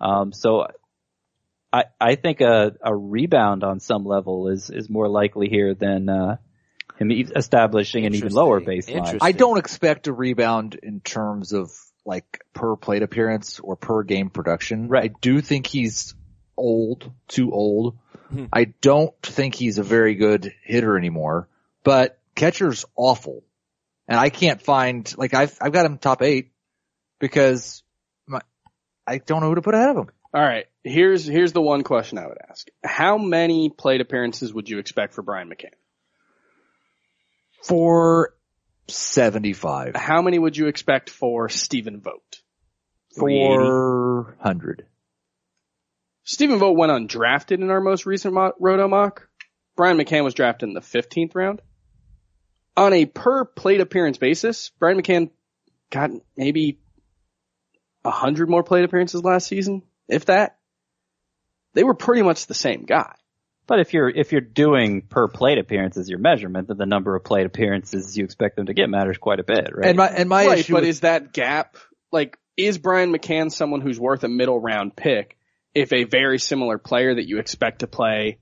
Um, 0.00 0.32
so 0.32 0.66
I, 1.72 1.84
I 2.00 2.14
think 2.14 2.40
a, 2.40 2.76
a 2.82 2.94
rebound 2.94 3.64
on 3.64 3.80
some 3.80 4.04
level 4.04 4.48
is, 4.48 4.70
is 4.70 4.88
more 4.90 5.08
likely 5.08 5.48
here 5.48 5.74
than, 5.74 6.08
uh, 6.08 6.36
him 6.98 7.10
establishing 7.10 8.06
an 8.06 8.14
even 8.14 8.32
lower 8.32 8.58
Interesting. 8.58 9.02
baseline. 9.02 9.18
I 9.20 9.32
don't 9.32 9.58
expect 9.58 10.06
a 10.06 10.12
rebound 10.12 10.78
in 10.82 11.00
terms 11.00 11.52
of 11.52 11.70
like 12.04 12.42
per 12.54 12.76
plate 12.76 13.02
appearance 13.02 13.60
or 13.60 13.76
per 13.76 14.02
game 14.02 14.30
production. 14.30 14.88
Right. 14.88 15.10
I 15.10 15.14
do 15.20 15.40
think 15.40 15.66
he's 15.66 16.14
old, 16.56 17.10
too 17.28 17.52
old. 17.52 17.98
Hmm. 18.30 18.46
I 18.52 18.64
don't 18.64 19.14
think 19.22 19.54
he's 19.54 19.78
a 19.78 19.82
very 19.82 20.14
good 20.14 20.52
hitter 20.62 20.96
anymore, 20.96 21.48
but 21.84 22.18
catcher's 22.34 22.84
awful. 22.96 23.42
And 24.08 24.18
I 24.18 24.30
can't 24.30 24.62
find, 24.62 25.12
like 25.18 25.34
I've, 25.34 25.56
I've 25.60 25.72
got 25.72 25.86
him 25.86 25.98
top 25.98 26.22
eight 26.22 26.52
because 27.18 27.82
my, 28.26 28.40
I 29.06 29.18
don't 29.18 29.40
know 29.40 29.48
who 29.48 29.56
to 29.56 29.62
put 29.62 29.74
ahead 29.74 29.90
of 29.90 29.96
him. 29.96 30.10
All 30.32 30.42
right. 30.42 30.66
Here's 30.84 31.24
here's 31.24 31.52
the 31.52 31.62
one 31.62 31.82
question 31.82 32.18
I 32.18 32.26
would 32.26 32.38
ask. 32.48 32.68
How 32.84 33.16
many 33.16 33.70
plate 33.70 34.00
appearances 34.00 34.52
would 34.52 34.68
you 34.68 34.78
expect 34.78 35.14
for 35.14 35.22
Brian 35.22 35.48
McCann? 35.48 35.72
For 37.64 38.34
75. 38.88 39.96
How 39.96 40.22
many 40.22 40.38
would 40.38 40.56
you 40.56 40.66
expect 40.66 41.10
for 41.10 41.48
Stephen 41.48 42.00
Vogt? 42.00 42.42
400. 43.18 44.86
Stephen 46.24 46.58
Vogt 46.58 46.76
went 46.76 46.92
undrafted 46.92 47.62
in 47.62 47.70
our 47.70 47.80
most 47.80 48.04
recent 48.04 48.34
mo- 48.34 48.52
Roto 48.60 48.88
mock. 48.88 49.28
Brian 49.74 49.96
McCann 49.96 50.24
was 50.24 50.34
drafted 50.34 50.68
in 50.68 50.74
the 50.74 50.80
15th 50.80 51.34
round. 51.34 51.62
On 52.76 52.92
a 52.92 53.06
per 53.06 53.44
plate 53.44 53.80
appearance 53.80 54.18
basis, 54.18 54.70
Brian 54.78 55.00
McCann 55.00 55.30
got 55.90 56.10
maybe 56.36 56.78
a 58.04 58.10
100 58.10 58.48
more 58.50 58.62
plate 58.62 58.84
appearances 58.84 59.24
last 59.24 59.46
season, 59.48 59.82
if 60.08 60.26
that. 60.26 60.58
They 61.74 61.84
were 61.84 61.94
pretty 61.94 62.22
much 62.22 62.46
the 62.46 62.54
same 62.54 62.84
guy. 62.84 63.14
But 63.66 63.80
if 63.80 63.92
you're 63.92 64.08
if 64.08 64.32
you're 64.32 64.40
doing 64.40 65.02
per 65.02 65.28
plate 65.28 65.58
appearance 65.58 65.96
as 65.96 66.08
your 66.08 66.18
measurement, 66.18 66.68
then 66.68 66.76
the 66.78 66.86
number 66.86 67.16
of 67.16 67.24
plate 67.24 67.46
appearances 67.46 68.16
you 68.16 68.24
expect 68.24 68.56
them 68.56 68.66
to 68.66 68.74
get 68.74 68.88
matters 68.88 69.18
quite 69.18 69.40
a 69.40 69.44
bit, 69.44 69.70
right? 69.74 69.88
And 69.88 69.96
my, 69.96 70.08
and 70.08 70.28
my 70.28 70.46
right, 70.46 70.58
issue 70.58 70.72
but 70.74 70.82
with- 70.82 70.90
is 70.90 71.00
that 71.00 71.32
gap, 71.32 71.76
like, 72.12 72.38
is 72.56 72.78
Brian 72.78 73.12
McCann 73.12 73.50
someone 73.50 73.80
who's 73.80 73.98
worth 73.98 74.24
a 74.24 74.28
middle 74.28 74.60
round 74.60 74.94
pick 74.94 75.36
if 75.74 75.92
a 75.92 76.04
very 76.04 76.38
similar 76.38 76.78
player 76.78 77.14
that 77.14 77.28
you 77.28 77.38
expect 77.38 77.80
to 77.80 77.86
play 77.86 78.38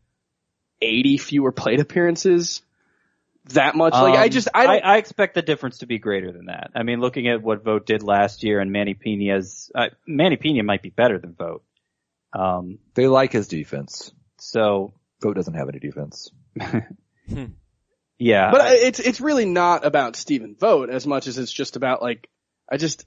80 0.82 1.16
fewer 1.16 1.52
plate 1.52 1.80
appearances 1.80 2.62
that 3.52 3.74
much? 3.74 3.92
like, 3.92 4.14
I 4.18 4.24
Um, 4.24 4.30
just, 4.30 4.48
I 4.54 4.66
don't, 4.66 4.84
I, 4.84 4.96
expect 4.96 5.34
the 5.34 5.42
difference 5.42 5.78
to 5.78 5.86
be 5.86 5.98
greater 5.98 6.32
than 6.32 6.46
that. 6.46 6.70
I 6.74 6.82
mean, 6.82 7.00
looking 7.00 7.28
at 7.28 7.42
what 7.42 7.62
Vogt 7.62 7.86
did 7.86 8.02
last 8.02 8.42
year 8.42 8.60
and 8.60 8.72
Manny 8.72 8.94
Pena's, 8.94 9.70
uh, 9.74 9.88
Manny 10.06 10.36
Pena 10.36 10.62
might 10.62 10.82
be 10.82 10.90
better 10.90 11.18
than 11.18 11.34
Vogt. 11.34 11.64
Um, 12.32 12.78
they 12.94 13.06
like 13.06 13.32
his 13.32 13.46
defense. 13.48 14.12
so 14.38 14.94
Vogt 15.22 15.36
doesn't 15.36 15.54
have 15.54 15.68
any 15.68 15.78
defense. 15.78 16.30
yeah, 18.18 18.50
but 18.50 18.60
I- 18.60 18.74
it's, 18.76 19.00
it's 19.00 19.20
really 19.20 19.44
not 19.44 19.84
about 19.84 20.16
Stephen 20.16 20.56
Vogt 20.58 20.90
as 20.90 21.06
much 21.06 21.26
as 21.26 21.38
it's 21.38 21.52
just 21.52 21.76
about 21.76 22.02
like, 22.02 22.28
I 22.70 22.76
just, 22.76 23.04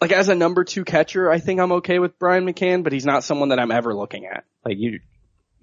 like 0.00 0.12
as 0.12 0.28
a 0.28 0.34
number 0.34 0.62
two 0.64 0.84
catcher, 0.84 1.30
I 1.30 1.38
think 1.38 1.58
I'm 1.60 1.72
okay 1.72 1.98
with 1.98 2.18
Brian 2.18 2.44
McCann, 2.46 2.84
but 2.84 2.92
he's 2.92 3.06
not 3.06 3.24
someone 3.24 3.48
that 3.48 3.58
I'm 3.58 3.70
ever 3.70 3.94
looking 3.94 4.26
at. 4.26 4.44
like 4.64 4.76
you, 4.78 5.00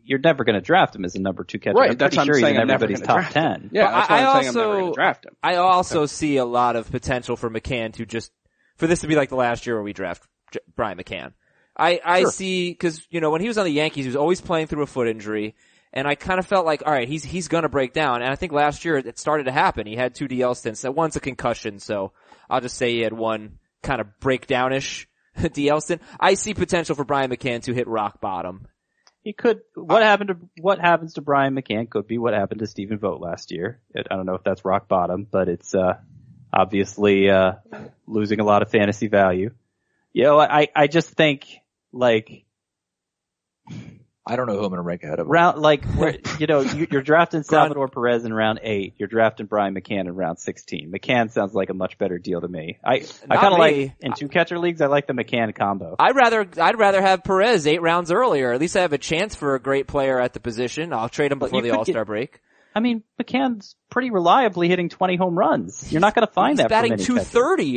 you're 0.04 0.20
never 0.20 0.44
going 0.44 0.56
to 0.56 0.62
draft 0.62 0.96
him 0.96 1.06
as 1.06 1.16
a 1.16 1.20
number 1.20 1.44
two 1.44 1.60
catcher. 1.60 1.78
Right, 1.78 1.92
I'm 1.92 1.98
that's 1.98 2.16
pretty 2.16 2.30
what 2.32 2.36
I'm 2.38 2.42
sure 2.42 2.50
he's 2.50 2.60
in 2.60 2.70
everybody's 2.70 3.02
top 3.02 3.16
draft 3.18 3.34
ten. 3.34 3.70
Yeah, 3.74 3.86
But 3.86 3.92
that's 3.92 4.10
I- 4.10 4.14
why 4.14 4.20
I'm 4.20 4.28
I 4.28 4.34
saying 4.42 4.48
I'm 4.50 4.54
never 4.56 4.80
also- 4.82 4.94
draft 4.94 5.26
him. 5.26 5.36
I 5.42 5.56
also 5.56 6.06
see 6.06 6.38
a 6.38 6.46
lot 6.46 6.76
of 6.76 6.92
potential 6.92 7.36
for 7.36 7.50
McCann 7.50 7.94
to 7.94 8.06
just, 8.06 8.32
for 8.78 8.88
this 8.88 9.02
to 9.02 9.08
be 9.08 9.16
like 9.16 9.30
the 9.30 9.36
last 9.36 9.66
year 9.66 9.76
where 9.76 9.84
we 9.84 9.94
draft 9.94 10.24
J- 10.52 10.60
Brian 10.76 10.98
McCann. 10.98 11.34
I, 11.78 12.00
I 12.06 12.22
Sure. 12.22 12.32
see, 12.32 12.76
cause, 12.76 13.06
you 13.10 13.20
know, 13.22 13.32
when 13.32 13.42
he 13.42 13.48
was 13.48 13.58
on 13.58 13.66
the 13.66 13.72
Yankees, 13.72 14.06
he 14.06 14.10
was 14.10 14.16
always 14.16 14.42
playing 14.42 14.68
through 14.68 14.84
a 14.84 14.88
foot 14.88 15.08
injury. 15.08 15.56
And 15.92 16.08
I 16.08 16.16
kind 16.16 16.40
of 16.40 16.46
felt 16.48 16.66
like, 16.66 16.82
alright, 16.84 17.08
he's, 17.08 17.24
he's 17.24 17.48
gonna 17.48 17.70
break 17.70 17.94
down. 17.94 18.22
And 18.22 18.32
I 18.32 18.36
think 18.36 18.52
last 18.52 18.84
year 18.86 18.98
it 18.98 19.18
started 19.20 19.46
to 19.46 19.52
happen. 19.52 19.86
He 19.88 19.96
had 19.96 20.16
two 20.16 20.28
DL 20.28 20.56
stints. 20.56 20.82
That 20.82 20.94
one's 20.96 21.16
a 21.16 21.20
concussion, 21.20 21.80
so 21.80 22.12
I'll 22.50 22.62
just 22.62 22.78
say 22.78 22.92
he 22.94 23.02
had 23.02 23.14
one 23.14 23.60
kind 23.84 24.02
of 24.02 24.08
breakdownish 24.22 25.06
DL 25.38 25.82
stint. 25.82 26.02
I 26.20 26.34
see 26.34 26.54
potential 26.54 26.96
for 26.96 27.04
Brian 27.06 27.30
McCann 27.32 27.64
to 27.64 27.74
hit 27.74 27.88
rock 27.88 28.22
bottom. 28.22 28.68
He 29.24 29.34
could. 29.34 29.62
What 29.76 30.04
happened 30.04 30.30
to 30.30 30.38
what 30.62 30.80
happens 30.80 31.14
to 31.14 31.22
Brian 31.22 31.56
McCann 31.56 31.90
could 31.90 32.08
be 32.08 32.18
what 32.18 32.34
happened 32.34 32.60
to 32.60 32.68
Stephen 32.68 32.98
Vogt 32.98 33.22
last 33.22 33.52
year. 33.52 33.80
I 33.96 34.16
don't 34.16 34.26
know 34.26 34.36
if 34.36 34.44
that's 34.44 34.66
rock 34.66 34.88
bottom, 34.88 35.26
but 35.30 35.48
it's 35.48 35.74
uh, 35.74 35.98
obviously 36.52 37.30
uh, 37.30 37.54
losing 38.06 38.42
a 38.42 38.44
lot 38.44 38.62
of 38.62 38.70
fantasy 38.70 39.08
value. 39.08 39.52
You 40.12 40.24
know, 40.24 40.40
I 40.40 40.68
I 40.76 40.88
just 40.88 41.10
think 41.12 41.46
like 41.94 42.44
I 44.26 44.38
don't 44.38 44.48
know 44.48 44.54
who 44.54 44.64
I'm 44.64 44.70
going 44.70 44.78
to 44.78 44.84
rank 44.84 45.04
ahead 45.04 45.20
of 45.20 45.28
round 45.28 45.60
like 45.62 45.84
you 46.40 46.48
know 46.48 46.62
you, 46.62 46.88
you're 46.90 47.02
drafting 47.02 47.44
Salvador 47.44 47.90
Perez 47.90 48.24
in 48.24 48.34
round 48.34 48.62
eight. 48.64 48.96
You're 48.98 49.10
drafting 49.10 49.48
Brian 49.48 49.76
McCann 49.76 50.02
in 50.02 50.16
round 50.16 50.40
sixteen. 50.40 50.92
McCann 50.92 51.30
sounds 51.32 51.54
like 51.54 51.70
a 51.70 51.74
much 51.74 51.98
better 51.98 52.18
deal 52.18 52.40
to 52.40 52.48
me. 52.48 52.80
I 52.84 53.06
I 53.30 53.36
kind 53.38 53.54
of 53.54 53.60
like 53.60 53.96
in 54.00 54.14
two 54.14 54.30
catcher 54.30 54.60
leagues. 54.60 54.82
I 54.82 54.88
like 54.88 55.08
the 55.08 55.14
McCann 55.14 55.54
combo. 55.54 55.96
I'd 56.00 56.16
rather 56.16 56.48
I'd 56.58 56.80
rather 56.80 57.02
have 57.02 57.24
Perez 57.24 57.68
eight 57.68 57.82
rounds 57.82 58.12
earlier. 58.12 58.54
At 58.54 58.62
least 58.62 58.78
I 58.78 58.82
have 58.82 58.94
a 58.94 58.98
chance 58.98 59.36
for 59.36 59.56
a 59.56 59.60
great 59.60 59.88
player 59.88 60.20
at 60.20 60.34
the 60.34 60.40
position. 60.40 60.94
I'll 60.94 61.10
trade 61.10 61.32
him 61.32 61.40
before 61.40 61.62
the 61.62 61.72
All 61.72 61.86
Star 61.86 62.06
break. 62.06 62.40
I 62.76 62.80
mean, 62.80 63.04
McCann's 63.22 63.76
pretty 63.92 64.10
reliably 64.10 64.68
hitting 64.68 64.90
20 64.90 65.16
home 65.16 65.38
runs. 65.38 65.92
You're 65.92 66.02
not 66.02 66.16
going 66.16 66.26
to 66.26 66.34
find 66.34 66.54
He's 66.54 66.64
that 66.64 66.70
batting 66.70 66.94
from 66.98 67.00
any 67.00 67.06
two 67.06 67.20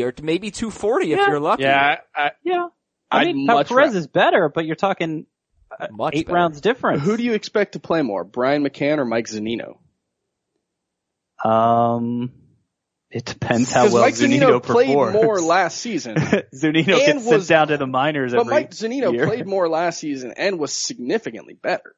or 0.03 0.15
maybe 0.23 0.51
two 0.51 0.71
forty 0.71 1.13
if 1.13 1.19
you're 1.19 1.41
lucky. 1.41 1.65
Yeah, 1.65 1.97
I, 2.15 2.31
Yeah. 2.43 2.69
I 3.11 3.21
I'd 3.21 3.27
mean, 3.27 3.47
much 3.47 3.69
Perez 3.69 3.93
ra- 3.93 3.99
is 3.99 4.07
better, 4.07 4.51
but 4.53 4.65
you're 4.65 4.75
talking 4.75 5.27
Much 5.91 6.14
eight 6.16 6.27
better. 6.27 6.35
rounds 6.35 6.61
difference. 6.61 7.03
Who 7.03 7.16
do 7.16 7.22
you 7.22 7.35
expect 7.35 7.72
to 7.72 7.79
play 7.81 8.03
more, 8.03 8.24
Brian 8.24 8.64
McCann 8.64 8.99
or 8.99 9.05
Mike 9.05 9.27
Zunino? 9.27 9.77
Um, 11.45 12.33
it 13.11 13.24
depends 13.24 13.70
how 13.72 13.83
Because 13.83 13.93
well 13.95 14.03
Mike 14.03 14.14
Zunino, 14.14 14.59
Zanino 14.59 14.62
played 14.62 14.87
performs. 14.89 15.14
more 15.14 15.41
last 15.41 15.79
season, 15.79 16.16
Zunino 16.16 16.79
and 16.79 16.87
gets 17.20 17.24
sent 17.29 17.47
down 17.49 17.68
to 17.68 17.77
the 17.77 17.87
minors 17.87 18.33
but 18.33 18.41
every 18.41 18.51
Mike 18.53 18.70
Zunino 18.70 19.12
year. 19.12 19.27
played 19.27 19.47
more 19.47 19.68
last 19.68 19.99
season 20.01 20.33
and 20.37 20.59
was 20.59 20.72
significantly 20.72 21.55
better. 21.55 21.95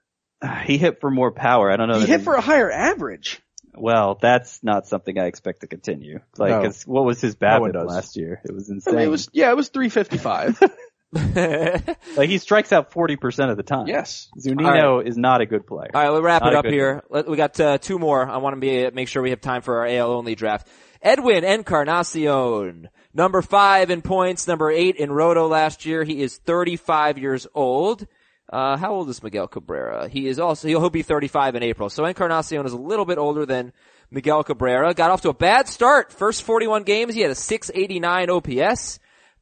He 0.64 0.78
hit 0.78 1.00
for 1.00 1.10
more 1.10 1.32
power. 1.32 1.70
I 1.70 1.76
don't 1.76 1.88
know. 1.88 1.94
He 1.98 2.06
that 2.06 2.08
hit 2.08 2.20
for 2.22 2.34
a 2.34 2.40
higher 2.40 2.70
average. 2.70 3.40
Well, 3.74 4.18
that's 4.20 4.62
not 4.62 4.86
something 4.86 5.16
I 5.18 5.26
expect 5.26 5.60
to 5.60 5.66
continue. 5.68 6.20
Like, 6.36 6.50
No. 6.50 6.62
'cause 6.62 6.84
what 6.86 7.04
was 7.04 7.20
his 7.20 7.36
No 7.40 7.60
one 7.60 7.70
BABIP 7.70 7.74
does. 7.74 7.86
last 7.88 8.16
year? 8.16 8.40
It 8.44 8.52
was 8.52 8.68
I 8.70 8.74
insane. 8.74 8.94
mean, 8.96 9.04
it 9.04 9.10
was 9.10 9.28
yeah, 9.32 9.50
it 9.50 9.56
was 9.56 9.68
355. 9.68 10.60
like 11.12 12.28
he 12.28 12.38
strikes 12.38 12.72
out 12.72 12.90
40% 12.90 13.50
of 13.50 13.56
the 13.56 13.62
time. 13.62 13.86
yes. 13.86 14.28
Zunino 14.38 15.04
is 15.04 15.16
not 15.16 15.40
a 15.40 15.46
good 15.46 15.66
player. 15.66 15.90
All 15.94 16.02
right, 16.02 16.10
we'll 16.10 16.22
wrap 16.22 16.42
Not 16.42 16.52
it 16.52 16.56
up 16.56 16.66
here. 16.66 17.02
We 17.08 17.36
got 17.36 17.58
uh, 17.58 17.78
two 17.78 17.98
more. 17.98 18.28
I 18.28 18.36
want 18.38 18.56
to 18.56 18.60
be 18.60 18.90
make 18.90 19.08
sure 19.08 19.22
we 19.22 19.30
have 19.30 19.40
time 19.40 19.62
for 19.62 19.78
our 19.78 19.86
AL 19.86 20.10
only 20.10 20.34
draft. 20.34 20.68
Edwin 21.00 21.44
Encarnacion, 21.44 22.88
number 23.14 23.40
five 23.40 23.90
in 23.90 24.02
points, 24.02 24.48
number 24.48 24.70
eight 24.70 24.96
in 24.96 25.12
Roto 25.12 25.46
last 25.46 25.86
year. 25.86 26.04
He 26.04 26.20
is 26.20 26.36
35 26.36 27.18
years 27.18 27.46
old. 27.54 28.06
Uh, 28.50 28.76
how 28.76 28.94
old 28.94 29.08
is 29.08 29.22
Miguel 29.22 29.46
Cabrera? 29.46 30.08
He 30.08 30.26
is 30.26 30.38
also, 30.38 30.68
he'll 30.68 30.90
be 30.90 31.02
35 31.02 31.54
in 31.54 31.62
April. 31.62 31.90
So 31.90 32.04
Encarnacion 32.04 32.64
is 32.66 32.72
a 32.72 32.78
little 32.78 33.04
bit 33.04 33.18
older 33.18 33.44
than 33.46 33.72
Miguel 34.10 34.42
Cabrera. 34.42 34.94
Got 34.94 35.10
off 35.10 35.20
to 35.22 35.28
a 35.28 35.34
bad 35.34 35.68
start. 35.68 36.12
First 36.12 36.42
41 36.42 36.82
games, 36.84 37.14
he 37.14 37.20
had 37.20 37.30
a 37.30 37.34
689 37.34 38.30
OPS. 38.30 38.98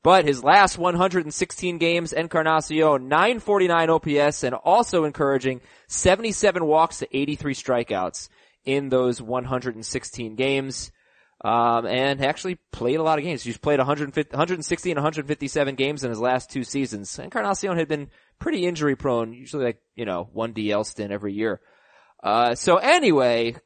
But 0.06 0.24
his 0.24 0.44
last 0.44 0.78
116 0.78 1.78
games, 1.78 2.12
Encarnacion, 2.12 3.08
949 3.08 3.90
OPS 3.90 4.44
and 4.44 4.54
also 4.54 5.02
encouraging 5.02 5.62
77 5.88 6.64
walks 6.64 7.00
to 7.00 7.08
83 7.10 7.54
strikeouts 7.54 8.28
in 8.64 8.88
those 8.88 9.20
116 9.20 10.36
games. 10.36 10.92
Um, 11.44 11.86
and 11.86 12.24
actually 12.24 12.60
played 12.70 13.00
a 13.00 13.02
lot 13.02 13.18
of 13.18 13.24
games. 13.24 13.42
He's 13.42 13.58
played 13.58 13.80
150, 13.80 14.30
160 14.30 14.90
and 14.92 14.96
157 14.96 15.74
games 15.74 16.04
in 16.04 16.10
his 16.10 16.20
last 16.20 16.50
two 16.50 16.62
seasons. 16.62 17.18
Encarnacion 17.18 17.76
had 17.76 17.88
been 17.88 18.08
pretty 18.38 18.64
injury 18.64 18.94
prone, 18.94 19.32
usually 19.32 19.64
like, 19.64 19.80
you 19.96 20.04
know, 20.04 20.28
one 20.32 20.54
DL 20.54 20.86
stint 20.86 21.10
every 21.10 21.32
year. 21.32 21.60
Uh, 22.22 22.54
so 22.54 22.76
anyway, 22.76 23.56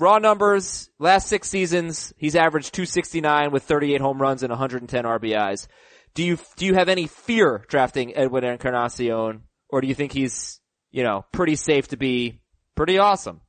raw 0.00 0.18
numbers, 0.18 0.90
last 0.98 1.28
six 1.28 1.48
seasons, 1.48 2.12
he's 2.16 2.34
averaged 2.34 2.74
269 2.74 3.50
with 3.52 3.62
38 3.64 4.00
home 4.00 4.20
runs 4.20 4.42
and 4.42 4.50
110 4.50 5.04
RBIs. 5.04 5.66
Do 6.14 6.24
you, 6.24 6.38
do 6.56 6.66
you 6.66 6.74
have 6.74 6.88
any 6.88 7.06
fear 7.06 7.64
drafting 7.68 8.16
Edwin 8.16 8.44
Encarnacion, 8.44 9.42
or 9.68 9.80
do 9.80 9.86
you 9.86 9.94
think 9.94 10.12
he's, 10.12 10.60
you 10.90 11.04
know, 11.04 11.24
pretty 11.32 11.54
safe 11.54 11.88
to 11.88 11.96
be 11.96 12.40
pretty 12.74 12.98
awesome? 12.98 13.40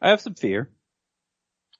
I 0.00 0.10
have 0.10 0.20
some 0.20 0.34
fear. 0.34 0.70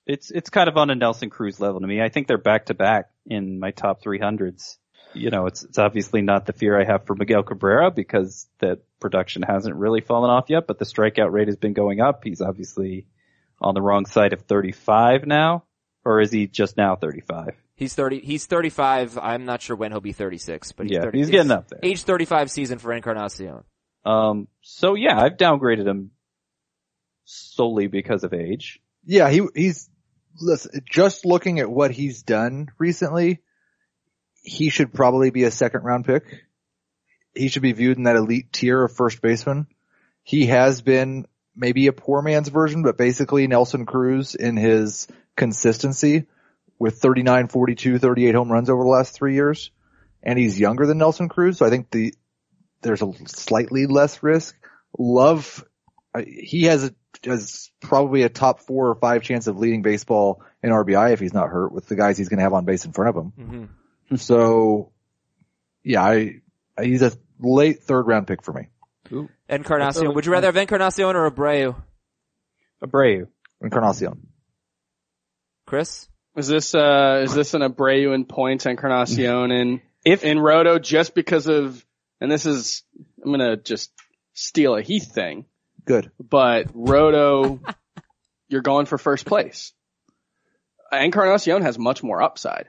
It's 0.06 0.30
it's 0.30 0.50
kind 0.50 0.68
of 0.68 0.76
on 0.76 0.90
a 0.90 0.94
Nelson 0.94 1.30
Cruz 1.30 1.58
level 1.58 1.80
to 1.80 1.86
me. 1.86 2.00
I 2.00 2.10
think 2.10 2.28
they're 2.28 2.38
back 2.38 2.66
to 2.66 2.74
back 2.74 3.10
in 3.26 3.58
my 3.58 3.72
top 3.72 4.02
300s. 4.02 4.76
You 5.14 5.30
know, 5.30 5.46
it's 5.46 5.64
it's 5.64 5.78
obviously 5.78 6.22
not 6.22 6.46
the 6.46 6.52
fear 6.52 6.80
I 6.80 6.84
have 6.84 7.06
for 7.06 7.16
Miguel 7.16 7.42
Cabrera 7.42 7.90
because 7.90 8.46
that 8.60 8.80
production 9.00 9.42
hasn't 9.42 9.74
really 9.74 10.00
fallen 10.00 10.30
off 10.30 10.46
yet, 10.48 10.66
but 10.66 10.78
the 10.78 10.84
strikeout 10.84 11.32
rate 11.32 11.48
has 11.48 11.56
been 11.56 11.72
going 11.72 12.00
up. 12.00 12.22
He's 12.22 12.40
obviously 12.40 13.06
on 13.60 13.74
the 13.74 13.82
wrong 13.82 14.06
side 14.06 14.32
of 14.32 14.42
35 14.42 15.26
now? 15.26 15.64
Or 16.04 16.20
is 16.20 16.30
he 16.30 16.46
just 16.46 16.76
now 16.76 16.94
35? 16.96 17.56
He's 17.74 17.94
30, 17.94 18.20
he's 18.20 18.46
35. 18.46 19.18
I'm 19.18 19.44
not 19.44 19.60
sure 19.60 19.76
when 19.76 19.90
he'll 19.90 20.00
be 20.00 20.12
36, 20.12 20.72
but 20.72 20.86
he's 20.86 20.94
Yeah, 20.94 21.02
30. 21.02 21.18
he's 21.18 21.30
getting 21.30 21.50
up 21.50 21.68
there. 21.68 21.80
Age 21.82 22.02
35 22.02 22.50
season 22.50 22.78
for 22.78 22.92
Encarnacion. 22.92 23.64
Um, 24.04 24.46
so 24.62 24.94
yeah, 24.94 25.20
I've 25.20 25.36
downgraded 25.36 25.86
him 25.86 26.12
solely 27.24 27.88
because 27.88 28.22
of 28.24 28.32
age. 28.32 28.80
Yeah, 29.04 29.28
he 29.30 29.42
he's 29.54 29.90
listen, 30.40 30.80
just 30.88 31.24
looking 31.24 31.58
at 31.58 31.68
what 31.70 31.90
he's 31.90 32.22
done 32.22 32.68
recently, 32.78 33.40
he 34.42 34.70
should 34.70 34.94
probably 34.94 35.30
be 35.30 35.42
a 35.44 35.50
second 35.50 35.82
round 35.82 36.04
pick. 36.04 36.22
He 37.34 37.48
should 37.48 37.62
be 37.62 37.72
viewed 37.72 37.98
in 37.98 38.04
that 38.04 38.16
elite 38.16 38.52
tier 38.52 38.82
of 38.84 38.94
first 38.94 39.20
baseman. 39.20 39.66
He 40.22 40.46
has 40.46 40.82
been 40.82 41.26
maybe 41.56 41.86
a 41.86 41.92
poor 41.92 42.22
man's 42.22 42.48
version, 42.48 42.82
but 42.82 42.98
basically 42.98 43.46
Nelson 43.46 43.86
Cruz 43.86 44.34
in 44.34 44.56
his 44.56 45.08
consistency 45.36 46.26
with 46.78 46.98
39, 46.98 47.48
42, 47.48 47.98
38 47.98 48.34
home 48.34 48.52
runs 48.52 48.70
over 48.70 48.82
the 48.82 48.88
last 48.88 49.14
three 49.14 49.34
years. 49.34 49.70
And 50.22 50.38
he's 50.38 50.58
younger 50.58 50.86
than 50.86 50.98
Nelson 50.98 51.28
Cruz, 51.28 51.58
so 51.58 51.66
I 51.66 51.70
think 51.70 51.90
the, 51.90 52.12
there's 52.82 53.02
a 53.02 53.12
slightly 53.26 53.86
less 53.86 54.22
risk. 54.22 54.56
Love, 54.98 55.64
uh, 56.14 56.22
he 56.26 56.64
has 56.64 56.84
a, 56.84 56.94
has 57.24 57.70
probably 57.80 58.22
a 58.22 58.28
top 58.28 58.60
four 58.60 58.88
or 58.88 58.94
five 58.96 59.22
chance 59.22 59.46
of 59.46 59.58
leading 59.58 59.82
baseball 59.82 60.42
in 60.62 60.70
RBI 60.70 61.12
if 61.12 61.20
he's 61.20 61.34
not 61.34 61.48
hurt 61.48 61.72
with 61.72 61.86
the 61.86 61.96
guys 61.96 62.18
he's 62.18 62.28
going 62.28 62.38
to 62.38 62.42
have 62.42 62.52
on 62.52 62.64
base 62.64 62.84
in 62.84 62.92
front 62.92 63.16
of 63.16 63.24
him. 63.24 63.68
hmm 64.08 64.16
So, 64.16 64.92
yeah, 65.84 66.02
I, 66.02 66.40
he's 66.82 67.02
a 67.02 67.12
late 67.38 67.82
third 67.82 68.06
round 68.06 68.26
pick 68.26 68.42
for 68.42 68.52
me. 68.52 68.68
Encarnacion. 69.48 70.14
Would 70.14 70.26
you 70.26 70.32
rather 70.32 70.48
have 70.48 70.56
Encarnacion 70.56 71.16
or 71.16 71.30
Abreu? 71.30 71.76
Abreu. 72.82 73.28
Encarnacion. 73.62 74.26
Chris? 75.66 76.08
Is 76.36 76.48
this 76.48 76.74
uh 76.74 77.22
is 77.24 77.34
this 77.34 77.54
an 77.54 77.62
Abreu 77.62 78.14
in 78.14 78.24
points 78.24 78.66
Encarnacion 78.66 79.50
in 79.50 79.80
If 80.04 80.22
in 80.22 80.38
Roto 80.38 80.78
just 80.78 81.14
because 81.14 81.48
of 81.48 81.84
and 82.20 82.30
this 82.30 82.46
is 82.46 82.84
I'm 83.24 83.32
gonna 83.32 83.56
just 83.56 83.90
steal 84.34 84.76
a 84.76 84.82
Heath 84.82 85.12
thing, 85.12 85.46
Good. 85.84 86.12
but 86.20 86.68
Roto 86.74 87.60
you're 88.48 88.62
going 88.62 88.86
for 88.86 88.98
first 88.98 89.24
place. 89.26 89.72
Encarnacion 90.92 91.62
has 91.62 91.78
much 91.78 92.02
more 92.02 92.22
upside. 92.22 92.68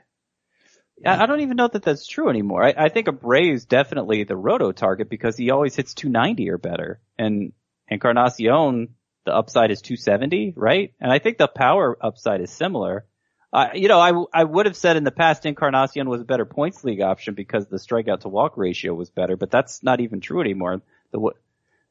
I 1.06 1.22
I 1.22 1.26
don't 1.26 1.40
even 1.40 1.56
know 1.56 1.68
that 1.68 1.82
that's 1.82 2.06
true 2.06 2.28
anymore. 2.28 2.64
I, 2.64 2.74
I 2.76 2.88
think 2.88 3.06
Abreu 3.06 3.52
is 3.52 3.64
definitely 3.66 4.24
the 4.24 4.36
roto 4.36 4.72
target 4.72 5.08
because 5.08 5.36
he 5.36 5.50
always 5.50 5.74
hits 5.74 5.94
290 5.94 6.50
or 6.50 6.58
better. 6.58 7.00
And 7.18 7.52
Encarnacion, 7.88 8.94
the 9.24 9.34
upside 9.34 9.70
is 9.70 9.82
270, 9.82 10.54
right? 10.56 10.92
And 11.00 11.12
I 11.12 11.18
think 11.18 11.38
the 11.38 11.48
power 11.48 11.96
upside 12.00 12.40
is 12.40 12.50
similar. 12.50 13.04
Uh, 13.52 13.68
you 13.74 13.88
know, 13.88 13.98
I, 13.98 14.08
w- 14.08 14.26
I 14.32 14.44
would 14.44 14.66
have 14.66 14.76
said 14.76 14.96
in 14.96 15.04
the 15.04 15.10
past 15.10 15.46
Encarnacion 15.46 16.08
was 16.08 16.20
a 16.20 16.24
better 16.24 16.44
points 16.44 16.84
league 16.84 17.00
option 17.00 17.34
because 17.34 17.66
the 17.66 17.78
strikeout 17.78 18.20
to 18.20 18.28
walk 18.28 18.56
ratio 18.56 18.92
was 18.94 19.08
better, 19.08 19.36
but 19.36 19.50
that's 19.50 19.82
not 19.82 20.00
even 20.00 20.20
true 20.20 20.40
anymore. 20.42 20.82
The, 21.12 21.18
w- 21.18 21.34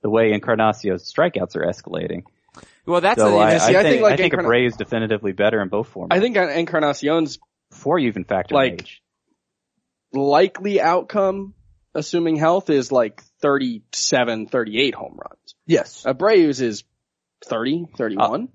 the 0.02 0.10
way 0.10 0.34
Encarnacion's 0.34 1.12
strikeouts 1.12 1.56
are 1.56 1.66
escalating. 1.66 2.24
Well, 2.86 3.02
that's 3.02 3.20
So 3.20 3.38
a, 3.38 3.38
I, 3.40 3.56
I, 3.56 3.58
see, 3.58 3.64
I 3.76 3.82
think, 3.82 3.84
think, 3.84 4.02
like, 4.04 4.14
I 4.14 4.18
think 4.18 4.34
Encarna- 4.34 4.46
Abreu 4.46 4.68
is 4.68 4.76
definitively 4.78 5.32
better 5.32 5.62
in 5.62 5.70
both 5.70 5.92
formats. 5.94 6.08
I 6.12 6.20
think 6.20 6.38
Encarnacion's 6.38 7.40
before 7.70 8.00
you 8.00 8.08
even 8.08 8.24
factor 8.24 8.56
like- 8.56 8.74
age. 8.74 9.02
likely 10.14 10.80
outcome, 10.82 11.54
assuming 11.94 12.36
health, 12.38 12.70
is 12.70 12.92
like 12.92 13.22
37, 13.42 14.48
38 14.48 14.96
home 14.96 15.18
runs. 15.18 15.56
Yes. 15.66 16.04
Abreu's 16.08 16.62
is 16.62 16.84
30, 17.46 17.88
31. 17.98 18.50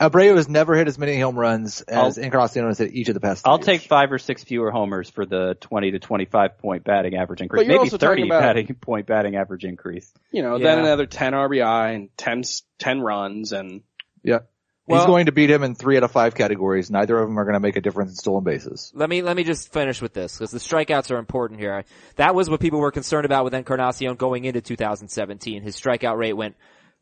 Uh, 0.00 0.08
Abreu 0.10 0.36
has 0.36 0.48
never 0.48 0.76
hit 0.76 0.86
as 0.86 0.96
many 0.96 1.18
home 1.18 1.36
runs 1.36 1.80
as 1.82 2.16
I'll- 2.18 2.24
Encarnacion 2.24 2.64
has 2.66 2.78
hit 2.78 2.92
each 2.94 3.08
of 3.08 3.14
the 3.14 3.20
past. 3.20 3.42
three 3.42 3.50
I'll 3.50 3.56
years. 3.58 3.66
take 3.66 3.80
five 3.80 4.12
or 4.12 4.18
six 4.18 4.44
fewer 4.44 4.70
homers 4.70 5.10
for 5.10 5.26
the 5.26 5.56
20 5.60 5.90
to 5.92 5.98
25 5.98 6.58
point 6.58 6.84
batting 6.84 7.16
average 7.16 7.40
increase. 7.40 7.60
But 7.60 7.66
you're 7.66 7.78
Maybe 7.80 7.90
also 7.90 7.98
30 7.98 8.22
about- 8.22 8.42
batting 8.42 8.74
point 8.76 9.06
batting 9.08 9.34
average 9.34 9.64
increase. 9.64 10.12
you 10.30 10.42
know, 10.42 10.54
Yeah. 10.56 10.68
then 10.68 10.78
another 10.84 11.06
10 11.06 11.34
RBI 11.34 11.92
and 11.94 12.16
10, 12.16 12.40
s- 12.40 12.62
10 12.78 13.00
runs 13.00 13.50
and 13.52 13.82
Yeah. 14.22 14.40
Well- 14.88 15.00
He's 15.00 15.06
going 15.06 15.26
to 15.26 15.32
beat 15.32 15.50
him 15.50 15.62
in 15.62 15.74
three 15.74 15.96
out 15.96 16.02
of 16.02 16.10
five 16.10 16.34
categories. 16.34 16.90
Neither 16.90 17.18
of 17.18 17.28
them 17.28 17.38
are 17.38 17.44
going 17.44 17.54
to 17.54 17.60
make 17.60 17.76
a 17.76 17.80
difference 17.80 18.10
in 18.12 18.16
stolen 18.16 18.44
bases. 18.44 18.90
let 18.94 19.08
me, 19.08 19.22
let 19.22 19.36
me 19.36 19.44
just 19.44 19.72
finish 19.72 20.00
with 20.00 20.14
this 20.14 20.36
because 20.36 20.50
the 20.50 20.58
strikeouts 20.58 21.10
are 21.10 21.18
important 21.18 21.60
here. 21.60 21.84
That 22.16 22.34
was 22.34 22.48
what 22.48 22.60
people 22.60 22.80
were 22.80 22.90
concerned 22.90 23.24
about 23.26 23.44
with 23.44 23.54
Encarnacion 23.54 24.16
going 24.16 24.44
into 24.44 24.60
2017. 24.60 25.62
His 25.62 25.78
strikeout 25.78 26.16
rate 26.16 26.32
went, 26.32 26.56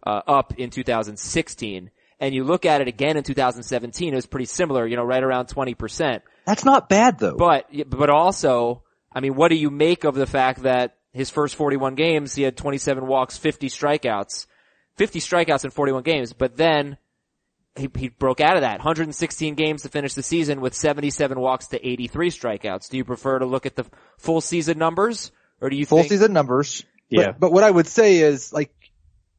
uh, 0.05 0.23
up 0.27 0.55
in 0.59 0.71
2016. 0.71 1.91
And 2.19 2.35
you 2.35 2.45
look 2.45 2.65
at 2.65 2.81
it 2.81 2.89
again 2.89 3.17
in 3.17 3.23
2017, 3.23 4.13
it 4.13 4.17
was 4.17 4.27
pretty 4.27 4.47
similar, 4.47 4.87
you 4.87 4.97
know, 4.97 5.05
right 5.05 5.23
around 5.23 5.47
20%. 5.49 6.23
That's 6.47 6.65
not 6.65 6.89
bad 6.89 7.19
though. 7.19 7.37
But, 7.37 7.69
but 7.91 8.09
also, 8.11 8.83
I 9.13 9.21
mean, 9.21 9.35
what 9.35 9.49
do 9.49 9.55
you 9.57 9.71
make 9.71 10.05
of 10.05 10.15
the 10.15 10.27
fact 10.27 10.63
that 10.63 10.97
his 11.13 11.31
first 11.31 11.55
41 11.57 11.95
games, 11.95 12.35
he 12.35 12.43
had 12.43 12.57
27 12.57 13.07
walks, 13.07 13.37
50 13.37 13.69
strikeouts, 13.69 14.47
50 14.97 15.21
strikeouts 15.21 15.65
in 15.65 15.71
41 15.71 16.03
games, 16.03 16.33
but 16.33 16.57
then 16.57 16.97
he, 17.77 17.89
he 17.97 18.09
broke 18.09 18.41
out 18.41 18.57
of 18.57 18.63
that. 18.63 18.79
116 18.79 19.55
games 19.55 19.83
to 19.83 19.89
finish 19.89 20.15
the 20.15 20.23
season 20.23 20.61
with 20.61 20.75
77 20.75 21.39
walks 21.39 21.69
to 21.69 21.87
83 21.87 22.31
strikeouts. 22.31 22.89
Do 22.91 22.97
you 22.97 23.05
prefer 23.05 23.39
to 23.39 23.47
look 23.47 23.67
at 23.67 23.77
the 23.77 23.85
full 24.19 24.41
season 24.41 24.79
numbers 24.79 25.33
or 25.61 25.71
do 25.71 25.77
you 25.77 25.87
full 25.87 25.99
think? 25.99 26.11
season 26.11 26.33
numbers. 26.33 26.85
Yeah. 27.09 27.27
But, 27.33 27.41
but 27.41 27.53
what 27.53 27.65
I 27.65 27.71
would 27.71 27.87
say 27.87 28.17
is 28.19 28.53
like 28.53 28.73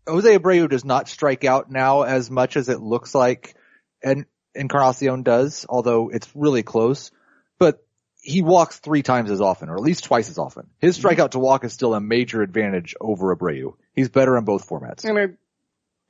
Jose 0.07 0.37
Abreu 0.37 0.69
does 0.69 0.85
not 0.85 1.09
strike 1.09 1.43
out 1.43 1.69
now 1.71 2.03
as 2.03 2.31
much 2.31 2.55
as 2.57 2.69
it 2.69 2.79
looks 2.79 3.13
like 3.15 3.55
and 4.03 4.25
Encarnacion 4.55 5.23
does, 5.23 5.65
although 5.69 6.09
it's 6.09 6.29
really 6.35 6.63
close. 6.63 7.11
But 7.59 7.85
he 8.21 8.41
walks 8.41 8.79
three 8.79 9.03
times 9.03 9.29
as 9.31 9.39
often, 9.41 9.69
or 9.69 9.75
at 9.75 9.81
least 9.81 10.03
twice 10.05 10.29
as 10.29 10.37
often. 10.37 10.67
His 10.79 10.97
Mm-hmm. 10.97 11.07
strikeout 11.07 11.31
to 11.31 11.39
walk 11.39 11.63
is 11.63 11.73
still 11.73 11.93
a 11.93 12.01
major 12.01 12.41
advantage 12.41 12.95
over 12.99 13.35
Abreu. 13.35 13.73
He's 13.95 14.09
better 14.09 14.37
in 14.37 14.43
both 14.45 14.67
formats. 14.67 15.07
I 15.07 15.11
mean, 15.13 15.37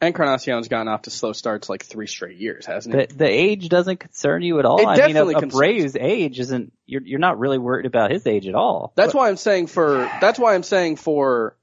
Encarnacion's 0.02 0.68
gotten 0.68 0.88
off 0.88 1.04
to 1.04 1.10
slow 1.10 1.34
starts 1.34 1.70
like 1.70 1.84
three 1.84 2.06
straight 2.06 2.38
years, 2.38 2.66
hasn't 2.66 2.94
he? 2.94 3.06
The, 3.08 3.14
the 3.16 3.28
age 3.28 3.68
doesn't 3.68 4.00
concern 4.00 4.44
you 4.44 4.60
at 4.60 4.66
all. 4.66 4.80
It 4.80 4.86
I 4.86 4.96
definitely 4.96 5.36
mean, 5.36 5.50
concerns 5.50 5.96
Abreu's 5.96 5.96
age 5.96 6.40
isn't, 6.40 6.72
you're, 6.86 7.02
you're 7.02 7.20
not 7.20 7.40
really 7.40 7.58
worried 7.58 7.88
about 7.88 8.12
his 8.12 8.28
age 8.28 8.48
at 8.48 8.54
all. 8.54 8.94
That's 8.96 9.14
why 9.14 9.30
I'm 9.30 9.38
saying 9.38 9.68
for, 9.68 10.10
that's 10.22 10.38
why 10.38 10.54
I'm 10.54 10.64
saying 10.64 10.98
for, 10.98 11.58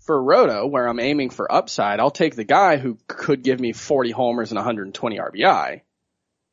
for 0.00 0.20
Roto, 0.20 0.66
where 0.66 0.88
I'm 0.88 0.98
aiming 0.98 1.30
for 1.30 1.50
upside, 1.50 2.00
I'll 2.00 2.10
take 2.10 2.34
the 2.34 2.44
guy 2.44 2.76
who 2.76 2.98
could 3.06 3.44
give 3.44 3.60
me 3.60 3.72
40 3.72 4.10
homers 4.10 4.50
and 4.50 4.56
120 4.56 5.18
RBI. 5.18 5.82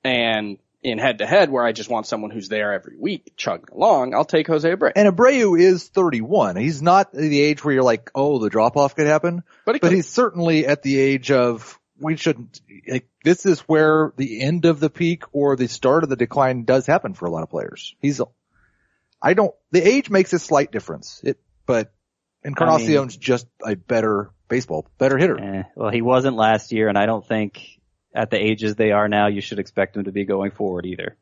And 0.03 0.59
in 0.87 0.97
head 0.97 1.19
to 1.19 1.25
head 1.25 1.49
where 1.49 1.63
I 1.63 1.71
just 1.71 1.89
want 1.89 2.07
someone 2.07 2.31
who's 2.31 2.49
there 2.49 2.73
every 2.73 2.97
week 2.97 3.33
chugging 3.35 3.69
along, 3.71 4.13
I'll 4.13 4.25
take 4.25 4.47
Jose 4.47 4.69
Abreu. 4.69 4.91
And 4.95 5.07
Abreu 5.07 5.59
is 5.59 5.87
31. 5.87 6.55
He's 6.55 6.81
not 6.81 7.11
the 7.11 7.41
age 7.41 7.63
where 7.63 7.73
you're 7.73 7.83
like, 7.83 8.11
oh, 8.15 8.39
the 8.39 8.49
drop 8.49 8.77
off 8.77 8.95
could 8.95 9.07
happen. 9.07 9.43
But, 9.65 9.81
But 9.81 9.91
he's 9.91 10.07
certainly 10.07 10.65
at 10.65 10.83
the 10.83 10.99
age 10.99 11.31
of 11.31 11.79
we 11.99 12.15
shouldn't. 12.15 12.61
Like, 12.87 13.07
this 13.23 13.45
is 13.45 13.61
where 13.61 14.13
the 14.17 14.41
end 14.41 14.65
of 14.65 14.79
the 14.79 14.89
peak 14.89 15.23
or 15.31 15.55
the 15.55 15.67
start 15.67 16.03
of 16.03 16.09
the 16.09 16.15
decline 16.15 16.63
does 16.63 16.85
happen 16.85 17.13
for 17.13 17.25
a 17.25 17.31
lot 17.31 17.43
of 17.43 17.49
players. 17.49 17.95
He's. 17.99 18.21
I 19.21 19.33
don't. 19.33 19.53
The 19.71 19.85
age 19.85 20.09
makes 20.09 20.31
a 20.33 20.39
slight 20.39 20.71
difference. 20.71 21.21
It, 21.23 21.39
but 21.65 21.91
Encarnacion's 22.45 23.17
just 23.17 23.47
a 23.65 23.75
better 23.75 24.31
baseball, 24.47 24.87
better 24.97 25.17
hitter. 25.17 25.39
Eh, 25.39 25.63
well, 25.75 25.91
he 25.91 26.01
wasn't 26.01 26.35
last 26.35 26.71
year 26.71 26.87
and 26.87 26.97
I 26.97 27.05
don't 27.05 27.25
think 27.25 27.76
at 28.17 28.31
the 28.31 28.43
ages 28.43 28.75
they 28.75 28.91
are 28.91 29.07
now, 29.07 29.27
you 29.27 29.41
should 29.41 29.59
expect 29.59 29.95
him 29.95 30.05
to 30.05 30.11
be 30.11 30.25
going 30.25 30.51
forward 30.51 30.85
either. 30.85 31.15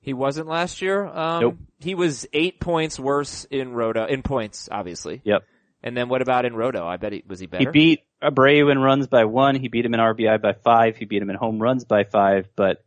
He 0.00 0.12
wasn't 0.12 0.48
last 0.48 0.82
year. 0.82 1.06
Um, 1.06 1.40
Nope. 1.40 1.56
he 1.78 1.94
was 1.94 2.26
eight 2.32 2.58
points 2.58 2.98
worse 2.98 3.44
in 3.44 3.72
Roto, 3.72 4.06
in 4.06 4.22
points, 4.22 4.68
obviously. 4.72 5.20
Yep. 5.24 5.44
And 5.82 5.96
then 5.96 6.08
what 6.08 6.20
about 6.20 6.44
in 6.44 6.54
Roto? 6.54 6.86
I 6.86 6.96
bet 6.96 7.12
he, 7.12 7.22
was 7.26 7.38
he 7.38 7.46
better. 7.46 7.70
He 7.70 7.70
beat 7.70 8.00
Abreu 8.22 8.72
in 8.72 8.78
runs 8.78 9.06
by 9.06 9.24
one. 9.24 9.54
He 9.54 9.68
beat 9.68 9.84
him 9.84 9.94
in 9.94 10.00
RBI 10.00 10.42
by 10.42 10.52
five. 10.52 10.96
He 10.96 11.04
beat 11.04 11.22
him 11.22 11.30
in 11.30 11.36
home 11.36 11.58
runs 11.60 11.84
by 11.84 12.04
five, 12.04 12.48
but 12.56 12.84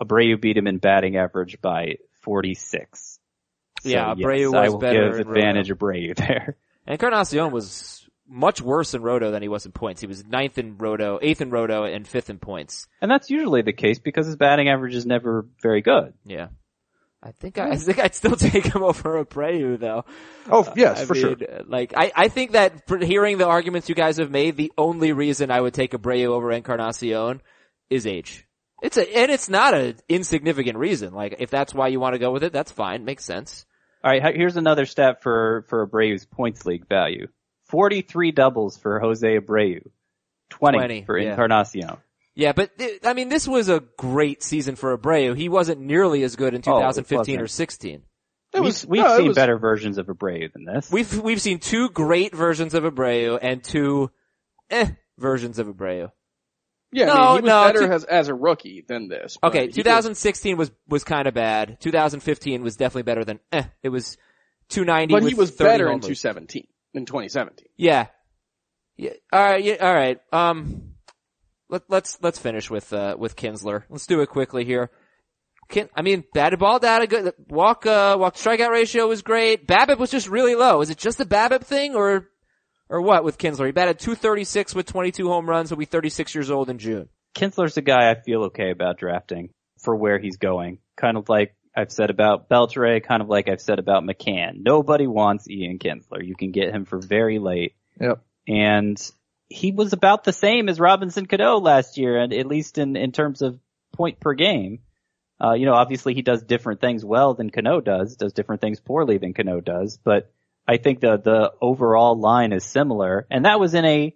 Abreu 0.00 0.40
beat 0.40 0.56
him 0.56 0.66
in 0.66 0.78
batting 0.78 1.16
average 1.16 1.60
by 1.60 1.96
46. 2.22 3.18
So, 3.82 3.88
Yeah, 3.88 4.14
yes, 4.16 4.24
Abreu 4.24 4.54
I 4.56 4.62
was 4.62 4.72
will 4.72 4.78
better 4.78 5.10
give 5.10 5.28
advantage 5.28 5.68
Abreu 5.68 6.16
there. 6.16 6.56
Encarnacion 6.86 7.50
was 7.52 8.01
much 8.32 8.60
worse 8.60 8.94
in 8.94 9.02
Roto 9.02 9.30
than 9.30 9.42
he 9.42 9.48
was 9.48 9.66
in 9.66 9.72
points. 9.72 10.00
He 10.00 10.06
was 10.06 10.24
ninth 10.24 10.58
in 10.58 10.78
Roto, 10.78 11.18
eighth 11.20 11.40
in 11.40 11.50
Roto, 11.50 11.84
and 11.84 12.08
fifth 12.08 12.30
in 12.30 12.38
points. 12.38 12.86
And 13.00 13.10
that's 13.10 13.30
usually 13.30 13.62
the 13.62 13.72
case 13.72 13.98
because 13.98 14.26
his 14.26 14.36
batting 14.36 14.68
average 14.68 14.94
is 14.94 15.06
never 15.06 15.46
very 15.60 15.82
good. 15.82 16.14
Yeah. 16.24 16.48
I 17.22 17.30
think 17.30 17.58
I, 17.58 17.70
I 17.70 17.76
think 17.76 18.00
I'd 18.00 18.14
still 18.14 18.34
take 18.36 18.66
him 18.66 18.82
over 18.82 19.24
Abreu 19.24 19.78
though. 19.78 20.04
Oh 20.50 20.64
uh, 20.64 20.72
yes, 20.76 21.02
I 21.02 21.04
for 21.04 21.14
sure. 21.14 21.36
Like 21.66 21.94
I, 21.96 22.10
I 22.16 22.28
think 22.28 22.52
that 22.52 22.88
for 22.88 22.98
hearing 22.98 23.38
the 23.38 23.46
arguments 23.46 23.88
you 23.88 23.94
guys 23.94 24.16
have 24.16 24.30
made, 24.30 24.56
the 24.56 24.72
only 24.76 25.12
reason 25.12 25.50
I 25.50 25.60
would 25.60 25.74
take 25.74 25.92
Abreu 25.92 26.26
over 26.26 26.50
Encarnacion 26.50 27.40
is 27.90 28.06
age. 28.06 28.46
It's 28.82 28.96
a 28.96 29.16
and 29.16 29.30
it's 29.30 29.48
not 29.48 29.74
an 29.74 29.96
insignificant 30.08 30.78
reason. 30.78 31.14
Like 31.14 31.36
if 31.38 31.50
that's 31.50 31.72
why 31.72 31.88
you 31.88 32.00
want 32.00 32.14
to 32.14 32.18
go 32.18 32.32
with 32.32 32.42
it, 32.42 32.52
that's 32.52 32.72
fine, 32.72 33.04
makes 33.04 33.24
sense. 33.24 33.64
All 34.02 34.10
right, 34.10 34.34
here's 34.34 34.56
another 34.56 34.84
stat 34.84 35.22
for 35.22 35.64
for 35.68 35.86
Abreu's 35.86 36.26
points 36.26 36.66
league 36.66 36.88
value: 36.88 37.28
43 37.72 38.32
doubles 38.32 38.76
for 38.76 39.00
Jose 39.00 39.26
Abreu, 39.26 39.80
20, 40.50 40.78
20 40.78 41.02
for 41.04 41.18
yeah. 41.18 41.30
Encarnacion. 41.30 41.96
Yeah, 42.34 42.52
but 42.52 42.78
th- 42.78 43.00
I 43.04 43.14
mean, 43.14 43.30
this 43.30 43.48
was 43.48 43.70
a 43.70 43.82
great 43.98 44.42
season 44.42 44.76
for 44.76 44.96
Abreu. 44.96 45.34
He 45.34 45.48
wasn't 45.48 45.80
nearly 45.80 46.22
as 46.22 46.36
good 46.36 46.54
in 46.54 46.60
2015 46.60 47.38
oh, 47.38 47.42
or 47.42 47.46
16. 47.46 48.02
Was, 48.54 48.84
we've, 48.84 48.90
we've 48.90 49.02
no, 49.02 49.16
seen 49.16 49.28
was... 49.28 49.36
better 49.36 49.58
versions 49.58 49.96
of 49.96 50.06
Abreu 50.06 50.52
than 50.52 50.66
this. 50.66 50.90
We've 50.92 51.18
we've 51.20 51.40
seen 51.40 51.58
two 51.58 51.88
great 51.88 52.36
versions 52.36 52.74
of 52.74 52.84
Abreu 52.84 53.38
and 53.40 53.64
two 53.64 54.10
eh 54.68 54.90
versions 55.18 55.58
of 55.58 55.66
Abreu. 55.66 56.12
Yeah, 56.92 57.06
no, 57.06 57.12
I 57.12 57.16
mean, 57.16 57.26
he 57.26 57.32
was 57.32 57.44
no, 57.44 57.64
better 57.64 57.86
two... 57.86 57.92
as, 57.92 58.04
as 58.04 58.28
a 58.28 58.34
rookie 58.34 58.84
than 58.86 59.08
this. 59.08 59.38
Okay, 59.42 59.68
2016 59.68 60.50
did. 60.50 60.58
was 60.58 60.70
was 60.86 61.04
kind 61.04 61.26
of 61.26 61.32
bad. 61.32 61.78
2015 61.80 62.62
was 62.62 62.76
definitely 62.76 63.04
better 63.04 63.24
than 63.24 63.40
eh. 63.50 63.64
It 63.82 63.88
was 63.88 64.18
290. 64.68 65.14
But 65.14 65.22
he 65.26 65.34
was 65.34 65.50
better 65.52 65.90
in 65.90 66.00
217 66.00 66.66
in 66.94 67.06
2017. 67.06 67.66
Yeah. 67.76 68.06
Yeah. 68.96 69.12
All 69.32 69.42
right. 69.42 69.62
Yeah, 69.62 69.76
all 69.80 69.94
right. 69.94 70.18
Um, 70.32 70.92
let, 71.68 71.82
let's 71.88 72.18
let's 72.22 72.38
finish 72.38 72.70
with 72.70 72.92
uh 72.92 73.16
with 73.18 73.34
Kinsler. 73.34 73.84
Let's 73.88 74.06
do 74.06 74.20
it 74.20 74.28
quickly 74.28 74.64
here. 74.64 74.90
Kin, 75.68 75.88
I 75.96 76.02
mean, 76.02 76.22
batted 76.34 76.58
ball 76.58 76.78
data 76.78 77.06
good. 77.06 77.32
Walk 77.48 77.86
uh 77.86 78.16
walk 78.20 78.34
strikeout 78.34 78.70
ratio 78.70 79.08
was 79.08 79.22
great. 79.22 79.66
BABIP 79.66 79.98
was 79.98 80.10
just 80.10 80.28
really 80.28 80.54
low. 80.54 80.82
Is 80.82 80.90
it 80.90 80.98
just 80.98 81.18
the 81.18 81.24
BABIP 81.24 81.64
thing 81.64 81.94
or 81.94 82.28
or 82.90 83.00
what 83.00 83.24
with 83.24 83.38
Kinsler? 83.38 83.66
He 83.66 83.72
batted 83.72 83.98
236 83.98 84.74
with 84.74 84.86
22 84.86 85.26
home 85.28 85.48
runs. 85.48 85.70
He'll 85.70 85.78
be 85.78 85.86
36 85.86 86.34
years 86.34 86.50
old 86.50 86.68
in 86.68 86.78
June. 86.78 87.08
Kinsler's 87.34 87.78
a 87.78 87.82
guy 87.82 88.10
I 88.10 88.20
feel 88.20 88.44
okay 88.44 88.70
about 88.70 88.98
drafting 88.98 89.48
for 89.78 89.96
where 89.96 90.18
he's 90.18 90.36
going. 90.36 90.78
Kind 90.98 91.16
of 91.16 91.30
like 91.30 91.56
I've 91.74 91.92
said 91.92 92.10
about 92.10 92.48
Beltre, 92.48 93.02
kind 93.02 93.22
of 93.22 93.28
like 93.28 93.48
I've 93.48 93.60
said 93.60 93.78
about 93.78 94.04
McCann. 94.04 94.62
Nobody 94.62 95.06
wants 95.06 95.48
Ian 95.48 95.78
Kinsler. 95.78 96.24
You 96.24 96.34
can 96.34 96.52
get 96.52 96.74
him 96.74 96.84
for 96.84 96.98
very 96.98 97.38
late. 97.38 97.74
Yep. 98.00 98.22
And 98.46 99.12
he 99.48 99.72
was 99.72 99.92
about 99.92 100.24
the 100.24 100.32
same 100.32 100.68
as 100.68 100.80
Robinson 100.80 101.26
Cano 101.26 101.58
last 101.58 101.98
year, 101.98 102.18
and 102.18 102.32
at 102.32 102.46
least 102.46 102.78
in, 102.78 102.96
in 102.96 103.12
terms 103.12 103.42
of 103.42 103.58
point 103.92 104.20
per 104.20 104.34
game. 104.34 104.80
Uh, 105.42 105.54
you 105.54 105.66
know, 105.66 105.74
obviously 105.74 106.14
he 106.14 106.22
does 106.22 106.42
different 106.42 106.80
things 106.80 107.04
well 107.04 107.34
than 107.34 107.50
Cano 107.50 107.80
does, 107.80 108.16
does 108.16 108.32
different 108.32 108.60
things 108.60 108.78
poorly 108.78 109.18
than 109.18 109.34
Cano 109.34 109.60
does, 109.60 109.98
but 110.02 110.30
I 110.68 110.76
think 110.76 111.00
the, 111.00 111.16
the 111.16 111.52
overall 111.60 112.18
line 112.18 112.52
is 112.52 112.64
similar, 112.64 113.26
and 113.30 113.44
that 113.44 113.58
was 113.58 113.74
in 113.74 113.84
a 113.84 114.14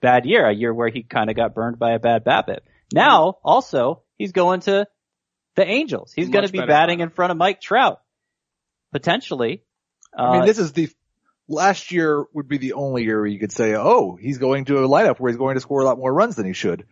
bad 0.00 0.24
year, 0.24 0.46
a 0.46 0.54
year 0.54 0.72
where 0.72 0.88
he 0.88 1.02
kind 1.02 1.28
of 1.28 1.36
got 1.36 1.54
burned 1.54 1.78
by 1.78 1.92
a 1.92 1.98
bad 1.98 2.24
BABIP. 2.24 2.60
Now, 2.92 3.36
also, 3.44 4.02
he's 4.16 4.32
going 4.32 4.60
to 4.60 4.86
the 5.54 5.64
Angels. 5.66 6.12
He's 6.14 6.28
going 6.28 6.46
to 6.46 6.52
be 6.52 6.60
batting 6.60 7.00
in 7.00 7.10
front 7.10 7.30
of 7.30 7.36
Mike 7.36 7.60
Trout. 7.60 8.00
Potentially. 8.92 9.62
I 10.16 10.32
mean, 10.32 10.42
Uh, 10.42 10.46
this 10.46 10.58
is 10.58 10.72
the 10.72 10.90
last 11.48 11.90
year 11.92 12.24
would 12.34 12.48
be 12.48 12.58
the 12.58 12.74
only 12.74 13.04
year 13.04 13.18
where 13.18 13.26
you 13.26 13.38
could 13.38 13.52
say, 13.52 13.74
oh, 13.74 14.16
he's 14.20 14.38
going 14.38 14.66
to 14.66 14.78
a 14.78 14.88
lineup 14.88 15.18
where 15.18 15.30
he's 15.30 15.38
going 15.38 15.54
to 15.54 15.60
score 15.60 15.80
a 15.80 15.84
lot 15.84 15.98
more 15.98 16.12
runs 16.12 16.36
than 16.36 16.46
he 16.46 16.52
should. 16.52 16.84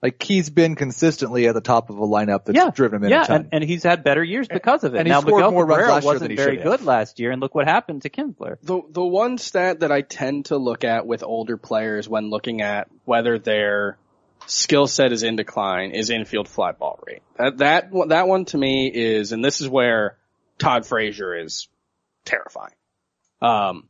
Like 0.00 0.22
he's 0.22 0.48
been 0.48 0.76
consistently 0.76 1.48
at 1.48 1.54
the 1.54 1.60
top 1.60 1.90
of 1.90 1.98
a 1.98 2.06
lineup 2.06 2.44
that's 2.44 2.56
Yeah. 2.56 2.70
driven 2.70 2.98
him 2.98 3.04
in 3.04 3.10
yeah, 3.10 3.24
a 3.24 3.26
ton. 3.26 3.36
and, 3.36 3.48
and 3.50 3.64
he's 3.64 3.82
had 3.82 4.04
better 4.04 4.22
years 4.22 4.46
because 4.46 4.84
of 4.84 4.94
it. 4.94 4.98
and 4.98 5.08
he 5.08 5.12
now 5.12 5.20
scored 5.22 5.40
Miguel 5.40 5.50
more 5.50 5.66
runs 5.66 5.80
Cabrera 5.82 5.92
last 5.94 6.04
year 6.04 6.12
than 6.12 6.14
wasn't 6.14 6.30
he 6.30 6.36
very 6.36 6.56
good 6.58 6.78
have. 6.78 6.84
last 6.84 7.18
year, 7.18 7.32
and 7.32 7.40
look 7.42 7.56
what 7.56 7.66
happened 7.66 8.02
to 8.02 8.08
Kinsler. 8.10 8.58
The 8.62 8.80
the 8.90 9.04
one 9.04 9.38
stat 9.38 9.80
that 9.80 9.90
I 9.90 10.02
tend 10.02 10.44
to 10.46 10.56
look 10.56 10.84
at 10.84 11.04
with 11.08 11.24
older 11.24 11.56
players 11.56 12.08
when 12.08 12.30
looking 12.30 12.62
at 12.62 12.86
whether 13.06 13.40
their 13.40 13.98
skill 14.48 14.86
set 14.86 15.12
is 15.12 15.22
in 15.22 15.36
decline 15.36 15.92
is 15.92 16.10
infield 16.10 16.48
fly 16.48 16.72
ball 16.72 16.98
rate. 17.06 17.22
That 17.36 17.58
that 17.58 17.90
that 18.08 18.28
one 18.28 18.46
to 18.46 18.58
me 18.58 18.90
is, 18.92 19.32
and 19.32 19.44
this 19.44 19.60
is 19.60 19.68
where 19.68 20.18
Todd 20.58 20.86
Frazier 20.86 21.38
is 21.38 21.68
terrifying. 22.24 22.74
Um, 23.40 23.88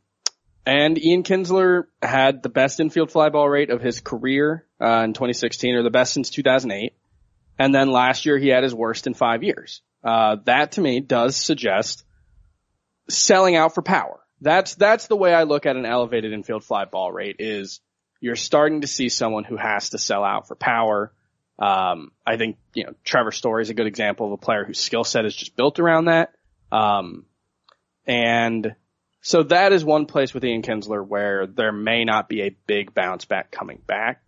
and 0.66 1.02
Ian 1.02 1.22
Kinsler 1.22 1.84
had 2.02 2.42
the 2.42 2.50
best 2.50 2.80
infield 2.80 3.10
fly 3.10 3.30
ball 3.30 3.48
rate 3.48 3.70
of 3.70 3.80
his 3.80 4.00
career 4.00 4.66
uh, 4.80 5.02
in 5.04 5.14
2016, 5.14 5.74
or 5.74 5.82
the 5.82 5.90
best 5.90 6.12
since 6.12 6.28
2008. 6.30 6.94
And 7.58 7.74
then 7.74 7.90
last 7.90 8.26
year 8.26 8.36
he 8.36 8.48
had 8.48 8.62
his 8.62 8.74
worst 8.74 9.06
in 9.06 9.14
five 9.14 9.42
years. 9.42 9.80
Uh, 10.04 10.36
that 10.44 10.72
to 10.72 10.80
me 10.80 11.00
does 11.00 11.36
suggest 11.36 12.04
selling 13.08 13.56
out 13.56 13.74
for 13.74 13.82
power. 13.82 14.20
That's 14.40 14.74
that's 14.74 15.06
the 15.06 15.16
way 15.16 15.34
I 15.34 15.44
look 15.44 15.66
at 15.66 15.76
an 15.76 15.86
elevated 15.86 16.32
infield 16.32 16.64
fly 16.64 16.84
ball 16.84 17.10
rate. 17.10 17.36
Is 17.38 17.80
you're 18.20 18.36
starting 18.36 18.80
to 18.80 18.86
see 18.86 19.08
someone 19.08 19.44
who 19.44 19.56
has 19.56 19.90
to 19.90 19.98
sell 19.98 20.24
out 20.24 20.48
for 20.48 20.54
power. 20.54 21.12
Um, 21.58 22.12
I 22.26 22.36
think 22.36 22.56
you 22.74 22.84
know 22.84 22.94
Trevor 23.04 23.32
Story 23.32 23.62
is 23.62 23.70
a 23.70 23.74
good 23.74 23.86
example 23.86 24.26
of 24.26 24.32
a 24.32 24.36
player 24.36 24.64
whose 24.64 24.78
skill 24.78 25.04
set 25.04 25.24
is 25.24 25.34
just 25.34 25.56
built 25.56 25.78
around 25.78 26.06
that. 26.06 26.32
Um, 26.70 27.26
and 28.06 28.74
so 29.20 29.42
that 29.44 29.72
is 29.72 29.84
one 29.84 30.06
place 30.06 30.32
with 30.32 30.44
Ian 30.44 30.62
Kinsler 30.62 31.06
where 31.06 31.46
there 31.46 31.72
may 31.72 32.04
not 32.04 32.28
be 32.28 32.42
a 32.42 32.56
big 32.66 32.94
bounce 32.94 33.24
back 33.24 33.50
coming 33.50 33.82
back, 33.86 34.22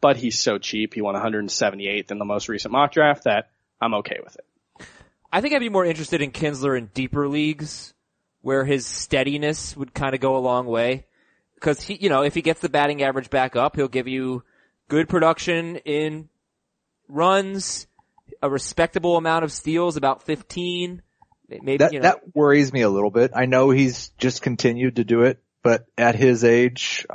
but 0.00 0.16
he's 0.16 0.38
so 0.38 0.58
cheap. 0.58 0.94
He 0.94 1.02
won 1.02 1.14
178th 1.14 2.10
in 2.10 2.18
the 2.18 2.24
most 2.24 2.48
recent 2.48 2.72
mock 2.72 2.92
draft 2.92 3.24
that 3.24 3.50
I'm 3.80 3.94
okay 3.94 4.18
with 4.22 4.36
it. 4.36 4.86
I 5.32 5.40
think 5.40 5.54
I'd 5.54 5.60
be 5.60 5.68
more 5.68 5.84
interested 5.84 6.22
in 6.22 6.30
Kinsler 6.30 6.78
in 6.78 6.86
deeper 6.86 7.28
leagues 7.28 7.92
where 8.40 8.64
his 8.64 8.86
steadiness 8.86 9.76
would 9.76 9.92
kind 9.92 10.14
of 10.14 10.20
go 10.20 10.36
a 10.36 10.38
long 10.38 10.66
way. 10.66 11.06
Cause 11.60 11.82
he, 11.82 11.94
you 11.94 12.08
know, 12.08 12.22
if 12.22 12.34
he 12.34 12.42
gets 12.42 12.60
the 12.60 12.68
batting 12.68 13.02
average 13.02 13.30
back 13.30 13.56
up, 13.56 13.76
he'll 13.76 13.88
give 13.88 14.08
you 14.08 14.44
good 14.88 15.08
production 15.08 15.76
in 15.76 16.28
runs, 17.08 17.86
a 18.42 18.50
respectable 18.50 19.16
amount 19.16 19.44
of 19.44 19.52
steals, 19.52 19.96
about 19.96 20.22
15. 20.22 21.02
Maybe, 21.48 21.78
that 21.78 21.92
you 21.92 22.00
know, 22.00 22.02
that 22.02 22.34
worries 22.34 22.72
me 22.72 22.82
a 22.82 22.90
little 22.90 23.10
bit. 23.10 23.32
I 23.34 23.46
know 23.46 23.70
he's 23.70 24.08
just 24.18 24.42
continued 24.42 24.96
to 24.96 25.04
do 25.04 25.22
it, 25.22 25.42
but 25.62 25.86
at 25.96 26.14
his 26.14 26.44
age, 26.44 27.06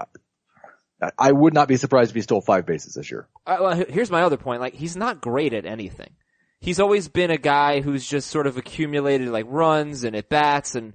I, 0.99 1.11
I 1.19 1.31
would 1.31 1.53
not 1.53 1.67
be 1.67 1.77
surprised 1.77 2.09
if 2.11 2.15
he 2.15 2.21
stole 2.21 2.41
five 2.41 2.65
bases 2.65 2.95
this 2.95 3.11
year. 3.11 3.27
Uh, 3.45 3.57
well, 3.61 3.75
here's 3.75 4.09
my 4.09 4.23
other 4.23 4.37
point. 4.37 4.59
Like, 4.59 4.73
he's 4.73 4.95
not 4.95 5.21
great 5.21 5.53
at 5.53 5.65
anything. 5.65 6.11
He's 6.59 6.79
always 6.79 7.09
been 7.09 7.29
a 7.29 7.37
guy 7.37 7.81
who's 7.81 8.07
just 8.07 8.29
sort 8.29 8.47
of 8.47 8.57
accumulated 8.57 9.27
like 9.27 9.45
runs 9.49 10.03
and 10.03 10.15
at 10.15 10.29
bats 10.29 10.75
and 10.75 10.93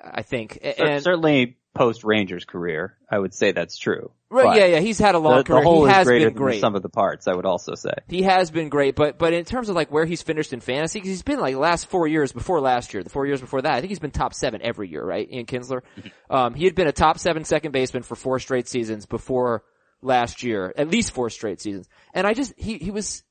I 0.00 0.22
think, 0.22 0.58
and, 0.62 1.02
Certainly 1.02 1.56
post 1.74 2.02
Rangers 2.04 2.44
career, 2.44 2.96
I 3.10 3.18
would 3.18 3.32
say 3.32 3.52
that's 3.52 3.78
true. 3.78 4.10
right, 4.28 4.44
But 4.44 4.56
yeah, 4.58 4.66
yeah, 4.66 4.80
he's 4.80 4.98
had 4.98 5.14
a 5.14 5.18
long 5.18 5.36
The, 5.38 5.42
the 5.42 5.44
career. 5.44 5.62
whole 5.62 5.84
he 5.84 5.90
is 5.90 5.96
has 5.96 6.06
greater 6.06 6.26
been 6.30 6.36
great. 6.36 6.54
the 6.54 6.60
sum 6.60 6.74
of 6.74 6.82
the 6.82 6.88
parts, 6.88 7.28
I 7.28 7.34
would 7.34 7.46
also 7.46 7.74
say. 7.74 7.92
He 8.08 8.22
has 8.22 8.50
been 8.50 8.68
great, 8.68 8.96
but 8.96 9.18
but 9.18 9.32
in 9.32 9.44
terms 9.44 9.68
of 9.68 9.76
like 9.76 9.92
where 9.92 10.04
he's 10.04 10.20
finished 10.22 10.52
in 10.52 10.60
fantasy, 10.60 10.98
'cause 11.00 11.08
he's 11.08 11.22
been 11.22 11.38
like 11.40 11.54
the 11.54 11.60
last 11.60 11.86
four 11.86 12.08
years 12.08 12.32
before 12.32 12.60
last 12.60 12.92
year, 12.92 13.02
the 13.04 13.10
four 13.10 13.24
years 13.26 13.40
before 13.40 13.62
that, 13.62 13.72
I 13.74 13.80
think 13.80 13.90
he's 13.90 13.98
been 14.00 14.10
top 14.10 14.34
seven 14.34 14.60
every 14.62 14.88
year, 14.88 15.04
right? 15.04 15.30
Ian 15.30 15.46
Kinsler, 15.46 15.82
um, 16.28 16.54
he 16.54 16.64
had 16.64 16.74
been 16.74 16.88
a 16.88 16.92
top 16.92 17.18
seven 17.18 17.44
second 17.44 17.70
baseman 17.72 18.02
for 18.02 18.16
four 18.16 18.38
straight 18.40 18.66
seasons 18.66 19.06
before 19.06 19.62
last 20.02 20.42
year, 20.42 20.72
at 20.76 20.88
least 20.88 21.12
four 21.12 21.30
straight 21.30 21.60
seasons. 21.60 21.88
And 22.14 22.26
I 22.26 22.34
just 22.34 22.52
he 22.56 22.78
he 22.78 22.90
was 22.90 23.22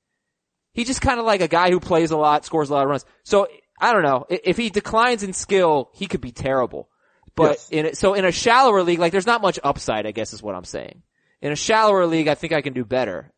he 0.74 0.86
just 0.86 1.02
kind 1.02 1.20
of 1.20 1.26
like 1.26 1.42
a 1.42 1.48
guy 1.50 1.72
who 1.72 1.80
plays 1.82 2.12
a 2.12 2.18
lot, 2.18 2.46
scores 2.46 2.70
a 2.70 2.74
lot 2.74 2.84
of 2.84 2.90
runs. 2.90 3.06
So 3.26 3.48
I 3.82 3.92
don't 3.92 4.04
know 4.04 4.26
if 4.30 4.56
he 4.56 4.70
declines 4.70 5.24
in 5.24 5.34
skill, 5.34 5.90
he 5.94 6.06
could 6.08 6.22
be 6.22 6.32
terrible. 6.32 6.88
But 7.40 7.52
Yes. 7.52 7.70
in 7.70 7.86
a, 7.86 7.96
so 7.96 8.14
in 8.16 8.26
a 8.26 8.32
shallower 8.34 8.84
league, 8.84 9.00
like 9.00 9.14
there's 9.14 9.26
not 9.26 9.42
much 9.42 9.60
upside, 9.64 10.06
I 10.06 10.12
guess 10.12 10.34
is 10.34 10.44
what 10.44 10.56
I'm 10.56 10.66
saying. 10.66 11.04
In 11.42 11.54
a 11.54 11.56
shallower 11.56 12.06
league, 12.06 12.28
I 12.28 12.36
think 12.36 12.52
I 12.52 12.62
can 12.62 12.74
do 12.74 12.84
better. 12.84 13.32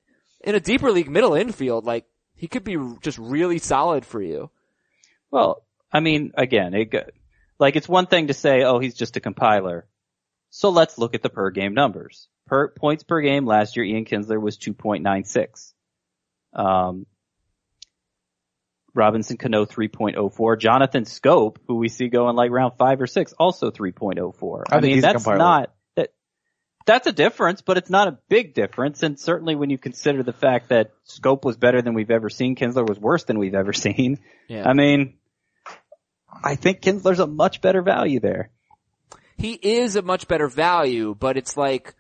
In 0.44 0.56
a 0.56 0.60
deeper 0.60 0.92
league, 0.92 1.08
middle 1.10 1.36
infield, 1.36 1.86
like 1.86 2.06
he 2.36 2.48
could 2.48 2.64
be 2.64 2.78
just 3.02 3.20
really 3.20 3.60
solid 3.60 4.04
for 4.04 4.20
you. 4.20 4.50
Well, 5.30 5.64
I 5.94 6.00
mean, 6.00 6.32
again, 6.36 6.74
it, 6.74 7.14
like 7.60 7.76
it's 7.76 7.88
one 7.88 8.08
thing 8.08 8.28
to 8.28 8.34
say, 8.34 8.64
oh, 8.64 8.80
he's 8.80 8.96
just 8.96 9.18
a 9.18 9.20
compiler. 9.20 9.86
So 10.50 10.70
let's 10.70 10.98
look 10.98 11.14
at 11.14 11.22
the 11.22 11.30
per 11.30 11.52
game 11.52 11.76
numbers. 11.76 12.28
Per 12.48 12.70
points 12.70 13.04
per 13.04 13.22
game 13.22 13.46
last 13.46 13.78
year, 13.78 13.86
Ian 13.86 14.06
Kinsler 14.06 14.42
was 14.42 14.58
2.96. 14.58 15.74
Um, 16.54 17.06
Robinson 18.94 19.38
Cano 19.38 19.66
3.04. 19.66 20.60
Jonathan 20.60 21.06
Schoop, 21.06 21.58
who 21.68 21.76
we 21.76 21.90
see 21.90 22.08
going 22.10 22.36
like 22.36 22.52
round 22.52 22.74
five 22.78 23.02
or 23.02 23.08
six, 23.08 23.34
also 23.34 23.72
3.04. 23.72 24.64
I 24.70 24.78
I, 24.78 24.80
mean, 24.82 25.02
that's 25.02 25.26
not 25.26 25.74
that. 25.96 26.10
That's 26.86 27.08
a 27.08 27.12
difference, 27.12 27.62
but 27.62 27.78
it's 27.78 27.90
not 27.90 28.08
a 28.08 28.18
big 28.28 28.54
difference. 28.54 29.04
And 29.04 29.20
certainly 29.20 29.56
when 29.56 29.70
you 29.70 29.78
consider 29.78 30.24
the 30.24 30.34
fact 30.34 30.70
that 30.70 30.92
Schoop 31.08 31.46
was 31.46 31.56
better 31.58 31.82
than 31.82 31.94
we've 31.94 32.12
ever 32.12 32.30
seen, 32.30 32.56
Kinsler 32.56 32.88
was 32.88 33.00
worse 33.00 33.24
than 33.24 33.40
we've 33.40 33.56
ever 33.56 33.74
seen. 33.86 34.20
Yeah. 34.48 34.68
I 34.68 34.74
mean, 34.74 35.16
I 36.44 36.56
think 36.56 36.82
Kinsler's 36.82 37.20
a 37.20 37.28
much 37.28 37.62
better 37.62 37.82
value 37.82 38.20
there. 38.20 38.52
he 39.38 39.54
is 39.54 39.96
a 39.96 40.02
much 40.02 40.28
better 40.28 40.48
value, 40.48 41.16
but 41.18 41.38
it's 41.38 41.56
like, 41.56 41.96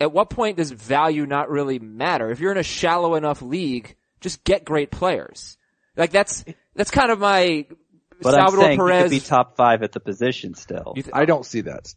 at 0.00 0.12
what 0.12 0.30
point 0.30 0.56
does 0.56 0.70
value 0.70 1.26
not 1.26 1.50
really 1.50 1.78
matter? 1.78 2.30
If 2.30 2.40
you're 2.40 2.52
in 2.52 2.58
a 2.58 2.62
shallow 2.62 3.16
enough 3.16 3.42
league, 3.42 3.96
just 4.20 4.44
get 4.44 4.64
great 4.64 4.90
players. 4.90 5.58
Like 5.96 6.10
that's, 6.12 6.44
that's 6.74 6.90
kind 6.90 7.10
of 7.10 7.18
my 7.18 7.66
But 8.22 8.34
Salvador 8.34 8.64
I'm 8.64 8.68
saying 8.68 8.78
Perez. 8.78 9.10
he 9.10 9.18
could 9.18 9.24
be 9.24 9.28
top 9.28 9.56
five 9.56 9.82
at 9.82 9.92
the 9.92 10.00
position 10.00 10.54
still. 10.54 10.92
Th- 10.94 11.08
I 11.12 11.24
don't 11.24 11.44
see 11.44 11.62
that. 11.62 11.92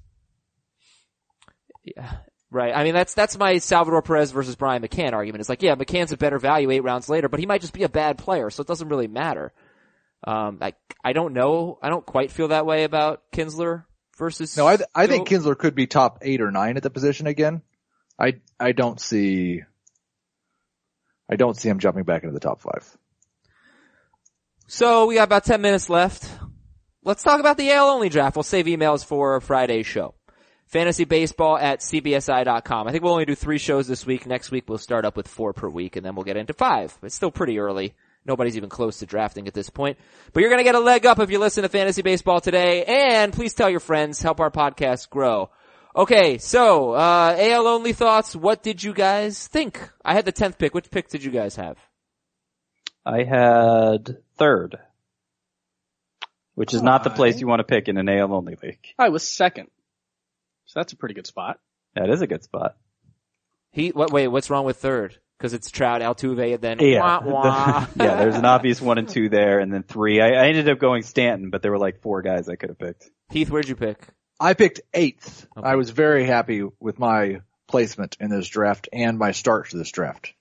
Yeah. 1.83 2.11
Right. 2.51 2.75
I 2.75 2.83
mean, 2.83 2.93
that's, 2.93 3.13
that's 3.13 3.37
my 3.37 3.57
Salvador 3.57 4.01
Perez 4.03 4.31
versus 4.31 4.55
Brian 4.55 4.83
McCann 4.83 5.13
argument. 5.13 5.39
It's 5.41 5.49
like, 5.49 5.63
yeah, 5.63 5.75
McCann's 5.75 6.11
a 6.11 6.17
better 6.17 6.37
value 6.37 6.69
eight 6.69 6.81
rounds 6.81 7.09
later, 7.09 7.27
but 7.27 7.39
he 7.39 7.45
might 7.47 7.61
just 7.61 7.73
be 7.73 7.83
a 7.83 7.89
bad 7.89 8.17
player, 8.19 8.49
so 8.51 8.61
it 8.61 8.67
doesn't 8.67 8.89
really 8.89 9.07
matter. 9.07 9.51
Um, 10.25 10.59
I, 10.61 10.73
I 11.03 11.13
don't 11.13 11.33
know. 11.33 11.79
I 11.81 11.89
don't 11.89 12.05
quite 12.05 12.31
feel 12.31 12.49
that 12.49 12.65
way 12.65 12.83
about 12.83 13.23
Kinsler 13.33 13.85
versus. 14.17 14.55
No, 14.55 14.67
I 14.67 14.77
th- 14.77 14.89
I 14.95 15.07
think 15.07 15.27
Kinsler 15.27 15.57
could 15.57 15.75
be 15.75 15.87
top 15.87 16.19
eight 16.21 16.41
or 16.41 16.51
nine 16.51 16.77
at 16.77 16.83
the 16.83 16.89
position 16.89 17.27
again. 17.27 17.61
I 18.17 18.35
I 18.59 18.71
don't 18.71 19.01
see. 19.01 19.63
I 21.29 21.35
don't 21.35 21.57
see 21.57 21.67
him 21.67 21.79
jumping 21.79 22.03
back 22.03 22.23
into 22.23 22.33
the 22.33 22.39
top 22.39 22.61
five. 22.61 22.97
So 24.73 25.05
we 25.05 25.13
got 25.13 25.25
about 25.25 25.45
10 25.45 25.61
minutes 25.61 25.87
left. 25.87 26.27
Let's 27.03 27.21
talk 27.21 27.39
about 27.39 27.57
the 27.57 27.71
AL 27.71 27.91
only 27.91 28.09
draft. 28.09 28.35
We'll 28.35 28.41
save 28.41 28.65
emails 28.65 29.05
for 29.05 29.39
Friday's 29.39 29.85
show. 29.85 30.15
Fantasy 30.65 31.03
baseball 31.03 31.59
at 31.59 31.81
cbsi.com. 31.81 32.87
I 32.87 32.91
think 32.91 33.03
we'll 33.03 33.13
only 33.13 33.25
do 33.25 33.35
three 33.35 33.59
shows 33.59 33.87
this 33.87 34.03
week. 34.03 34.25
Next 34.25 34.49
week 34.49 34.63
we'll 34.67 34.79
start 34.79 35.05
up 35.05 35.15
with 35.15 35.27
four 35.27 35.53
per 35.53 35.69
week 35.69 35.95
and 35.95 36.03
then 36.03 36.15
we'll 36.15 36.23
get 36.25 36.37
into 36.37 36.53
five. 36.53 36.97
It's 37.03 37.13
still 37.13 37.29
pretty 37.29 37.59
early. 37.59 37.93
Nobody's 38.25 38.57
even 38.57 38.69
close 38.69 38.97
to 38.97 39.05
drafting 39.05 39.47
at 39.47 39.53
this 39.53 39.69
point. 39.69 39.99
But 40.33 40.41
you're 40.41 40.49
gonna 40.49 40.63
get 40.63 40.73
a 40.73 40.79
leg 40.79 41.05
up 41.05 41.19
if 41.19 41.29
you 41.29 41.37
listen 41.37 41.61
to 41.61 41.69
fantasy 41.69 42.01
baseball 42.01 42.41
today 42.41 42.83
and 42.83 43.31
please 43.31 43.53
tell 43.53 43.69
your 43.69 43.79
friends, 43.79 44.23
help 44.23 44.39
our 44.39 44.49
podcast 44.49 45.11
grow. 45.11 45.51
Okay, 45.95 46.39
so, 46.39 46.93
uh, 46.93 47.35
AL 47.37 47.67
only 47.67 47.93
thoughts. 47.93 48.35
What 48.35 48.63
did 48.63 48.81
you 48.81 48.95
guys 48.95 49.47
think? 49.47 49.87
I 50.03 50.15
had 50.15 50.25
the 50.25 50.33
10th 50.33 50.57
pick. 50.57 50.73
Which 50.73 50.89
pick 50.89 51.09
did 51.09 51.23
you 51.23 51.29
guys 51.29 51.57
have? 51.57 51.77
I 53.05 53.23
had 53.23 54.17
third, 54.43 54.77
which 56.55 56.73
is 56.73 56.81
not 56.81 57.03
the 57.03 57.09
place 57.09 57.39
you 57.39 57.47
want 57.47 57.61
to 57.61 57.63
pick 57.63 57.87
in 57.87 57.97
an 57.97 58.09
AL 58.09 58.33
only 58.33 58.57
league. 58.61 58.85
I 58.99 59.09
was 59.09 59.25
second. 59.25 59.69
So 60.65 60.79
that's 60.79 60.91
a 60.91 60.97
pretty 60.97 61.15
good 61.15 61.27
spot. 61.27 61.59
That 61.95 62.09
is 62.09 62.21
a 62.21 62.27
good 62.27 62.43
spot. 62.43 62.75
He, 63.71 63.89
what, 63.89 64.11
wait, 64.11 64.27
what's 64.27 64.49
wrong 64.49 64.65
with 64.65 64.77
third? 64.77 65.17
Cause 65.39 65.53
it's 65.53 65.69
Trout, 65.71 66.01
Altuve, 66.01 66.53
and 66.53 66.61
then 66.61 66.79
Yeah, 66.79 67.01
wah, 67.01 67.21
wah. 67.21 67.87
yeah. 67.95 68.15
There's 68.15 68.35
an 68.35 68.45
obvious 68.45 68.79
one 68.79 68.97
and 68.97 69.09
two 69.09 69.27
there, 69.27 69.59
and 69.59 69.73
then 69.73 69.83
three. 69.83 70.21
I, 70.21 70.27
I 70.27 70.47
ended 70.47 70.69
up 70.69 70.79
going 70.79 71.03
Stanton, 71.03 71.49
but 71.49 71.61
there 71.61 71.71
were 71.71 71.79
like 71.79 72.01
four 72.01 72.21
guys 72.21 72.47
I 72.47 72.55
could 72.55 72.69
have 72.69 72.79
picked. 72.79 73.09
Heath, 73.29 73.49
where'd 73.49 73.67
you 73.67 73.75
pick? 73.75 74.07
I 74.39 74.53
picked 74.53 74.81
eighth. 74.93 75.47
Okay. 75.57 75.67
I 75.67 75.75
was 75.75 75.89
very 75.89 76.25
happy 76.25 76.63
with 76.79 76.97
my 76.97 77.41
placement 77.67 78.15
in 78.21 78.29
this 78.29 78.47
draft 78.47 78.87
and 78.93 79.17
my 79.17 79.31
start 79.31 79.69
to 79.71 79.77
this 79.77 79.91
draft. 79.91 80.33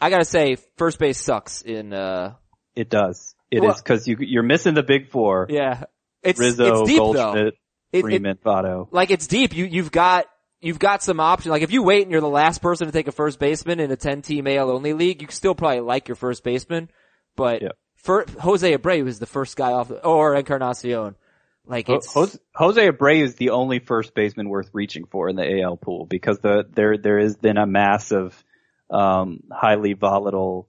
I 0.00 0.10
gotta 0.10 0.24
say, 0.24 0.56
first 0.76 0.98
base 1.00 1.18
sucks 1.20 1.62
in, 1.62 1.92
uh, 1.92 2.34
It 2.76 2.90
does. 2.90 3.33
It 3.54 3.58
is 3.58 3.68
Well- 3.68 3.74
because 3.76 4.08
you 4.08 4.16
you're 4.20 4.42
missing 4.42 4.74
the 4.74 4.82
big 4.82 5.10
four: 5.10 5.46
yeah. 5.48 5.84
It's, 6.22 6.40
Rizzo, 6.40 6.82
it's 6.82 6.88
deep 6.90 6.98
though. 6.98 7.12
Goldschmidt, 7.12 7.46
It- 7.92 7.98
it- 7.98 8.02
Freeman, 8.02 8.38
Votto. 8.44 8.88
like 8.90 9.10
it's 9.10 9.26
deep. 9.26 9.54
You, 9.54 9.66
you've 9.66 9.92
got, 9.92 10.24
you've 10.60 10.78
got 10.78 11.02
some 11.02 11.20
options. 11.20 11.50
Like 11.50 11.62
if 11.62 11.70
you 11.70 11.82
wait 11.82 12.02
and 12.02 12.10
you're 12.10 12.22
the 12.22 12.28
last 12.28 12.62
person 12.62 12.86
to 12.86 12.92
take 12.92 13.08
a 13.08 13.12
first 13.12 13.38
baseman 13.38 13.78
in 13.78 13.90
a 13.90 13.96
10 13.96 14.22
team 14.22 14.46
AL 14.46 14.70
only 14.70 14.94
league, 14.94 15.20
you 15.20 15.28
still 15.30 15.54
probably 15.54 15.80
like 15.80 16.08
your 16.08 16.14
first 16.16 16.42
baseman. 16.42 16.88
But 17.36 17.60
Yeah. 17.62 17.68
for 17.96 18.24
Jose 18.40 18.74
Abreu 18.76 19.06
is 19.06 19.18
the 19.18 19.26
first 19.26 19.54
guy 19.56 19.72
off, 19.72 19.88
the, 19.88 20.02
or 20.04 20.34
Encarnacion. 20.34 21.14
Like 21.66 21.88
it's, 21.90 22.12
Jose, 22.12 22.38
Jose 22.54 22.90
Abreu 22.90 23.22
is 23.22 23.36
the 23.36 23.50
only 23.50 23.78
first 23.78 24.14
baseman 24.14 24.48
worth 24.48 24.70
reaching 24.72 25.04
for 25.06 25.28
in 25.28 25.36
the 25.36 25.60
AL 25.62 25.76
pool 25.76 26.06
because 26.06 26.38
the 26.38 26.64
there 26.74 26.96
there 26.98 27.18
is 27.18 27.36
then 27.36 27.56
a 27.58 27.66
mass 27.66 28.12
of 28.12 28.42
um, 28.90 29.40
highly 29.52 29.92
volatile. 29.92 30.68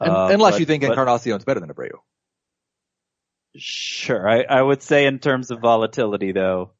Un- 0.00 0.10
uh, 0.10 0.28
unless 0.32 0.54
but- 0.54 0.60
you 0.60 0.66
think 0.66 0.82
but- 0.82 0.90
Encarnacion's 0.92 1.44
better 1.44 1.60
than 1.60 1.70
Abreu. 1.70 1.90
Sure, 3.58 4.28
I, 4.28 4.42
I 4.42 4.62
would 4.62 4.82
say 4.82 5.06
in 5.06 5.18
terms 5.18 5.50
of 5.50 5.60
volatility, 5.60 6.32
though, 6.32 6.72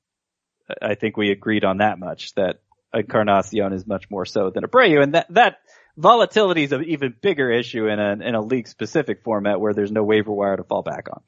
I 0.81 0.95
think 0.95 1.17
we 1.17 1.31
agreed 1.31 1.65
on 1.65 1.79
that 1.79 1.99
much 1.99 2.35
that 2.35 2.61
Encarnacion 2.95 3.73
is 3.73 3.87
much 3.87 4.11
more 4.11 4.25
so 4.25 4.51
than 4.51 4.65
Abreu, 4.65 5.03
and 5.03 5.15
that 5.15 5.27
that 5.31 5.59
volatility 5.97 6.63
is 6.63 6.73
an 6.73 6.85
even 6.85 7.15
bigger 7.21 7.51
issue 7.51 7.87
in 7.87 7.99
a 7.99 8.13
in 8.13 8.35
a 8.35 8.41
league 8.41 8.69
specific 8.69 9.23
format 9.25 9.61
where 9.61 9.75
there's 9.75 9.93
no 9.93 10.05
waiver 10.05 10.33
wire 10.33 10.57
to 10.57 10.65
fall 10.65 10.83
back 10.83 11.09
on. 11.11 11.23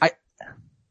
I, 0.00 0.10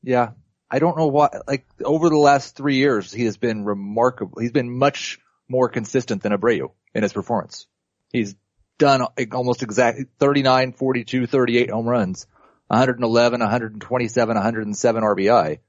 Yeah. 0.01 0.31
I 0.69 0.79
don't 0.79 0.97
know 0.97 1.07
why, 1.07 1.29
like, 1.47 1.67
over 1.83 2.09
the 2.09 2.17
last 2.17 2.55
three 2.57 2.77
years, 2.77 3.13
he 3.13 3.25
has 3.25 3.37
been 3.37 3.65
remarkable. 3.65 4.41
He's 4.41 4.51
been 4.51 4.75
much 4.75 5.19
more 5.47 5.69
consistent 5.69 6.23
than 6.23 6.31
Abreu 6.31 6.71
in 6.95 7.03
his 7.03 7.13
performance. 7.13 7.67
He's 8.11 8.35
done 8.79 9.05
almost 9.31 9.61
exactly 9.61 10.05
39, 10.19 10.73
42, 10.73 11.27
38 11.27 11.69
home 11.69 11.87
runs, 11.87 12.25
111, 12.67 13.39
127, 13.39 14.35
107 14.35 15.03
RBI. 15.03 15.59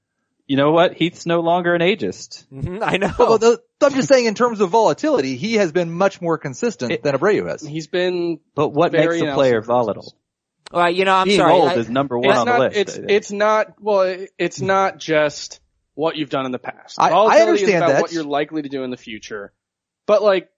You 0.47 0.57
know 0.57 0.71
what? 0.71 0.95
Heath's 0.95 1.27
no 1.27 1.41
longer 1.41 1.75
an 1.75 1.81
ageist. 1.83 2.47
Mhm, 2.53 2.81
I 2.83 2.99
know. 2.99 3.13
Well, 3.19 3.39
the, 3.39 3.61
I'm 3.83 3.93
just 3.95 4.09
saying 4.09 4.27
in 4.27 4.35
terms 4.35 4.61
of 4.61 4.71
volatility, 4.71 5.37
he 5.37 5.55
has 5.55 5.73
been 5.73 5.91
much 5.93 6.23
more 6.23 6.39
consistent 6.39 6.93
It- 6.93 7.03
than 7.03 7.17
Abreu 7.17 7.49
has. 7.49 7.63
He's 7.63 7.89
been 7.89 8.39
But 8.55 8.69
what 8.69 8.93
Very 8.93 9.21
makes 9.21 9.33
a 9.33 9.35
player 9.35 9.61
volatile? 9.61 10.15
All 10.73 10.81
right, 10.81 10.95
you 10.95 11.05
know, 11.05 11.15
I'm 11.15 11.27
Being 11.27 11.39
sorry. 11.41 11.53
old 11.53 11.69
I- 11.71 11.75
is 11.75 11.89
number 11.91 12.19
one 12.19 12.37
on 12.37 12.47
not, 12.47 12.53
the 12.59 12.59
list. 12.61 12.77
It's 12.77 12.97
it's 12.97 13.33
not 13.33 13.75
well. 13.81 14.27
It's 14.39 14.61
not 14.61 14.99
just 14.99 15.61
what 15.95 16.17
you've 16.17 16.31
done 16.31 16.47
in 16.47 16.53
the 16.53 16.59
past. 16.59 17.01
I- 17.01 17.07
I 17.07 17.11
Volatility 17.11 17.43
is 17.43 17.49
understand 17.51 17.85
about 17.85 17.93
that. 17.93 18.03
what 18.03 18.13
you're 18.13 18.25
likely 18.25 18.63
to 18.63 18.69
do 18.69 18.83
in 18.85 18.91
the 18.91 18.97
future. 18.97 19.53
But 20.07 20.23
like, 20.23 20.49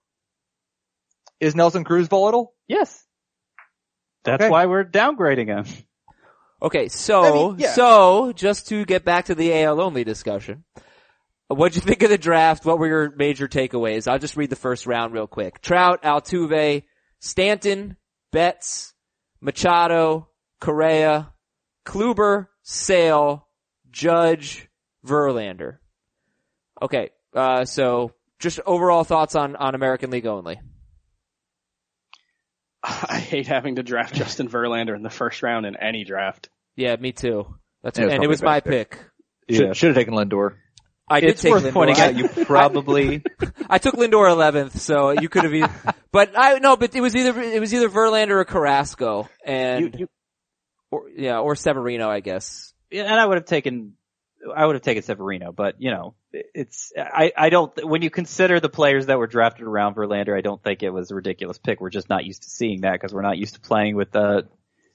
Is 1.41 1.55
Nelson 1.55 1.85
Cruz 1.85 2.09
volatile? 2.09 2.53
yes. 2.69 3.05
That's 4.25 4.43
Okay. 4.43 4.51
why 4.51 4.67
we're 4.67 4.85
downgrading 4.85 5.47
him. 5.47 5.65
Okay, 6.61 6.89
so, 6.89 7.23
I 7.23 7.31
mean, 7.31 7.59
yeah. 7.59 7.73
so, 7.73 8.33
just 8.33 8.69
to 8.69 8.85
get 8.85 9.05
back 9.05 9.27
to 9.27 9.35
the 9.35 9.63
AL 9.63 9.81
only 9.81 10.03
discussion, 10.03 10.65
what'd 11.47 11.77
you 11.77 11.83
think 11.87 12.03
of 12.03 12.11
the 12.11 12.19
draft? 12.19 12.65
What 12.65 12.79
were 12.79 12.89
your 12.89 13.15
major 13.15 13.47
takeaways? 13.47 14.09
I'll 14.09 14.19
just 14.19 14.37
read 14.37 14.51
the 14.51 14.57
first 14.57 14.87
round 14.87 15.13
real 15.13 15.29
quick. 15.29 15.61
Trout, 15.61 16.03
Altuve, 16.03 16.83
Stanton, 17.21 17.97
Betts, 18.33 18.93
Machado, 19.41 20.29
Correa, 20.61 21.33
Kluber, 21.87 22.49
Sale, 22.63 23.47
Judge, 23.91 24.69
Verlander. 25.07 25.79
Okay, 26.83 27.11
uh, 27.35 27.65
so, 27.65 28.15
just 28.41 28.59
overall 28.67 29.05
thoughts 29.05 29.37
on, 29.37 29.55
on 29.55 29.77
American 29.77 30.11
League 30.11 30.27
only. 30.27 30.61
I 33.09 33.19
hate 33.19 33.47
having 33.47 33.77
to 33.77 33.83
draft 33.83 34.15
Justin 34.21 34.49
Verlander 34.49 34.97
in 34.97 35.03
the 35.03 35.11
first 35.11 35.43
round 35.43 35.67
in 35.67 35.77
any 35.77 36.05
draft. 36.05 36.49
Yeah, 36.77 36.97
me 36.97 37.13
too. 37.13 37.55
That's 37.83 37.99
Yeah, 37.99 38.07
what, 38.07 38.15
and 38.15 38.25
it 38.25 38.29
was 38.29 38.43
my 38.43 38.61
best 38.61 38.67
pick. 38.67 38.99
Should, 39.51 39.77
should 39.77 39.89
have 39.89 39.97
taken 39.97 40.15
Lindor. 40.15 40.57
I 41.11 41.21
did 41.21 41.31
It's 41.31 41.43
take 41.43 41.53
worth 41.53 41.65
Lindor. 41.65 41.73
pointing 41.73 41.97
I- 41.97 42.07
out 42.09 42.17
you 42.17 42.29
probably 42.45 43.23
I 43.69 43.79
took 43.79 43.95
Lindor 43.95 44.29
11th, 44.29 44.79
so 44.79 45.11
you 45.11 45.29
could 45.29 45.45
have 45.45 45.55
either, 45.55 45.73
but 46.13 46.33
I, 46.37 46.59
no, 46.59 46.77
but 46.77 46.95
it 46.95 47.01
was 47.01 47.17
either, 47.17 47.39
it 47.41 47.61
was 47.61 47.73
either 47.73 47.89
Verlander 47.89 48.33
or 48.41 48.45
Carrasco, 48.45 49.29
and, 49.45 49.85
you, 49.85 49.91
you 50.01 50.09
or, 50.91 51.09
yeah, 51.17 51.39
or 51.41 51.55
Severino, 51.57 52.09
I 52.11 52.21
guess. 52.21 52.73
Yeah, 52.91 53.05
and 53.05 53.19
I 53.19 53.25
would 53.27 53.37
have 53.39 53.47
taken, 53.47 53.95
I 54.55 54.65
would 54.67 54.75
have 54.77 54.83
taken 54.83 55.03
Severino, 55.03 55.51
but 55.53 55.77
you 55.81 55.91
know, 55.91 56.15
it's, 56.33 56.93
I, 56.97 57.33
I 57.37 57.51
don't, 57.51 57.73
when 57.87 58.03
you 58.03 58.11
consider 58.11 58.61
the 58.61 58.69
players 58.69 59.07
that 59.07 59.19
were 59.19 59.27
drafted 59.27 59.67
around 59.67 59.95
Verlander, 59.95 60.37
I 60.37 60.41
don't 60.41 60.63
think 60.63 60.83
it 60.83 60.91
was 60.91 61.11
a 61.11 61.15
ridiculous 61.15 61.59
pick. 61.59 61.81
We're 61.81 61.91
just 61.91 62.09
not 62.09 62.25
used 62.25 62.43
to 62.43 62.51
seeing 62.51 62.83
that 62.83 62.93
because 62.93 63.15
we're 63.15 63.23
not 63.23 63.39
used 63.39 63.55
to 63.55 63.61
playing 63.61 63.97
with 63.97 64.11
the 64.11 64.47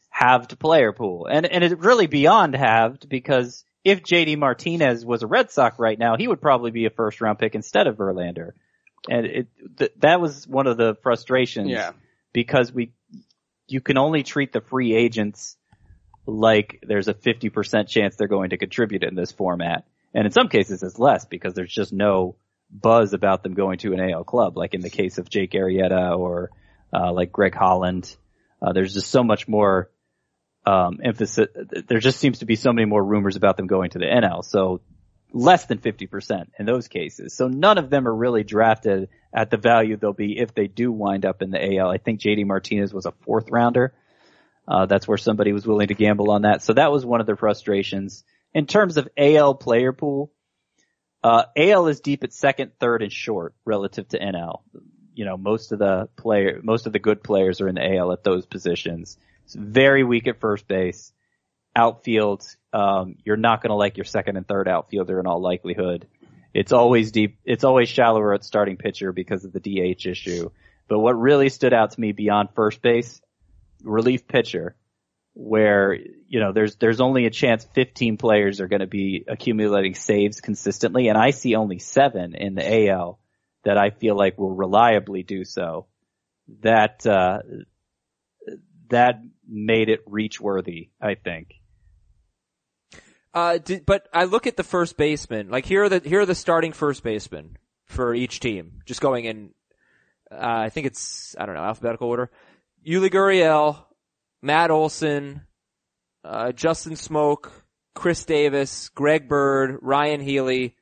halved 0.09 0.59
player 0.59 0.91
pool. 0.93 1.25
And, 1.25 1.45
and 1.45 1.63
it's 1.63 1.73
really 1.73 2.07
beyond 2.07 2.55
halved 2.55 3.09
because 3.09 3.65
if 3.83 4.03
JD 4.03 4.37
Martinez 4.37 5.05
was 5.05 5.23
a 5.23 5.27
Red 5.27 5.51
Sox 5.51 5.79
right 5.79 5.97
now, 5.97 6.15
he 6.17 6.27
would 6.27 6.41
probably 6.41 6.71
be 6.71 6.85
a 6.85 6.89
first 6.91 7.19
round 7.19 7.39
pick 7.39 7.55
instead 7.55 7.87
of 7.87 7.97
Verlander. 7.97 8.51
And 9.09 9.25
it, 9.25 9.47
th- 9.77 9.91
that 9.97 10.21
was 10.21 10.47
one 10.47 10.67
of 10.67 10.77
the 10.77 10.95
frustrations 11.01 11.69
Yeah. 11.69 11.91
because 12.31 12.71
we, 12.71 12.91
you 13.67 13.81
can 13.81 13.97
only 13.97 14.23
treat 14.23 14.53
the 14.53 14.61
free 14.61 14.93
agents 14.95 15.57
like 16.25 16.81
there's 16.87 17.07
a 17.09 17.13
50% 17.13 17.87
chance 17.87 18.15
they're 18.15 18.27
going 18.27 18.51
to 18.51 18.57
contribute 18.57 19.03
in 19.03 19.15
this 19.15 19.31
format. 19.31 19.85
And 20.13 20.25
in 20.25 20.31
some 20.31 20.47
cases 20.47 20.83
it's 20.83 20.99
less 20.99 21.25
because 21.25 21.53
there's 21.53 21.73
just 21.73 21.93
no 21.93 22.35
buzz 22.69 23.13
about 23.13 23.43
them 23.43 23.53
going 23.53 23.77
to 23.79 23.93
an 23.93 23.99
AL 23.99 24.23
club, 24.23 24.57
like 24.57 24.73
in 24.73 24.81
the 24.81 24.89
case 24.89 25.17
of 25.17 25.29
Jake 25.29 25.51
Arrieta 25.51 26.17
or, 26.17 26.51
uh, 26.93 27.11
like 27.11 27.31
Greg 27.31 27.55
Holland. 27.55 28.15
Uh, 28.61 28.73
there's 28.73 28.93
just 28.93 29.09
so 29.09 29.23
much 29.23 29.47
more, 29.47 29.89
um, 30.65 30.99
emphasis. 31.03 31.47
There 31.87 31.99
just 31.99 32.19
seems 32.19 32.39
to 32.39 32.45
be 32.45 32.55
so 32.55 32.71
many 32.71 32.85
more 32.85 33.03
rumors 33.03 33.35
about 33.35 33.57
them 33.57 33.67
going 33.67 33.91
to 33.91 33.99
the 33.99 34.05
NL. 34.05 34.43
So 34.43 34.81
less 35.33 35.65
than 35.65 35.79
50% 35.79 36.51
in 36.59 36.65
those 36.65 36.87
cases. 36.87 37.33
So 37.35 37.47
none 37.47 37.77
of 37.77 37.89
them 37.89 38.07
are 38.07 38.15
really 38.15 38.43
drafted 38.43 39.09
at 39.33 39.49
the 39.49 39.57
value 39.57 39.97
they'll 39.97 40.13
be 40.13 40.37
if 40.37 40.53
they 40.53 40.67
do 40.67 40.91
wind 40.91 41.25
up 41.25 41.41
in 41.41 41.49
the 41.49 41.77
AL. 41.77 41.89
I 41.89 41.97
think 41.97 42.19
JD 42.19 42.45
Martinez 42.45 42.93
was 42.93 43.07
a 43.07 43.11
fourth 43.23 43.49
rounder. 43.49 43.93
Uh, 44.67 44.85
that's 44.85 45.07
where 45.07 45.17
somebody 45.17 45.51
was 45.51 45.67
willing 45.67 45.87
to 45.87 45.95
gamble 45.95 46.31
on 46.31 46.43
that. 46.43 46.61
So 46.61 46.73
that 46.73 46.91
was 46.91 47.05
one 47.05 47.19
of 47.19 47.27
the 47.27 47.35
frustrations. 47.35 48.23
In 48.53 48.67
terms 48.67 48.97
of 48.97 49.07
AL 49.17 49.55
player 49.55 49.93
pool, 49.93 50.31
uh, 51.23 51.45
AL 51.55 51.87
is 51.87 52.01
deep 52.01 52.23
at 52.23 52.33
second, 52.33 52.73
third, 52.79 53.01
and 53.01 53.11
short 53.11 53.55
relative 53.65 54.07
to 54.09 54.19
NL. 54.19 54.61
You 55.15 55.25
know, 55.25 55.37
most 55.37 55.71
of 55.71 55.79
the 55.79 56.09
player, 56.15 56.59
most 56.63 56.85
of 56.85 56.93
the 56.93 56.99
good 56.99 57.23
players 57.23 57.61
are 57.61 57.67
in 57.67 57.75
the 57.75 57.95
AL 57.97 58.11
at 58.11 58.23
those 58.23 58.45
positions. 58.45 59.17
It's 59.45 59.55
very 59.55 60.03
weak 60.03 60.27
at 60.27 60.39
first 60.39 60.67
base. 60.67 61.11
Outfield, 61.75 62.45
um, 62.71 63.15
you're 63.23 63.37
not 63.37 63.61
going 63.61 63.69
to 63.69 63.75
like 63.75 63.97
your 63.97 64.05
second 64.05 64.37
and 64.37 64.47
third 64.47 64.67
outfielder 64.67 65.19
in 65.19 65.25
all 65.25 65.41
likelihood. 65.41 66.07
It's 66.53 66.71
always 66.71 67.11
deep. 67.11 67.37
It's 67.45 67.63
always 67.63 67.89
shallower 67.89 68.33
at 68.33 68.43
starting 68.43 68.77
pitcher 68.77 69.11
because 69.11 69.43
of 69.43 69.53
the 69.53 69.59
DH 69.59 70.05
issue. 70.05 70.51
But 70.87 70.99
what 70.99 71.19
really 71.19 71.49
stood 71.49 71.73
out 71.73 71.91
to 71.91 71.99
me 71.99 72.11
beyond 72.11 72.49
first 72.53 72.81
base, 72.81 73.21
relief 73.83 74.27
pitcher, 74.27 74.75
where 75.33 75.95
you 75.95 76.39
know 76.39 76.51
there's 76.51 76.75
there's 76.75 77.01
only 77.01 77.25
a 77.25 77.31
chance 77.31 77.65
15 77.73 78.17
players 78.17 78.59
are 78.59 78.67
going 78.67 78.81
to 78.81 78.87
be 78.87 79.25
accumulating 79.27 79.95
saves 79.95 80.41
consistently, 80.41 81.07
and 81.07 81.17
I 81.17 81.31
see 81.31 81.55
only 81.55 81.79
seven 81.79 82.35
in 82.35 82.55
the 82.55 82.89
AL 82.89 83.19
that 83.63 83.77
I 83.77 83.89
feel 83.89 84.15
like 84.15 84.37
will 84.37 84.55
reliably 84.55 85.23
do 85.23 85.43
so. 85.45 85.87
That 86.61 87.05
uh, 87.05 87.39
that 88.89 89.21
made 89.47 89.89
it 89.89 90.01
reach 90.05 90.39
worthy, 90.39 90.89
I 91.01 91.15
think. 91.15 91.55
Uh, 93.33 93.57
did, 93.57 93.85
but 93.85 94.07
I 94.13 94.25
look 94.25 94.45
at 94.45 94.57
the 94.57 94.63
first 94.63 94.95
baseman. 94.97 95.49
Like 95.49 95.65
here 95.65 95.83
are 95.83 95.89
the 95.89 95.99
here 95.99 96.21
are 96.21 96.25
the 96.25 96.35
starting 96.35 96.73
first 96.73 97.03
basemen 97.03 97.57
for 97.85 98.13
each 98.13 98.39
team. 98.39 98.81
Just 98.85 99.01
going 99.01 99.25
in. 99.25 99.49
Uh, 100.31 100.37
I 100.39 100.69
think 100.69 100.85
it's 100.85 101.35
I 101.39 101.45
don't 101.45 101.55
know 101.55 101.63
alphabetical 101.63 102.09
order. 102.09 102.29
Yuli 102.85 103.09
Gurriel, 103.09 103.77
Matt 104.43 104.71
Olson, 104.71 105.41
uh, 106.25 106.51
Justin 106.51 106.93
Smoak, 106.93 107.49
Chris 107.95 108.25
Davis, 108.25 108.89
Greg 108.89 109.29
Bird, 109.29 109.77
Ryan 109.81 110.19
Healy, 110.19 110.75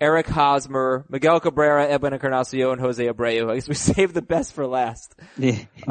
Eric 0.00 0.28
Hosmer, 0.28 1.04
Miguel 1.08 1.40
Cabrera, 1.40 1.88
Edwin 1.88 2.12
Encarnacion, 2.12 2.70
and 2.70 2.80
Jose 2.80 3.04
Abreu. 3.04 3.50
I 3.50 3.54
guess 3.56 3.68
we 3.68 3.74
saved 3.94 4.14
the 4.14 4.22
best 4.22 4.52
for 4.52 4.66
last. 4.66 5.14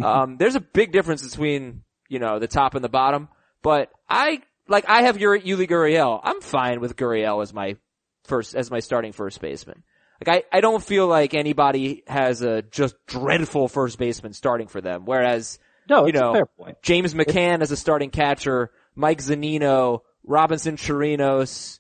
um, 0.02 0.38
there's 0.38 0.56
a 0.56 0.62
big 0.62 0.94
difference 0.94 1.28
between, 1.28 1.84
you 2.08 2.20
know, 2.20 2.40
the 2.40 2.48
top 2.48 2.76
and 2.76 2.84
the 2.84 2.90
bottom, 2.90 3.28
but 3.62 3.92
I, 4.10 4.42
like, 4.70 4.86
I 4.88 5.04
have 5.04 5.20
your 5.20 5.38
Yuli 5.38 5.70
Gurriel. 5.70 6.20
I'm 6.24 6.42
fine 6.42 6.80
with 6.80 6.96
Gurriel 6.96 7.42
as 7.44 7.54
my 7.54 7.76
first, 8.24 8.56
as 8.56 8.72
my 8.72 8.80
starting 8.80 9.12
first 9.12 9.42
baseman. 9.42 9.84
Like, 10.26 10.44
I, 10.52 10.58
I 10.58 10.62
don't 10.62 10.84
feel 10.84 11.08
like 11.08 11.34
anybody 11.34 12.04
has 12.08 12.42
a 12.42 12.62
just 12.62 12.96
dreadful 13.06 13.68
first 13.68 13.98
baseman 13.98 14.34
starting 14.34 14.68
for 14.68 14.80
them, 14.80 15.04
whereas, 15.06 15.60
no, 15.90 16.04
you 16.04 16.10
it's 16.10 16.20
know, 16.20 16.32
a 16.32 16.34
fair 16.34 16.46
point. 16.46 16.78
James 16.82 17.14
McCann 17.14 17.62
as 17.62 17.72
a 17.72 17.78
starting 17.78 18.10
catcher, 18.10 18.72
Mike 18.96 19.20
Zunino, 19.20 20.02
Robinson 20.24 20.78
Chirinos, 20.78 21.80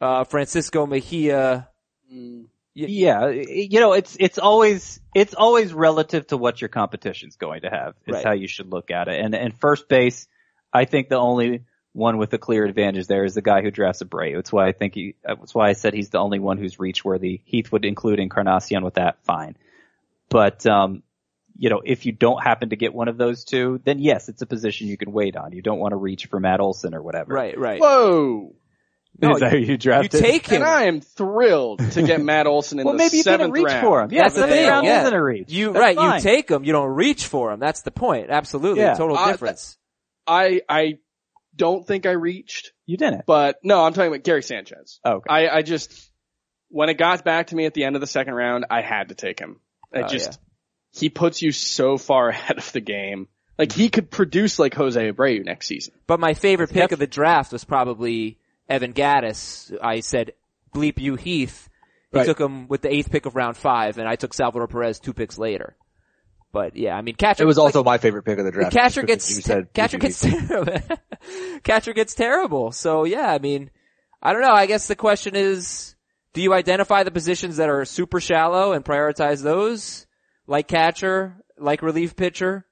uh, 0.00 0.24
Francisco 0.24 0.86
Mejia. 0.86 1.68
Yeah, 2.78 3.28
you 3.30 3.80
know, 3.80 3.94
it's 3.94 4.16
it's 4.20 4.38
always 4.38 5.00
it's 5.14 5.32
always 5.34 5.72
relative 5.72 6.26
to 6.28 6.36
what 6.36 6.60
your 6.60 6.68
competition's 6.68 7.36
going 7.36 7.62
to 7.62 7.70
have. 7.70 7.94
Is 8.06 8.14
Right. 8.14 8.24
how 8.24 8.32
you 8.32 8.48
should 8.48 8.70
look 8.70 8.90
at 8.90 9.08
it. 9.08 9.18
And 9.18 9.34
and 9.34 9.58
first 9.58 9.88
base, 9.88 10.28
I 10.72 10.84
think 10.84 11.08
the 11.08 11.16
only 11.16 11.64
one 11.94 12.18
with 12.18 12.34
a 12.34 12.38
clear 12.38 12.66
advantage 12.66 13.06
there 13.06 13.24
is 13.24 13.32
the 13.32 13.40
guy 13.40 13.62
who 13.62 13.70
drafts 13.70 14.02
Abreu. 14.02 14.38
It's 14.38 14.52
why 14.52 14.68
I 14.68 14.72
think 14.72 14.94
he. 14.94 15.14
That's 15.24 15.54
why 15.54 15.70
I 15.70 15.72
said 15.72 15.94
he's 15.94 16.10
the 16.10 16.18
only 16.18 16.38
one 16.38 16.58
who's 16.58 16.78
reach 16.78 17.02
worthy. 17.02 17.40
Heath 17.46 17.72
would 17.72 17.86
include 17.86 18.20
Encarnacion 18.20 18.84
with 18.84 18.94
that, 18.94 19.24
fine. 19.24 19.56
But 20.28 20.66
um, 20.66 21.02
you 21.58 21.70
know, 21.70 21.80
if 21.84 22.06
you 22.06 22.12
don't 22.12 22.42
happen 22.42 22.70
to 22.70 22.76
get 22.76 22.92
one 22.94 23.08
of 23.08 23.16
those 23.16 23.44
two, 23.44 23.80
then 23.84 23.98
yes, 23.98 24.28
it's 24.28 24.42
a 24.42 24.46
position 24.46 24.88
you 24.88 24.96
can 24.96 25.12
wait 25.12 25.36
on. 25.36 25.52
You 25.52 25.62
don't 25.62 25.78
want 25.78 25.92
to 25.92 25.96
reach 25.96 26.26
for 26.26 26.38
Matt 26.40 26.60
Olson 26.60 26.94
or 26.94 27.02
whatever. 27.02 27.32
Right, 27.34 27.58
right. 27.58 27.80
Whoa. 27.80 28.54
No, 29.18 29.30
Is 29.32 29.40
that 29.40 29.52
who 29.52 29.56
you 29.58 29.78
you 29.78 30.08
take 30.08 30.46
him. 30.46 30.56
And 30.56 30.64
I 30.64 30.84
am 30.84 31.00
thrilled 31.00 31.78
to 31.92 32.02
get 32.02 32.20
Matt 32.20 32.46
Olson 32.46 32.78
in 32.78 32.84
the 32.86 32.90
street. 32.92 32.98
well, 32.98 32.98
the 32.98 33.04
maybe 33.04 33.16
you 33.16 33.22
didn't 33.24 33.50
reach 33.52 33.64
round. 33.64 33.80
for 33.86 34.02
him. 34.02 34.12
Yeah, 34.12 34.22
That's 34.24 34.34
the 34.34 34.40
seventh 34.42 34.58
thing, 34.58 34.68
round 34.68 34.86
yeah. 34.86 35.00
isn't 35.02 35.14
a 35.14 35.22
reach. 35.24 35.50
You 35.50 35.72
That's 35.72 35.80
right, 35.82 35.96
fine. 35.96 36.14
you 36.16 36.20
take 36.20 36.50
him. 36.50 36.64
You 36.64 36.72
don't 36.72 36.90
reach 36.90 37.26
for 37.26 37.50
him. 37.50 37.58
That's 37.58 37.80
the 37.80 37.90
point. 37.90 38.28
Absolutely, 38.28 38.82
Yeah. 38.82 38.92
total 38.94 39.16
Uh, 39.16 39.30
difference. 39.32 39.78
I, 40.26 40.60
I 40.68 40.98
don't 41.56 41.86
think 41.86 42.04
I 42.04 42.10
reached, 42.10 42.72
You 42.84 42.98
didn't. 42.98 43.24
but 43.24 43.56
no, 43.62 43.82
I'm 43.82 43.94
talking 43.94 44.08
about 44.12 44.22
Gary 44.22 44.42
Sanchez. 44.42 45.00
Oh, 45.02 45.12
okay. 45.12 45.30
I, 45.30 45.56
I 45.58 45.62
just, 45.62 46.10
when 46.68 46.90
it 46.90 46.98
got 46.98 47.24
back 47.24 47.46
to 47.46 47.56
me 47.56 47.64
at 47.64 47.72
the 47.72 47.84
end 47.84 47.96
of 47.96 48.00
the 48.02 48.06
second 48.06 48.34
round, 48.34 48.66
I 48.68 48.82
had 48.82 49.08
to 49.08 49.14
take 49.14 49.40
him. 49.40 49.60
I 49.94 50.00
Oh, 50.02 50.08
just, 50.08 50.38
he 50.98 51.08
puts 51.10 51.42
you 51.42 51.52
so 51.52 51.98
far 51.98 52.28
ahead 52.30 52.58
of 52.58 52.72
the 52.72 52.80
game. 52.80 53.28
Like 53.58 53.72
he 53.72 53.88
could 53.88 54.10
produce 54.10 54.58
like 54.58 54.74
Jose 54.74 55.00
Abreu 55.12 55.44
next 55.44 55.66
season. 55.66 55.94
But 56.06 56.20
my 56.20 56.34
favorite 56.34 56.70
pick 56.72 56.92
of 56.92 56.98
the 56.98 57.06
draft 57.06 57.52
was 57.52 57.64
probably 57.64 58.38
Evan 58.68 58.92
Gattis. 58.92 59.76
I 59.82 60.00
said, 60.00 60.32
bleep 60.74 60.98
you 60.98 61.14
Heath. 61.16 61.68
He 62.12 62.18
Right. 62.18 62.26
took 62.26 62.38
him 62.40 62.68
with 62.68 62.82
the 62.82 62.92
eighth 62.92 63.10
pick 63.10 63.26
of 63.26 63.34
round 63.34 63.56
five, 63.56 63.98
and 63.98 64.08
I 64.08 64.16
took 64.16 64.32
Salvador 64.34 64.68
Perez 64.68 65.00
two 65.00 65.12
picks 65.12 65.38
later. 65.38 65.74
But 66.52 66.76
yeah, 66.76 66.94
I 66.96 67.02
mean, 67.02 67.14
catcher. 67.16 67.42
It 67.42 67.46
was 67.46 67.56
like, 67.58 67.64
also 67.64 67.82
my 67.84 67.98
favorite 67.98 68.22
pick 68.24 68.38
of 68.38 68.44
the 68.44 68.50
the 68.50 68.56
draft. 68.58 68.74
catcher 68.74 69.02
gets 69.02 69.24
said 69.44 69.72
catcher 69.74 69.98
gets 69.98 70.20
terrible. 70.20 70.78
catcher 71.64 71.92
gets 71.92 72.14
terrible. 72.14 72.72
So 72.72 73.04
yeah, 73.04 73.30
I 73.30 73.38
mean, 73.38 73.70
I 74.22 74.32
don't 74.32 74.42
know. 74.42 74.52
I 74.52 74.66
guess 74.66 74.86
the 74.86 74.96
question 74.96 75.34
is, 75.34 75.94
do 76.32 76.40
you 76.40 76.54
identify 76.54 77.02
the 77.02 77.10
positions 77.10 77.56
that 77.56 77.68
are 77.68 77.84
super 77.84 78.20
shallow 78.20 78.72
and 78.72 78.84
prioritize 78.84 79.42
those, 79.42 80.06
like 80.46 80.68
catcher, 80.68 81.36
like 81.58 81.82
relief 81.82 82.16
pitcher, 82.16 82.66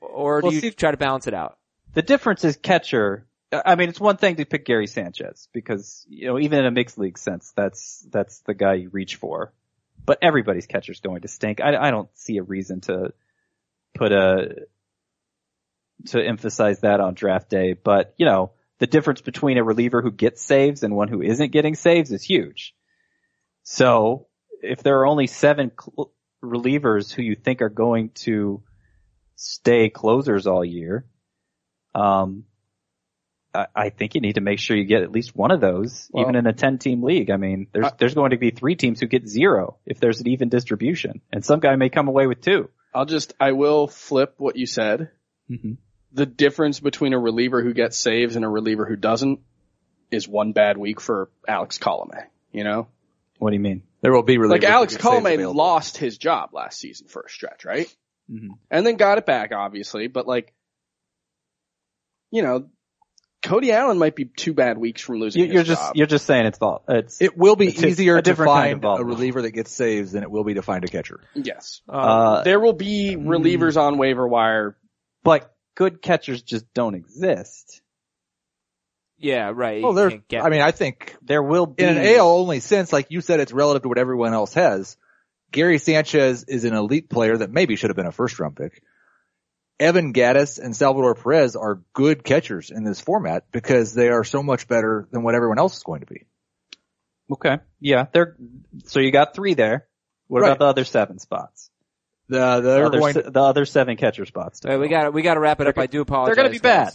or 0.00 0.40
do 0.40 0.46
Well, 0.46 0.54
you 0.54 0.60
see- 0.60 0.70
try 0.70 0.90
to 0.90 0.96
balance 0.96 1.26
it 1.26 1.34
out? 1.34 1.58
The 1.94 2.02
difference 2.02 2.44
is 2.44 2.56
catcher. 2.56 3.26
I 3.52 3.74
mean, 3.76 3.88
it's 3.88 4.00
one 4.00 4.16
thing 4.16 4.36
to 4.36 4.44
pick 4.44 4.66
Gary 4.66 4.86
Sanchez 4.86 5.48
because, 5.52 6.04
you 6.08 6.26
know, 6.26 6.38
even 6.38 6.58
in 6.58 6.66
a 6.66 6.70
mixed 6.70 6.98
league 6.98 7.16
sense, 7.16 7.52
that's, 7.56 8.06
that's 8.10 8.40
the 8.40 8.54
guy 8.54 8.74
you 8.74 8.90
reach 8.90 9.16
for. 9.16 9.52
But 10.04 10.18
everybody's 10.20 10.66
catcher's 10.66 11.00
going 11.00 11.22
to 11.22 11.28
stink. 11.28 11.60
I, 11.60 11.76
I 11.76 11.90
don't 11.90 12.08
see 12.14 12.36
a 12.36 12.42
reason 12.42 12.80
to 12.82 13.12
put 13.94 14.12
a, 14.12 14.66
to 16.06 16.22
emphasize 16.22 16.80
that 16.80 17.00
on 17.00 17.14
draft 17.14 17.48
day. 17.48 17.72
But, 17.72 18.14
you 18.18 18.26
know, 18.26 18.50
the 18.78 18.86
difference 18.86 19.22
between 19.22 19.56
a 19.56 19.64
reliever 19.64 20.02
who 20.02 20.10
gets 20.12 20.42
saves 20.42 20.82
and 20.82 20.94
one 20.94 21.08
who 21.08 21.22
isn't 21.22 21.52
getting 21.52 21.76
saves 21.76 22.12
is 22.12 22.22
huge. 22.22 22.74
So 23.62 24.26
if 24.60 24.82
there 24.82 24.98
are 25.00 25.06
only 25.06 25.28
seven 25.28 25.70
cl- 25.70 26.12
relievers 26.46 27.12
who 27.12 27.22
you 27.22 27.34
think 27.34 27.62
are 27.62 27.68
going 27.68 28.10
to 28.24 28.62
stay 29.36 29.88
closers 29.90 30.46
all 30.46 30.64
year, 30.64 31.04
um, 31.94 32.44
I, 33.54 33.66
I 33.74 33.88
think 33.90 34.14
you 34.14 34.20
need 34.20 34.34
to 34.34 34.40
make 34.40 34.58
sure 34.58 34.76
you 34.76 34.84
get 34.84 35.02
at 35.02 35.12
least 35.12 35.34
one 35.36 35.50
of 35.50 35.60
those, 35.60 36.08
Well- 36.12 36.22
even 36.24 36.36
in 36.36 36.46
a 36.46 36.52
10 36.52 36.78
team 36.78 37.02
league. 37.02 37.30
I 37.30 37.36
mean, 37.36 37.68
there's, 37.72 37.86
I- 37.86 37.92
there's 37.98 38.14
going 38.14 38.30
to 38.30 38.36
be 38.38 38.50
three 38.50 38.76
teams 38.76 39.00
who 39.00 39.06
get 39.06 39.28
zero 39.28 39.78
if 39.86 40.00
there's 40.00 40.20
an 40.20 40.28
even 40.28 40.48
distribution 40.48 41.20
and 41.32 41.44
some 41.44 41.60
guy 41.60 41.76
may 41.76 41.88
come 41.88 42.08
away 42.08 42.26
with 42.26 42.40
two. 42.40 42.70
I'll 42.94 43.04
just, 43.06 43.34
I 43.38 43.52
will 43.52 43.88
flip 43.88 44.34
what 44.38 44.56
you 44.56 44.66
said. 44.66 45.10
Mm-hmm. 45.50 45.72
The 46.12 46.26
difference 46.26 46.80
between 46.80 47.12
a 47.12 47.18
reliever 47.18 47.62
who 47.62 47.74
gets 47.74 47.96
saves 47.98 48.36
and 48.36 48.44
a 48.44 48.48
reliever 48.48 48.86
who 48.86 48.96
doesn't 48.96 49.40
is 50.10 50.26
one 50.26 50.52
bad 50.52 50.78
week 50.78 51.00
for 51.00 51.28
Alex 51.46 51.78
Colome, 51.78 52.24
you 52.52 52.64
know? 52.64 52.88
What 53.38 53.50
do 53.50 53.54
you 53.56 53.60
mean? 53.60 53.82
There 54.00 54.12
will 54.12 54.22
be 54.22 54.36
relievers 54.38 54.50
Like 54.50 54.64
Alex 54.64 54.94
get 54.94 55.02
saves 55.02 55.14
Colome 55.24 55.34
available. 55.34 55.54
lost 55.54 55.96
his 55.98 56.16
job 56.18 56.50
last 56.52 56.78
season 56.78 57.08
for 57.08 57.22
a 57.26 57.30
stretch, 57.30 57.64
right? 57.64 57.94
Mhm. 58.30 58.48
And 58.70 58.86
then 58.86 58.96
got 58.96 59.18
it 59.18 59.26
back, 59.26 59.52
obviously, 59.52 60.06
but 60.08 60.26
like, 60.26 60.52
you 62.30 62.42
know, 62.42 62.68
Cody 63.42 63.70
Allen 63.70 63.98
might 63.98 64.16
be 64.16 64.24
two 64.24 64.54
bad 64.54 64.76
weeks 64.78 65.00
from 65.02 65.20
losing 65.20 65.40
You, 65.42 65.46
his 65.46 65.54
you're 65.54 65.62
just, 65.64 65.80
job. 65.82 65.96
you're 65.96 66.06
just 66.08 66.26
saying 66.26 66.46
it's 66.46 66.58
all, 66.60 66.82
it's, 66.88 67.20
It 67.22 67.36
will 67.38 67.54
be 67.54 67.66
easier 67.68 68.16
to 68.16 68.22
different 68.22 68.50
kind 68.50 68.74
of 68.74 68.82
find 68.82 69.00
a 69.00 69.04
reliever 69.04 69.42
that 69.42 69.52
gets 69.52 69.70
saves 69.70 70.10
than 70.12 70.24
it 70.24 70.30
will 70.30 70.42
be 70.42 70.54
to 70.54 70.62
find 70.62 70.84
a 70.84 70.88
catcher. 70.88 71.20
yes. 71.34 71.82
uh, 71.88 72.42
There 72.42 72.58
will 72.58 72.72
be 72.72 73.14
Hmm. 73.14 73.28
relievers 73.28 73.76
on 73.80 73.98
waiver 73.98 74.26
wire. 74.26 74.76
but 75.22 75.52
good 75.76 76.00
catchers 76.02 76.42
just 76.42 76.64
don't 76.74 76.94
exist. 76.94 77.82
Yeah, 79.18 79.52
right. 79.54 79.82
Well, 79.82 80.10
You 80.10 80.22
get- 80.28 80.44
I 80.44 80.50
mean, 80.50 80.60
I 80.60 80.70
think 80.72 81.16
There 81.22 81.42
will 81.42 81.66
be. 81.66 81.82
in 81.82 81.96
an 81.96 82.04
AL 82.04 82.28
only 82.28 82.60
sense, 82.60 82.92
like 82.92 83.06
you 83.10 83.20
said, 83.20 83.40
it's 83.40 83.52
relative 83.52 83.82
to 83.82 83.88
what 83.88 83.98
everyone 83.98 84.34
else 84.34 84.54
has. 84.54 84.96
Gary 85.52 85.78
Sanchez 85.78 86.44
is 86.44 86.64
an 86.64 86.74
elite 86.74 87.08
player 87.08 87.36
that 87.36 87.50
maybe 87.50 87.76
should 87.76 87.88
have 87.90 87.96
been 87.96 88.06
a 88.06 88.12
first 88.12 88.38
round 88.38 88.56
pick. 88.56 88.82
Evan 89.78 90.12
Gattis 90.12 90.58
and 90.58 90.74
Salvador 90.74 91.14
Perez 91.14 91.54
are 91.56 91.82
good 91.92 92.24
catchers 92.24 92.70
in 92.70 92.84
this 92.84 93.00
format 93.00 93.44
because 93.52 93.94
they 93.94 94.08
are 94.08 94.24
so 94.24 94.42
much 94.42 94.68
better 94.68 95.06
than 95.12 95.22
what 95.22 95.34
everyone 95.34 95.58
else 95.58 95.76
is 95.76 95.82
going 95.82 96.00
to 96.00 96.06
be. 96.06 96.26
Okay. 97.30 97.58
Yeah. 97.80 98.06
They're, 98.12 98.36
so 98.84 99.00
you 99.00 99.10
got 99.12 99.34
three 99.34 99.54
there. 99.54 99.86
What 100.28 100.40
Right. 100.42 100.48
about 100.48 100.58
the 100.58 100.64
other 100.66 100.84
seven 100.84 101.18
spots? 101.18 101.70
The, 102.28 102.56
The 102.56 102.60
they're 102.60 102.86
other, 102.86 102.98
going 102.98 103.14
se- 103.14 103.22
the 103.28 103.40
other 103.42 103.64
seven 103.66 103.96
catcher 103.96 104.24
spots. 104.26 104.60
to 104.60 104.68
All 104.68 104.74
right, 104.74 104.80
we 104.80 104.88
got 104.88 105.12
we 105.14 105.22
got 105.22 105.34
to 105.34 105.40
wrap 105.40 105.60
it 105.60 105.68
up. 105.68 105.74
They're 105.76 105.84
I 105.84 105.86
do 105.86 106.00
apologize. 106.00 106.34
they're 106.34 106.42
gonna 106.42 106.52
be 106.52 106.58
bad. 106.58 106.92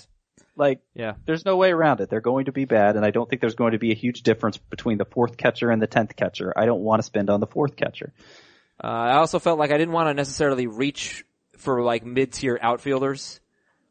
Guys. 0.55 0.57
Like, 0.57 0.81
Yeah. 0.93 1.13
there's 1.25 1.45
no 1.45 1.57
way 1.57 1.71
around 1.71 2.01
it. 2.01 2.09
They're 2.09 2.21
going 2.21 2.45
to 2.45 2.51
be 2.51 2.65
bad, 2.65 2.95
and 2.95 3.05
I 3.05 3.11
don't 3.11 3.29
think 3.29 3.41
there's 3.41 3.55
going 3.55 3.73
to 3.73 3.79
be 3.79 3.91
a 3.91 3.95
huge 3.95 4.23
difference 4.23 4.57
between 4.57 4.97
the 4.97 5.05
fourth 5.05 5.37
catcher 5.37 5.69
and 5.71 5.81
the 5.81 5.87
tenth 5.87 6.15
catcher. 6.15 6.53
I 6.55 6.65
don't 6.65 6.81
want 6.81 6.99
to 6.99 7.03
spend 7.03 7.29
on 7.29 7.39
the 7.39 7.47
fourth 7.47 7.75
catcher. 7.75 8.13
Uh, 8.83 8.87
I 8.87 9.17
also 9.17 9.39
felt 9.39 9.59
like 9.59 9.71
I 9.71 9.77
didn't 9.77 9.93
want 9.93 10.09
to 10.09 10.13
necessarily 10.13 10.67
reach 10.67 11.23
for 11.57 11.81
like 11.83 12.05
mid-tier 12.05 12.57
outfielders. 12.61 13.39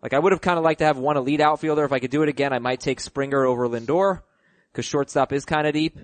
Like 0.03 0.15
I 0.15 0.19
would 0.19 0.33
have 0.33 0.41
kind 0.41 0.59
of 0.59 0.65
liked 0.65 0.81
to 0.81 0.87
have 0.87 0.99
one 0.99 1.17
elite 1.17 1.41
outfielder. 1.41 1.85
If 1.85 1.93
I 1.93 1.99
could 1.99 2.11
do 2.11 2.23
it 2.23 2.29
again, 2.29 2.53
I 2.53 2.59
might 2.59 2.81
take 2.81 3.01
Springer 3.01 3.45
over 3.45 3.69
Lindor 3.69 4.23
because 4.73 4.85
shortstop 4.85 5.33
is 5.33 5.45
kind 5.45 5.67
of 5.67 5.75
deep. 5.75 5.99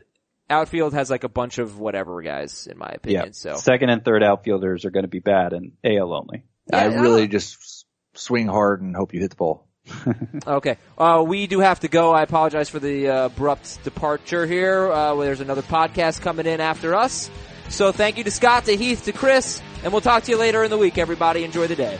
Outfield 0.49 0.95
has 0.95 1.11
like 1.11 1.25
a 1.25 1.29
bunch 1.29 1.59
of 1.59 1.79
whatever 1.79 2.23
guys, 2.23 2.69
in 2.71 2.79
my 2.79 2.89
opinion. 2.89 3.33
So 3.33 3.55
second 3.57 3.89
and 3.89 4.05
third 4.05 4.23
outfielders 4.23 4.85
are 4.85 4.91
going 4.91 5.05
to 5.05 5.09
be 5.09 5.19
bad 5.19 5.53
and 5.53 5.73
AL 5.83 6.13
only. 6.13 6.45
I 6.73 6.85
really 6.87 7.23
yeah. 7.23 7.29
just 7.29 7.87
swing 8.15 8.47
hard 8.47 8.81
and 8.83 8.95
hope 8.95 9.13
you 9.13 9.21
hit 9.21 9.31
the 9.31 9.37
ball. 9.37 9.67
Okay. 10.47 10.77
Uh, 10.97 11.25
we 11.27 11.47
do 11.47 11.61
have 11.61 11.81
to 11.81 11.89
go. 11.89 12.13
I 12.13 12.23
apologize 12.23 12.69
for 12.69 12.79
the 12.79 13.09
uh, 13.09 13.27
abrupt 13.27 13.83
departure 13.85 14.47
here. 14.47 14.91
Uh, 14.91 15.15
there's 15.17 15.41
another 15.41 15.63
podcast 15.63 16.21
coming 16.21 16.47
in 16.47 16.61
after 16.61 16.95
us. 16.95 17.31
So 17.69 17.91
thank 17.93 18.17
you 18.17 18.25
to 18.25 18.31
Scott, 18.31 18.65
to 18.67 18.77
Heath, 18.77 19.05
to 19.07 19.13
Chris, 19.13 19.61
and 19.83 19.93
we'll 19.93 20.03
talk 20.03 20.23
to 20.25 20.31
you 20.31 20.39
later 20.39 20.63
in 20.63 20.71
the 20.71 20.79
week. 20.79 20.99
Everybody, 20.99 21.43
enjoy 21.43 21.67
the 21.67 21.75
day. 21.77 21.99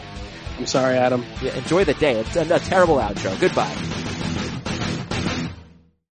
I'm 0.57 0.65
sorry, 0.65 0.97
Adam. 0.97 1.25
Yeah, 1.41 1.55
enjoy 1.55 1.83
the 1.83 1.93
day. 1.95 2.19
It's 2.19 2.35
a, 2.35 2.55
a 2.55 2.59
terrible 2.59 2.95
outro. 2.97 3.37
Goodbye. 3.39 4.15